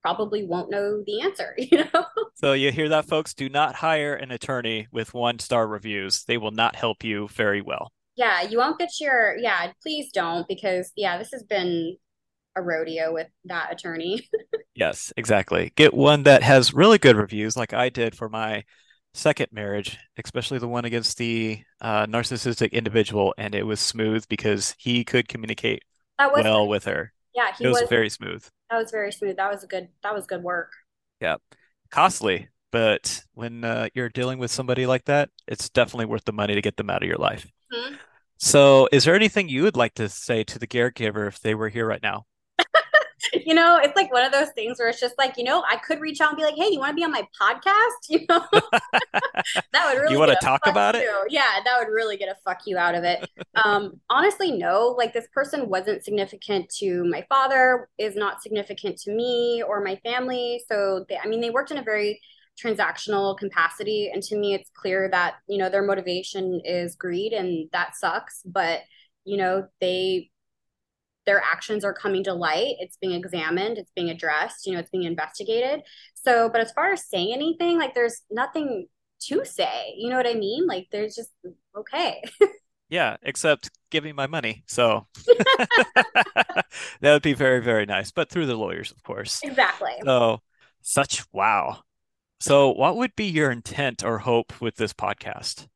probably 0.02 0.46
won't 0.46 0.72
know 0.72 1.04
the 1.06 1.22
answer, 1.22 1.56
you 1.58 1.84
know? 1.94 2.06
so 2.36 2.54
you 2.54 2.72
hear 2.72 2.90
that, 2.90 3.06
folks? 3.06 3.34
Do 3.34 3.50
not 3.50 3.76
hire 3.76 4.16
an 4.16 4.32
attorney 4.32 4.88
with 4.92 5.14
one 5.14 5.40
star 5.40 5.68
reviews. 5.68 6.24
They 6.24 6.38
will 6.38 6.52
not 6.52 6.76
help 6.76 7.04
you 7.04 7.28
very 7.30 7.62
well. 7.62 7.92
Yeah, 8.20 8.42
you 8.42 8.58
won't 8.58 8.78
get 8.78 8.90
your, 9.00 9.38
yeah, 9.38 9.72
please 9.82 10.12
don't, 10.12 10.46
because 10.48 10.92
yeah, 10.98 11.18
this 11.18 11.30
has 11.32 11.44
been 11.44 11.96
a 12.54 12.62
rodeo 12.62 13.14
with 13.14 13.28
that 13.46 13.72
attorney. 13.72 14.28
Yes, 14.76 15.12
exactly. 15.18 15.74
Get 15.76 15.94
one 15.94 16.24
that 16.24 16.44
has 16.44 16.74
really 16.74 16.98
good 16.98 17.16
reviews, 17.18 17.58
like 17.58 17.74
I 17.74 17.90
did 17.90 18.16
for 18.16 18.30
my 18.30 18.64
second 19.14 19.48
marriage, 19.52 19.98
especially 20.24 20.58
the 20.60 20.68
one 20.68 20.86
against 20.86 21.18
the 21.18 21.62
uh, 21.82 22.06
narcissistic 22.06 22.72
individual, 22.72 23.34
and 23.38 23.56
it 23.56 23.64
was 23.64 23.80
smooth 23.80 24.26
because 24.30 24.76
he 24.78 25.04
could 25.04 25.28
communicate 25.28 25.84
well 26.18 26.68
with 26.68 26.86
her. 26.86 27.14
yeah, 27.36 27.52
he 27.58 27.66
It 27.66 27.70
was 27.70 27.82
was, 27.82 27.90
very 27.90 28.10
smooth. 28.10 28.46
that 28.70 28.78
was 28.78 28.92
very 28.92 29.12
smooth. 29.12 29.38
That 29.38 29.52
was 29.52 29.64
a 29.64 29.68
good, 29.68 29.90
that 30.04 30.14
was 30.14 30.26
good 30.28 30.44
work. 30.44 30.72
Yeah, 31.20 31.38
costly, 31.90 32.50
but 32.72 33.24
when 33.34 33.64
uh, 33.64 33.90
you're 33.94 34.10
dealing 34.10 34.40
with 34.40 34.52
somebody 34.52 34.86
like 34.86 35.06
that, 35.06 35.30
it's 35.48 35.70
definitely 35.70 36.06
worth 36.06 36.26
the 36.26 36.32
money 36.34 36.56
to 36.56 36.62
get 36.62 36.78
them 36.78 36.90
out 36.90 37.02
of 37.04 37.08
your 37.08 37.18
life. 37.18 37.48
Hmm. 37.72 37.96
So, 38.40 38.88
is 38.94 39.04
there 39.04 39.16
anything 39.16 39.50
you 39.50 39.64
would 39.64 39.76
like 39.76 39.96
to 39.96 40.08
say 40.08 40.46
to 40.46 40.58
the 40.58 40.66
caregiver 40.66 41.28
if 41.28 41.42
they 41.42 41.56
were 41.56 41.68
here 41.68 41.86
right 41.86 42.02
now? 42.02 42.26
you 43.34 43.54
know, 43.54 43.78
it's 43.84 43.98
like 43.98 44.14
one 44.14 44.24
of 44.24 44.32
those 44.32 44.48
things 44.52 44.80
where 44.80 44.88
it's 44.88 45.00
just 45.00 45.16
like, 45.18 45.38
you 45.38 45.44
know, 45.44 45.62
I 45.70 45.76
could 45.76 46.00
reach 46.00 46.22
out 46.22 46.30
and 46.30 46.38
be 46.38 46.44
like, 46.44 46.56
hey, 46.56 46.70
you 46.72 46.80
want 46.80 46.92
to 46.92 46.96
be 46.96 47.04
on 47.04 47.12
my 47.12 47.28
podcast? 47.40 47.90
You 48.10 48.26
know, 48.30 48.44
that 49.74 49.94
would 49.94 50.00
really 50.00 50.14
You 50.14 50.20
want 50.20 50.32
to 50.32 50.38
talk 50.42 50.62
about 50.66 50.96
it? 50.96 51.06
Yeah, 51.30 51.60
that 51.64 51.78
would 51.80 51.94
really 51.94 52.16
get 52.16 52.30
a 52.30 52.36
fuck 52.46 52.62
you 52.66 52.78
out 52.78 52.96
of 52.96 53.04
it. 53.04 53.30
Um, 53.64 54.00
honestly, 54.10 54.52
no. 54.52 54.96
Like 54.98 55.14
this 55.14 55.28
person 55.34 55.70
wasn't 55.70 56.04
significant 56.04 56.70
to 56.80 57.04
my 57.04 57.26
father, 57.30 57.90
is 57.98 58.16
not 58.16 58.42
significant 58.42 58.98
to 59.02 59.12
me 59.12 59.62
or 59.68 59.84
my 59.84 59.98
family. 59.98 60.64
So 60.68 61.06
they, 61.08 61.18
I 61.18 61.28
mean, 61.28 61.42
they 61.42 61.50
worked 61.50 61.72
in 61.72 61.78
a 61.78 61.84
very 61.84 62.20
transactional 62.64 63.38
capacity, 63.38 64.10
and 64.14 64.22
to 64.24 64.38
me, 64.38 64.54
it's 64.54 64.70
clear 64.74 65.10
that 65.10 65.36
you 65.48 65.58
know 65.58 65.70
their 65.70 65.84
motivation 65.84 66.62
is 66.64 66.96
greed, 66.96 67.34
and 67.34 67.70
that 67.72 67.96
sucks. 67.96 68.42
But 68.46 68.82
you 69.26 69.38
know, 69.38 69.68
they 69.82 70.30
their 71.26 71.42
actions 71.42 71.86
are 71.86 71.94
coming 71.94 72.24
to 72.24 72.34
light. 72.34 72.76
It's 72.80 72.98
being 72.98 73.14
examined, 73.14 73.78
it's 73.78 73.92
being 73.96 74.10
addressed, 74.10 74.66
you 74.66 74.74
know, 74.74 74.80
it's 74.80 74.90
being 74.90 75.04
investigated. 75.04 75.82
So, 76.16 76.50
but 76.50 76.62
as 76.62 76.72
far 76.72 76.92
as 76.92 77.08
saying 77.08 77.34
anything, 77.34 77.78
like 77.78 77.94
there's 77.94 78.22
nothing 78.32 78.88
to 79.28 79.46
say. 79.46 79.94
You 79.98 80.10
know 80.10 80.18
what 80.18 80.28
I 80.28 80.34
mean? 80.34 80.66
Like 80.66 80.88
there's 80.92 81.16
just 81.16 81.30
okay. 81.76 82.24
Yeah, 82.90 83.18
except 83.22 83.70
give 83.92 84.04
me 84.04 84.14
my 84.14 84.26
money. 84.26 84.64
So 84.66 85.06
that 85.26 86.66
would 87.04 87.22
be 87.22 87.34
very, 87.34 87.62
very 87.62 87.86
nice, 87.86 88.12
but 88.12 88.30
through 88.30 88.48
the 88.48 88.56
lawyers, 88.56 88.92
of 88.92 89.04
course. 89.04 89.42
exactly. 89.44 89.92
So, 90.04 90.42
such 90.82 91.24
wow. 91.32 91.84
So, 92.42 92.70
what 92.72 92.96
would 92.96 93.16
be 93.18 93.26
your 93.26 93.52
intent 93.52 94.04
or 94.04 94.20
hope 94.20 94.62
with 94.62 94.78
this 94.78 94.94
podcast? 94.94 95.68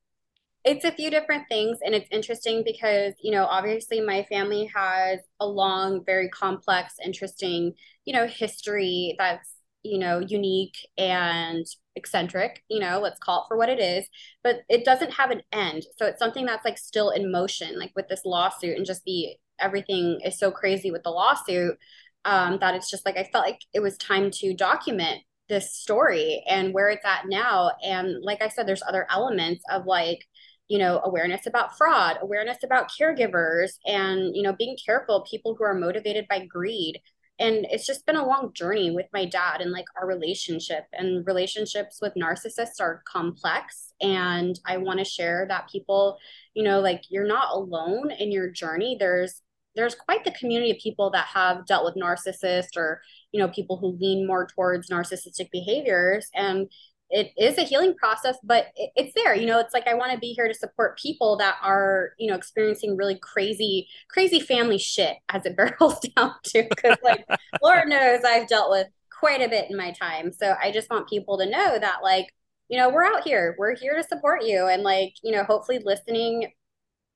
It's 0.63 0.85
a 0.85 0.93
few 0.93 1.09
different 1.09 1.49
things 1.49 1.79
and 1.85 1.93
it's 1.93 2.07
interesting 2.09 2.63
because, 2.65 3.13
you 3.21 3.31
know, 3.31 3.43
obviously 3.45 3.99
my 3.99 4.23
family 4.29 4.71
has 4.73 5.19
a 5.41 5.45
long, 5.45 6.05
very 6.05 6.29
complex, 6.29 6.93
interesting, 7.03 7.73
you 8.05 8.13
know, 8.13 8.27
history 8.27 9.13
that's, 9.19 9.55
you 9.83 9.99
know, 9.99 10.19
unique 10.19 10.77
and 10.97 11.65
eccentric, 11.97 12.63
you 12.69 12.79
know, 12.79 13.01
let's 13.01 13.19
call 13.19 13.41
it 13.41 13.47
for 13.49 13.57
what 13.57 13.67
it 13.67 13.79
is, 13.79 14.05
but 14.41 14.61
it 14.69 14.85
doesn't 14.85 15.11
have 15.11 15.31
an 15.31 15.41
end. 15.51 15.83
So 15.97 16.05
it's 16.05 16.19
something 16.19 16.45
that's 16.45 16.63
like 16.63 16.77
still 16.77 17.09
in 17.09 17.29
motion, 17.29 17.77
like 17.77 17.91
with 17.93 18.07
this 18.07 18.21
lawsuit 18.23 18.77
and 18.77 18.85
just 18.85 19.03
the 19.03 19.35
everything 19.59 20.21
is 20.23 20.39
so 20.39 20.49
crazy 20.49 20.91
with 20.91 21.03
the 21.03 21.09
lawsuit 21.09 21.77
um, 22.23 22.59
that 22.61 22.73
it's 22.73 22.89
just 22.89 23.05
like 23.05 23.17
I 23.17 23.29
felt 23.33 23.45
like 23.45 23.59
it 23.73 23.81
was 23.81 23.97
time 23.97 24.31
to 24.31 24.53
document 24.53 25.23
this 25.53 25.71
story 25.71 26.43
and 26.49 26.73
where 26.73 26.89
it's 26.89 27.05
at 27.05 27.27
now. 27.27 27.71
And 27.83 28.23
like 28.23 28.41
I 28.41 28.49
said, 28.49 28.67
there's 28.67 28.81
other 28.81 29.05
elements 29.11 29.63
of 29.71 29.85
like, 29.85 30.25
you 30.67 30.79
know, 30.79 30.99
awareness 31.03 31.45
about 31.45 31.77
fraud, 31.77 32.17
awareness 32.21 32.57
about 32.63 32.89
caregivers, 32.89 33.73
and, 33.85 34.35
you 34.35 34.41
know, 34.41 34.53
being 34.53 34.75
careful 34.83 35.27
people 35.29 35.55
who 35.55 35.63
are 35.63 35.75
motivated 35.75 36.25
by 36.27 36.43
greed. 36.45 36.99
And 37.37 37.67
it's 37.69 37.85
just 37.85 38.05
been 38.07 38.15
a 38.15 38.25
long 38.25 38.51
journey 38.53 38.89
with 38.89 39.05
my 39.13 39.25
dad 39.25 39.61
and 39.61 39.71
like 39.71 39.85
our 39.99 40.07
relationship. 40.07 40.85
And 40.91 41.25
relationships 41.27 41.99
with 42.01 42.13
narcissists 42.15 42.79
are 42.79 43.03
complex. 43.05 43.93
And 44.01 44.59
I 44.65 44.77
want 44.77 44.99
to 44.99 45.05
share 45.05 45.45
that 45.49 45.69
people, 45.71 46.17
you 46.55 46.63
know, 46.63 46.79
like 46.79 47.03
you're 47.09 47.27
not 47.27 47.53
alone 47.53 48.09
in 48.09 48.31
your 48.31 48.49
journey. 48.49 48.97
There's 48.99 49.41
there's 49.75 49.95
quite 49.95 50.23
the 50.23 50.31
community 50.31 50.71
of 50.71 50.77
people 50.77 51.09
that 51.11 51.25
have 51.25 51.65
dealt 51.65 51.83
with 51.85 51.95
narcissists 51.95 52.77
or 52.77 53.01
you 53.33 53.39
know 53.39 53.49
people 53.49 53.77
who 53.77 53.97
lean 53.99 54.25
more 54.25 54.47
towards 54.47 54.89
narcissistic 54.89 55.51
behaviors 55.51 56.29
and 56.33 56.69
it 57.09 57.31
is 57.37 57.57
a 57.57 57.63
healing 57.63 57.93
process 57.95 58.37
but 58.43 58.67
it, 58.75 58.91
it's 58.95 59.13
there 59.15 59.35
you 59.35 59.45
know 59.45 59.59
it's 59.59 59.73
like 59.73 59.87
i 59.87 59.93
want 59.93 60.11
to 60.11 60.17
be 60.17 60.31
here 60.31 60.47
to 60.47 60.53
support 60.53 60.97
people 60.97 61.35
that 61.37 61.57
are 61.61 62.11
you 62.17 62.29
know 62.29 62.35
experiencing 62.35 62.95
really 62.95 63.19
crazy 63.21 63.87
crazy 64.09 64.39
family 64.39 64.77
shit 64.77 65.17
as 65.29 65.45
it 65.45 65.57
barrels 65.57 65.99
down 66.15 66.33
to 66.43 66.63
because 66.69 66.97
like 67.03 67.25
lord 67.61 67.89
knows 67.89 68.21
i've 68.23 68.47
dealt 68.47 68.71
with 68.71 68.87
quite 69.23 69.41
a 69.41 69.47
bit 69.47 69.71
in 69.71 69.77
my 69.77 69.91
time. 69.91 70.33
So 70.33 70.53
i 70.61 70.69
just 70.69 70.89
want 70.89 71.07
people 71.07 71.37
to 71.37 71.49
know 71.49 71.79
that 71.79 71.99
like 72.03 72.33
you 72.67 72.77
know 72.77 72.89
we're 72.89 73.05
out 73.05 73.23
here 73.23 73.55
we're 73.57 73.73
here 73.73 73.95
to 73.95 74.03
support 74.03 74.43
you 74.43 74.67
and 74.67 74.83
like 74.83 75.13
you 75.23 75.31
know 75.31 75.45
hopefully 75.45 75.79
listening 75.81 76.51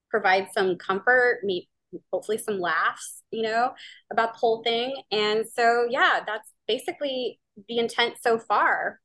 provides 0.09 0.47
some 0.53 0.77
comfort 0.77 1.39
meet 1.43 1.67
hopefully 2.11 2.37
some 2.37 2.59
laughs 2.59 3.23
you 3.31 3.41
know 3.43 3.71
about 4.11 4.33
the 4.33 4.39
whole 4.39 4.63
thing 4.63 4.95
and 5.11 5.45
so 5.47 5.85
yeah 5.89 6.19
that's 6.25 6.53
basically 6.67 7.39
the 7.67 7.79
intent 7.79 8.15
so 8.21 8.37
far 8.37 8.99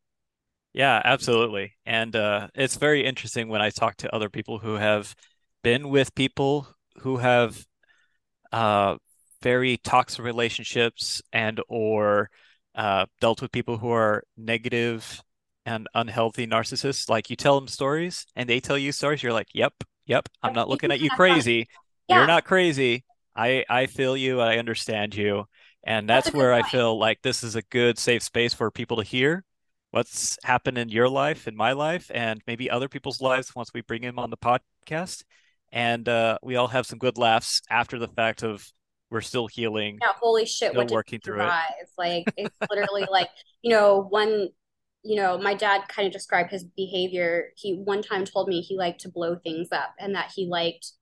Yeah, 0.73 1.03
absolutely. 1.05 1.75
And 1.85 2.17
uh, 2.17 2.49
it's 2.55 2.77
very 2.77 3.05
interesting 3.05 3.49
when 3.49 3.61
I 3.61 3.71
talk 3.71 3.97
to 3.99 4.15
other 4.15 4.31
people 4.31 4.59
who 4.59 4.75
have 4.75 5.15
been 5.63 5.91
with 5.91 6.15
people 6.15 6.67
who 7.01 7.19
have 7.19 7.65
uh, 8.53 8.97
very 9.43 9.79
toxic 9.79 10.25
relationships 10.25 11.23
and 11.33 11.61
or 11.69 12.31
uh, 12.75 13.07
dealt 13.21 13.43
with 13.43 13.53
people 13.53 13.79
who 13.79 13.91
are 13.91 14.25
negative 14.37 15.23
and 15.67 15.89
unhealthy 15.95 16.47
narcissists. 16.47 17.09
Like 17.09 17.31
you 17.31 17.37
tell 17.37 17.59
them 17.59 17.69
stories 17.69 18.27
and 18.37 18.49
they 18.49 18.61
tell 18.61 18.79
you 18.79 18.93
stories, 18.93 19.23
you're 19.23 19.33
like, 19.33 19.49
"Yep, 19.55 19.75
yep, 20.07 20.29
I'm 20.43 20.53
not 20.55 20.69
looking 20.69 20.93
at 20.93 21.01
you 21.01 21.11
crazy. 21.13 21.69
Yeah, 22.09 22.19
You're 22.19 22.27
not 22.27 22.45
crazy. 22.45 23.05
I 23.35 23.65
I 23.69 23.87
feel 23.87 24.17
you. 24.17 24.41
I 24.41 24.59
understand 24.59 25.15
you." 25.15 25.47
And 25.85 26.09
that's 26.09 26.27
that's 26.27 26.37
where 26.37 26.53
I 26.53 26.63
feel 26.63 26.99
like 26.99 27.23
this 27.23 27.43
is 27.43 27.57
a 27.57 27.63
good 27.63 27.99
safe 27.99 28.23
space 28.23 28.55
for 28.55 28.71
people 28.71 28.99
to 28.99 29.03
hear 29.03 29.45
what's 29.91 30.39
happened 30.45 30.79
in 30.79 30.89
your 30.89 31.09
life, 31.09 31.49
in 31.49 31.57
my 31.57 31.73
life, 31.73 32.11
and 32.15 32.41
maybe 32.47 32.71
other 32.71 32.89
people's 32.89 33.21
lives 33.21 33.55
once 33.55 33.71
we 33.75 33.83
bring 33.83 34.03
him 34.03 34.19
on 34.19 34.31
the 34.31 34.37
podcast. 34.37 35.25
And 35.71 36.09
uh, 36.09 36.39
we 36.43 36.57
all 36.57 36.69
have 36.69 36.87
some 36.87 36.99
good 36.99 37.19
laughs 37.19 37.63
after 37.71 37.99
the 37.99 38.09
fact 38.09 38.43
of 38.43 38.67
we're 39.11 39.21
still 39.21 39.47
healing, 39.47 39.99
Yeah, 40.01 40.13
holy 40.21 40.47
shit, 40.47 40.75
working 40.75 41.21
through 41.21 41.43
it. 41.43 41.53
Like 41.99 42.25
it's 42.37 42.57
literally 42.71 43.07
like, 43.11 43.29
you 43.61 43.71
know, 43.71 44.07
one, 44.09 44.49
you 45.03 45.17
know, 45.17 45.39
my 45.39 45.55
dad 45.55 45.83
kind 45.89 46.07
of 46.07 46.13
described 46.13 46.51
his 46.51 46.65
behavior. 46.65 47.49
He 47.57 47.75
one 47.75 48.03
time 48.03 48.25
told 48.25 48.49
me 48.49 48.61
he 48.61 48.77
liked 48.77 49.01
to 49.03 49.11
blow 49.11 49.37
things 49.37 49.69
up 49.73 49.95
and 49.99 50.15
that 50.15 50.33
he 50.35 50.47
liked 50.47 50.93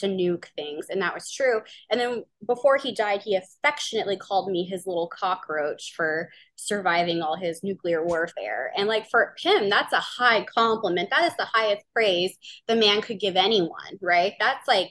to 0.00 0.06
nuke 0.06 0.46
things, 0.56 0.86
and 0.90 1.00
that 1.02 1.14
was 1.14 1.30
true. 1.30 1.60
And 1.90 2.00
then 2.00 2.24
before 2.46 2.76
he 2.76 2.94
died, 2.94 3.22
he 3.22 3.36
affectionately 3.36 4.16
called 4.16 4.50
me 4.50 4.64
his 4.64 4.86
little 4.86 5.08
cockroach 5.08 5.94
for 5.96 6.30
surviving 6.56 7.22
all 7.22 7.36
his 7.36 7.62
nuclear 7.62 8.04
warfare. 8.04 8.72
And 8.76 8.88
like 8.88 9.08
for 9.10 9.34
him, 9.38 9.68
that's 9.68 9.92
a 9.92 10.00
high 10.00 10.44
compliment. 10.44 11.10
That 11.10 11.24
is 11.24 11.36
the 11.36 11.46
highest 11.46 11.84
praise 11.92 12.36
the 12.66 12.76
man 12.76 13.00
could 13.02 13.20
give 13.20 13.36
anyone, 13.36 13.98
right? 14.00 14.34
That's 14.38 14.66
like 14.68 14.90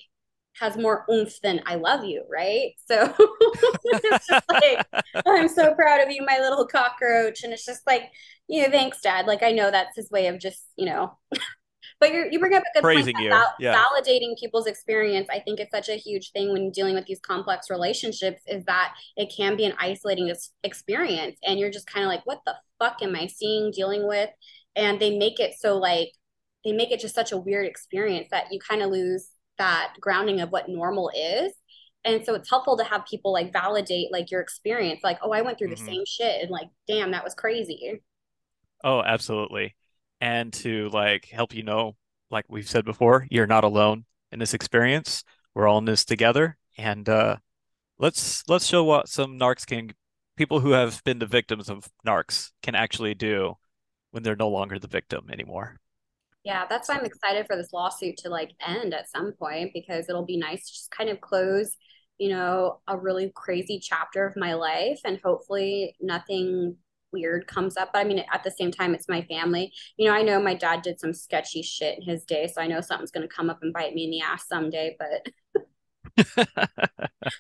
has 0.60 0.78
more 0.78 1.06
oomph 1.12 1.40
than 1.42 1.62
I 1.66 1.76
love 1.76 2.04
you, 2.04 2.24
right? 2.30 2.74
So 2.86 3.14
like, 4.50 4.86
I'm 5.26 5.48
so 5.48 5.74
proud 5.74 6.02
of 6.02 6.12
you, 6.12 6.26
my 6.26 6.40
little 6.40 6.68
cockroach. 6.68 7.44
And 7.44 7.54
it's 7.54 7.66
just 7.66 7.82
like, 7.88 8.04
you 8.48 8.64
know, 8.64 8.70
thanks, 8.70 9.02
Dad. 9.02 9.26
Like, 9.26 9.44
I 9.44 9.52
know 9.52 9.72
that's 9.72 9.96
his 9.96 10.12
way 10.12 10.28
of 10.28 10.40
just, 10.40 10.64
you 10.76 10.86
know, 10.86 11.18
but 12.00 12.12
you 12.14 12.28
you 12.32 12.40
bring 12.40 12.54
up 12.54 12.64
a 12.64 12.80
good 12.80 12.90
point 12.92 13.06
Praising 13.06 13.18
you. 13.20 13.44
that 13.44 13.54
Yeah. 13.58 13.86
validating 13.98 14.38
people's 14.40 14.68
experience. 14.68 15.28
I 15.32 15.40
think 15.40 15.60
it's 15.60 15.72
such 15.72 15.90
a 15.90 15.96
huge 15.96 16.32
thing 16.32 16.52
when 16.54 16.72
dealing 16.72 16.96
with 16.96 17.06
these 17.06 17.20
complex 17.20 17.70
relationships 17.70 18.42
is 18.48 18.64
that 18.66 18.96
it 19.18 19.34
can 19.36 19.58
be 19.58 19.66
an 19.66 19.74
isolating 19.80 20.34
experience. 20.64 21.38
And 21.46 21.60
you're 21.60 21.72
just 21.72 21.88
kind 21.88 22.06
of 22.06 22.10
like, 22.10 22.26
what 22.26 22.42
the 22.46 22.56
fuck 22.80 23.02
am 23.02 23.16
I 23.16 23.28
seeing, 23.28 23.72
dealing 23.72 24.08
with? 24.08 24.30
And 24.76 25.00
they 25.00 25.18
make 25.18 25.40
it 25.40 25.54
so 25.60 25.78
like, 25.78 26.12
they 26.66 26.72
make 26.74 26.92
it 26.92 27.00
just 27.00 27.16
such 27.16 27.32
a 27.32 27.38
weird 27.38 27.66
experience 27.68 28.28
that 28.32 28.52
you 28.52 28.60
kind 28.60 28.82
of 28.82 28.92
lose 28.92 29.30
that 29.58 29.94
grounding 30.00 30.42
of 30.42 30.52
what 30.52 30.70
normal 30.70 31.12
is. 31.16 31.54
And 32.06 32.26
so 32.26 32.34
it's 32.34 32.50
helpful 32.50 32.78
to 32.78 32.84
have 32.84 33.06
people 33.06 33.34
like 33.34 33.52
validate 33.52 34.12
like 34.12 34.32
your 34.32 34.42
experience, 34.42 35.02
like, 35.04 35.20
oh, 35.22 35.32
I 35.32 35.42
went 35.42 35.58
through 35.58 35.70
the 35.70 35.78
hmm 35.78 35.92
same 35.92 36.04
shit 36.08 36.42
and 36.42 36.50
like, 36.50 36.70
damn, 36.88 37.12
that 37.12 37.24
was 37.24 37.34
crazy. 37.34 38.00
Oh, 38.84 39.02
absolutely. 39.04 39.76
And 40.22 40.52
to 40.54 40.90
like 40.90 41.26
help 41.26 41.54
you 41.54 41.64
know, 41.64 41.96
like 42.30 42.46
we've 42.50 42.70
said 42.70 42.86
before, 42.86 43.26
you're 43.30 43.48
not 43.48 43.64
alone 43.64 44.06
in 44.32 44.40
this 44.40 44.54
experience. 44.54 45.24
We're 45.56 45.68
all 45.68 45.78
in 45.78 45.86
this 45.86 46.06
together. 46.06 46.58
And 46.78 47.08
uh 47.08 47.38
let's 47.98 48.44
let's 48.48 48.66
show 48.66 48.84
what 48.84 49.10
some 49.10 49.38
narcs 49.38 49.66
can 49.66 49.92
people 50.38 50.62
who 50.62 50.72
have 50.72 51.04
been 51.04 51.20
the 51.20 51.26
victims 51.26 51.70
of 51.70 51.90
narcs 52.08 52.52
can 52.64 52.74
actually 52.74 53.14
do 53.14 53.56
when 54.12 54.24
they're 54.24 54.36
no 54.38 54.50
longer 54.50 54.80
the 54.80 54.88
victim 54.88 55.28
anymore. 55.32 55.76
Yeah, 56.46 56.66
that's 56.70 56.88
why 56.88 56.96
I'm 56.96 57.06
excited 57.06 57.46
for 57.46 57.58
this 57.58 57.74
lawsuit 57.74 58.18
to 58.20 58.30
like 58.30 58.52
end 58.66 58.94
at 58.94 59.10
some 59.10 59.34
point 59.34 59.72
because 59.74 60.08
it'll 60.08 60.26
be 60.26 60.38
nice 60.38 60.66
to 60.66 60.74
just 60.74 60.92
kind 60.92 61.10
of 61.10 61.20
close, 61.20 61.76
you 62.18 62.30
know, 62.30 62.80
a 62.88 62.98
really 62.98 63.32
crazy 63.36 63.80
chapter 63.84 64.26
of 64.26 64.38
my 64.38 64.54
life 64.54 65.02
and 65.04 65.20
hopefully 65.24 65.96
nothing 66.00 66.78
weird 67.12 67.48
comes 67.48 67.78
up. 67.78 67.92
But 67.94 68.00
I 68.00 68.04
mean, 68.04 68.24
at 68.34 68.44
the 68.44 68.52
same 68.52 68.72
time, 68.72 68.94
it's 68.96 69.10
my 69.10 69.22
family. 69.24 69.72
You 69.98 70.08
know, 70.08 70.16
I 70.16 70.22
know 70.22 70.42
my 70.42 70.54
dad 70.56 70.82
did 70.82 71.00
some 71.00 71.14
sketchy 71.14 71.62
shit 71.62 71.98
in 72.00 72.04
his 72.04 72.24
day, 72.26 72.48
so 72.48 72.62
I 72.62 72.68
know 72.68 72.82
something's 72.82 73.12
going 73.12 73.28
to 73.28 73.34
come 73.34 73.50
up 73.50 73.60
and 73.62 73.74
bite 73.74 73.94
me 73.94 74.06
in 74.06 74.12
the 74.12 74.22
ass 74.22 74.48
someday, 74.48 74.96
but 75.00 75.28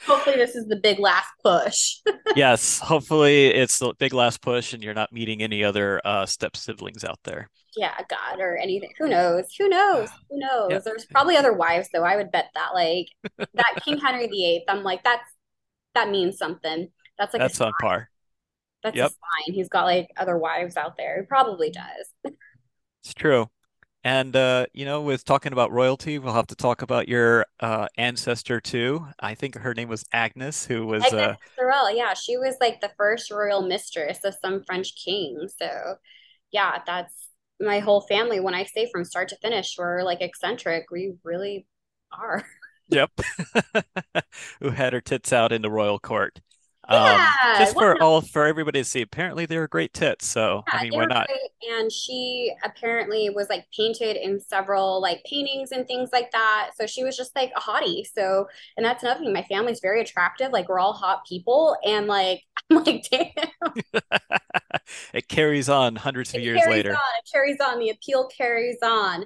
hopefully 0.06 0.36
this 0.36 0.56
is 0.56 0.68
the 0.68 0.76
big 0.76 1.00
last 1.00 1.30
push. 1.44 1.98
yes, 2.34 2.80
hopefully 2.80 3.48
it's 3.48 3.80
the 3.80 3.94
big 3.98 4.14
last 4.14 4.42
push 4.42 4.74
and 4.74 4.84
you're 4.84 4.94
not 4.94 5.12
meeting 5.12 5.42
any 5.42 5.64
other 5.64 6.02
uh 6.06 6.26
step 6.26 6.56
siblings 6.56 7.04
out 7.04 7.20
there. 7.24 7.50
yeah, 7.76 7.96
God 8.10 8.40
or 8.40 8.58
anything. 8.58 8.90
Who 8.98 9.08
knows? 9.08 9.46
Who 9.58 9.70
knows? 9.70 10.10
Who 10.30 10.40
Yeah, 10.68 10.80
knows? 10.80 10.84
There's 10.84 11.06
probably 11.06 11.38
other 11.38 11.54
wives 11.54 11.90
though. 11.94 12.04
I 12.04 12.16
would 12.16 12.32
bet 12.32 12.50
that 12.56 12.72
like 12.74 13.08
that 13.58 13.78
King 13.84 13.98
Henry 14.00 14.28
VIII. 14.28 14.66
I'm 14.68 14.84
like 14.84 15.04
that's 15.04 15.30
that 15.96 16.10
means 16.10 16.38
something. 16.38 16.90
That's 17.20 17.34
like 17.34 17.46
a 17.46 17.50
that's 17.50 17.62
on 17.62 17.74
par. 17.76 18.10
That's 18.84 18.96
Yep, 18.96 19.12
sign. 19.12 19.54
He's 19.54 19.70
got 19.70 19.84
like 19.84 20.10
other 20.18 20.38
wives 20.38 20.78
out 20.78 20.98
there. 20.98 21.22
He 21.22 21.26
probably 21.26 21.72
does. 21.72 22.14
it's 23.04 23.14
true. 23.14 23.50
And 24.04 24.34
uh, 24.36 24.68
you 24.74 24.86
know, 24.86 25.02
with 25.02 25.26
talking 25.26 25.52
about 25.52 25.72
royalty, 25.72 26.20
we'll 26.20 26.34
have 26.34 26.48
to 26.48 26.56
talk 26.56 26.82
about 26.82 27.10
your 27.10 27.46
uh, 27.60 27.88
ancestor 27.98 28.62
too. 28.62 29.06
I 29.20 29.36
think 29.36 29.58
her 29.58 29.74
name 29.74 29.90
was 29.90 30.06
Agnes, 30.14 30.66
who 30.66 30.88
was 30.88 31.04
Agnes 31.04 31.22
uh, 31.22 31.36
Sorel, 31.58 31.92
yeah, 31.92 32.14
she 32.14 32.38
was 32.38 32.56
like 32.62 32.80
the 32.80 32.92
first 32.98 33.30
royal 33.30 33.62
mistress 33.62 34.20
of 34.24 34.36
some 34.42 34.64
French 34.64 34.94
king. 34.96 35.50
So 35.62 35.96
yeah, 36.52 36.80
that's 36.86 37.30
my 37.60 37.80
whole 37.80 38.02
family. 38.02 38.40
When 38.40 38.56
I 38.56 38.64
say 38.64 38.90
from 38.90 39.04
start 39.04 39.28
to 39.30 39.38
finish, 39.42 39.76
we're 39.78 40.04
like 40.04 40.22
eccentric. 40.22 40.86
We 40.92 41.16
really 41.26 41.68
are. 42.18 42.46
yep, 42.88 43.12
who 44.62 44.70
had 44.70 44.94
her 44.94 45.02
tits 45.02 45.34
out 45.34 45.52
in 45.52 45.62
the 45.62 45.70
royal 45.70 46.00
court. 46.00 46.40
Um, 46.90 46.98
Yeah, 47.04 47.34
just 47.54 47.78
for 47.78 47.96
not? 47.96 48.02
all 48.02 48.22
for 48.22 48.46
everybody 48.46 48.82
to 48.82 48.86
see. 48.86 49.02
Apparently, 49.02 49.46
they 49.46 49.58
were 49.58 49.68
great 49.68 49.94
tits. 49.94 50.26
So, 50.28 50.66
I 50.72 50.78
mean, 50.80 50.94
why 50.94 51.06
not? 51.06 51.30
great. 51.30 51.72
And 51.80 51.92
she 51.92 52.54
apparently 52.64 53.30
was 53.30 53.50
like 53.50 53.66
painted 53.76 54.16
in 54.18 54.40
several 54.40 55.02
like 55.02 55.24
paintings 55.26 55.72
and 55.72 55.86
things 55.88 56.10
like 56.12 56.32
that. 56.32 56.72
So 56.76 56.86
she 56.88 57.04
was 57.04 57.16
just 57.18 57.36
like 57.36 57.52
a 57.56 57.60
hottie. 57.62 58.04
So, 58.14 58.48
and 58.78 58.86
that's 58.86 59.04
another 59.04 59.20
thing. 59.22 59.34
My 59.34 59.44
family's 59.44 59.80
very 59.82 60.02
attractive. 60.02 60.52
Like 60.52 60.70
we're 60.70 60.80
all 60.80 60.94
hot 60.94 61.26
people. 61.28 61.78
And 61.86 62.08
like, 62.08 62.44
I'm 62.72 62.84
like, 62.84 63.06
damn, 63.12 63.32
It 65.14 65.28
carries 65.28 65.70
on 65.70 65.96
hundreds 65.98 66.34
of 66.34 66.40
it 66.40 66.44
years 66.44 66.66
later. 66.68 66.92
on. 66.94 67.20
It 67.20 67.30
carries 67.32 67.58
on. 67.60 67.80
The 67.80 67.90
appeal 67.90 68.28
carries 68.28 68.78
on. 68.84 69.26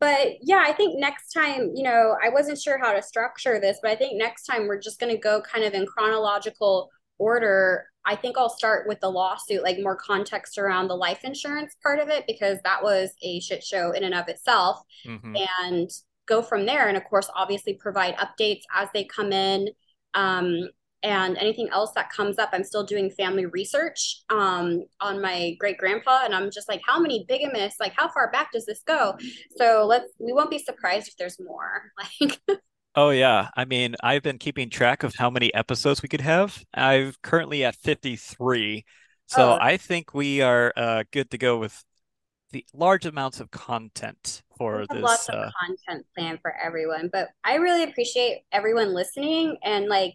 But 0.00 0.38
yeah, 0.42 0.64
I 0.66 0.72
think 0.72 0.98
next 0.98 1.32
time, 1.32 1.70
you 1.74 1.84
know, 1.84 2.16
I 2.22 2.28
wasn't 2.28 2.58
sure 2.60 2.78
how 2.78 2.92
to 2.92 3.02
structure 3.02 3.60
this, 3.60 3.78
but 3.82 3.90
I 3.92 3.96
think 3.96 4.18
next 4.18 4.44
time 4.46 4.66
we're 4.66 4.80
just 4.80 4.98
going 4.98 5.12
to 5.14 5.18
go 5.20 5.40
kind 5.42 5.64
of 5.64 5.74
in 5.74 5.86
chronological 5.86 6.90
order. 7.22 7.86
I 8.04 8.16
think 8.16 8.36
I'll 8.36 8.50
start 8.50 8.88
with 8.88 9.00
the 9.00 9.10
lawsuit, 9.10 9.62
like 9.62 9.78
more 9.80 9.96
context 9.96 10.58
around 10.58 10.88
the 10.88 10.96
life 10.96 11.20
insurance 11.22 11.76
part 11.82 12.00
of 12.00 12.08
it, 12.08 12.24
because 12.26 12.58
that 12.64 12.82
was 12.82 13.10
a 13.22 13.40
shit 13.40 13.62
show 13.62 13.92
in 13.92 14.02
and 14.04 14.14
of 14.14 14.28
itself. 14.28 14.80
hmm 15.06 15.36
And 15.68 15.90
go 16.26 16.42
from 16.42 16.66
there. 16.66 16.88
And 16.88 16.96
of 16.96 17.04
course, 17.04 17.28
obviously 17.34 17.74
provide 17.74 18.16
updates 18.16 18.62
as 18.74 18.88
they 18.92 19.04
come 19.04 19.32
in. 19.32 19.68
Um, 20.14 20.68
and 21.04 21.36
anything 21.38 21.68
else 21.72 21.90
that 21.96 22.10
comes 22.10 22.38
up, 22.38 22.50
I'm 22.52 22.62
still 22.62 22.84
doing 22.84 23.10
family 23.10 23.46
research 23.46 24.22
um, 24.30 24.84
on 25.00 25.20
my 25.20 25.56
great 25.58 25.76
grandpa, 25.76 26.22
and 26.24 26.34
I'm 26.34 26.48
just 26.50 26.68
like, 26.68 26.80
how 26.86 27.00
many 27.00 27.26
bigamists? 27.28 27.80
Like, 27.80 27.94
how 27.96 28.08
far 28.08 28.30
back 28.30 28.52
does 28.52 28.66
this 28.66 28.82
go? 28.86 29.16
So 29.56 29.84
let's. 29.84 30.06
We 30.20 30.32
won't 30.32 30.50
be 30.50 30.58
surprised 30.58 31.08
if 31.08 31.16
there's 31.16 31.38
more. 31.40 31.82
Like, 32.20 32.40
Oh 32.94 33.10
yeah. 33.10 33.48
I 33.56 33.64
mean, 33.64 33.96
I've 34.02 34.22
been 34.22 34.38
keeping 34.38 34.68
track 34.68 35.02
of 35.02 35.14
how 35.16 35.30
many 35.30 35.52
episodes 35.54 36.02
we 36.02 36.08
could 36.08 36.20
have. 36.20 36.62
I'm 36.74 37.12
currently 37.22 37.64
at 37.64 37.74
53. 37.76 38.84
So 39.26 39.52
oh, 39.52 39.58
I 39.60 39.76
think 39.78 40.12
we 40.12 40.42
are 40.42 40.72
uh, 40.76 41.04
good 41.10 41.30
to 41.30 41.38
go 41.38 41.58
with 41.58 41.82
the 42.50 42.66
large 42.74 43.06
amounts 43.06 43.40
of 43.40 43.50
content 43.50 44.42
for 44.58 44.84
have 44.90 45.00
lots 45.00 45.22
this. 45.22 45.28
of 45.28 45.34
Uh, 45.34 45.50
content 45.60 46.06
planned 46.16 46.40
for 46.42 46.54
everyone, 46.62 47.08
but 47.12 47.28
I 47.44 47.56
really 47.56 47.84
appreciate 47.84 48.42
everyone 48.52 48.94
listening 48.94 49.56
and 49.62 49.86
like 49.88 50.14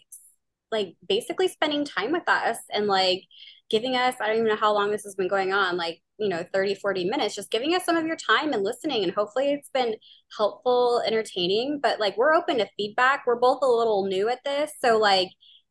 like 0.72 0.96
basically 1.08 1.48
spending 1.48 1.86
time 1.86 2.12
with 2.12 2.28
us 2.28 2.58
and 2.72 2.88
like 2.88 3.24
giving 3.70 3.96
us 3.96 4.16
I 4.22 4.28
don't 4.28 4.38
even 4.38 4.48
know 4.50 4.56
how 4.56 4.74
long 4.74 4.92
this 4.92 5.04
has 5.04 5.16
been 5.16 5.28
going 5.28 5.54
on, 5.54 5.78
like, 5.78 6.02
you 6.18 6.30
know, 6.30 6.44
30 6.54 6.76
40 6.76 7.06
minutes, 7.10 7.36
just 7.36 7.52
giving 7.52 7.74
us 7.76 7.86
some 7.86 7.96
of 7.98 8.06
your 8.06 8.16
time 8.18 8.54
and 8.54 8.64
listening 8.64 9.04
and 9.04 9.14
hopefully 9.14 9.52
it's 9.52 9.70
been 9.70 9.96
helpful, 10.38 11.02
entertaining, 11.06 11.80
but 11.82 12.00
like 12.00 12.18
we're 12.18 12.34
open 12.34 12.58
to 12.60 12.68
feedback. 12.78 13.24
We're 13.28 13.36
both 13.40 13.60
a 13.62 13.68
little 13.68 14.06
new 14.08 14.30
at 14.30 14.44
this, 14.46 14.72
so 14.84 14.98
like 14.98 15.30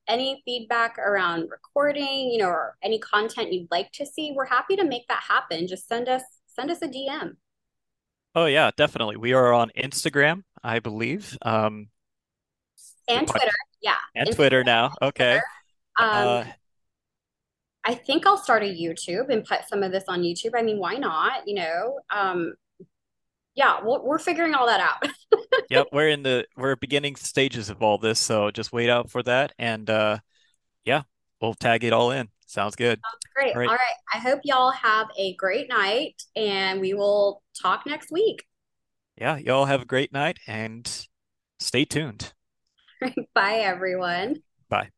any 0.09 0.43
feedback 0.45 0.99
around 0.99 1.49
recording, 1.51 2.31
you 2.31 2.39
know, 2.39 2.49
or 2.49 2.77
any 2.83 2.99
content 3.01 3.53
you'd 3.53 3.71
like 3.71 3.91
to 3.93 4.07
see, 4.07 4.33
we're 4.37 4.47
happy 4.47 4.77
to 4.77 4.85
make 4.85 5.07
that 5.09 5.23
happen. 5.29 5.67
Just 5.67 5.89
send 5.89 6.09
us 6.09 6.23
send 6.47 6.71
us 6.71 6.81
a 6.83 6.89
DM. 6.89 7.37
oh 8.35 8.47
yeah, 8.47 8.71
definitely. 8.77 9.17
We 9.17 9.33
are 9.33 9.53
on 9.53 9.71
Instagram, 9.77 10.43
I 10.63 10.79
believe. 10.81 11.37
Um, 11.43 11.89
and 13.09 13.27
Twitter. 13.27 13.53
Yeah, 13.81 13.97
and 14.15 14.29
Instagram, 14.29 14.37
Twitter 14.37 14.65
now. 14.65 14.95
Okay. 15.03 15.43
Um, 15.99 16.29
Uh, 16.29 16.45
I 17.87 17.95
think 17.95 18.27
I'll 18.27 18.37
start 18.37 18.63
a 18.63 18.67
YouTube 18.67 19.31
and 19.31 19.45
put 19.45 19.69
some 19.69 19.83
of 19.83 19.93
this 19.93 20.05
on 20.09 20.23
YouTube. 20.23 20.51
I 20.57 20.63
mean, 20.63 20.79
why 20.79 20.95
not? 20.97 21.47
You 21.47 21.55
know, 21.55 22.01
um, 22.11 22.55
Yeah, 23.55 23.81
we're, 23.83 24.03
we're 24.03 24.19
figuring 24.19 24.55
all 24.55 24.67
that 24.67 24.81
out. 24.81 25.09
Yep, 25.69 25.89
we're 25.93 26.11
in 26.11 26.23
the 26.23 26.47
we're 26.57 26.77
beginning 26.77 27.17
stages 27.17 27.71
of 27.71 27.83
all 27.83 27.99
this, 27.99 28.21
so 28.21 28.53
just 28.53 28.73
wait 28.73 28.89
out 28.89 29.11
for 29.11 29.21
that 29.25 29.53
and 29.59 29.91
uh 29.91 30.19
yeah, 30.85 31.03
we'll 31.41 31.55
tag 31.55 31.83
it 31.83 31.93
all 31.93 32.13
in. 32.13 32.29
Sounds 32.47 32.77
good. 32.77 33.01
Great. 33.35 33.53
All 33.55 33.61
right. 33.61 33.69
All 33.69 33.75
right. 33.75 33.97
I 34.15 34.19
hope 34.19 34.41
y'all 34.45 34.71
have 34.71 35.09
a 35.19 35.35
great 35.35 35.69
night 35.69 36.23
and 36.37 36.81
we 36.81 36.95
will 36.95 37.43
talk 37.61 37.85
next 37.85 38.13
week. 38.13 38.45
Yeah, 39.21 39.39
y'all 39.39 39.65
have 39.65 39.83
a 39.83 39.87
great 39.87 40.13
night 40.13 40.39
and 40.47 40.89
stay 41.59 41.85
tuned. 41.85 42.33
Bye, 43.35 43.61
everyone. 43.65 44.37
Bye. 44.69 44.91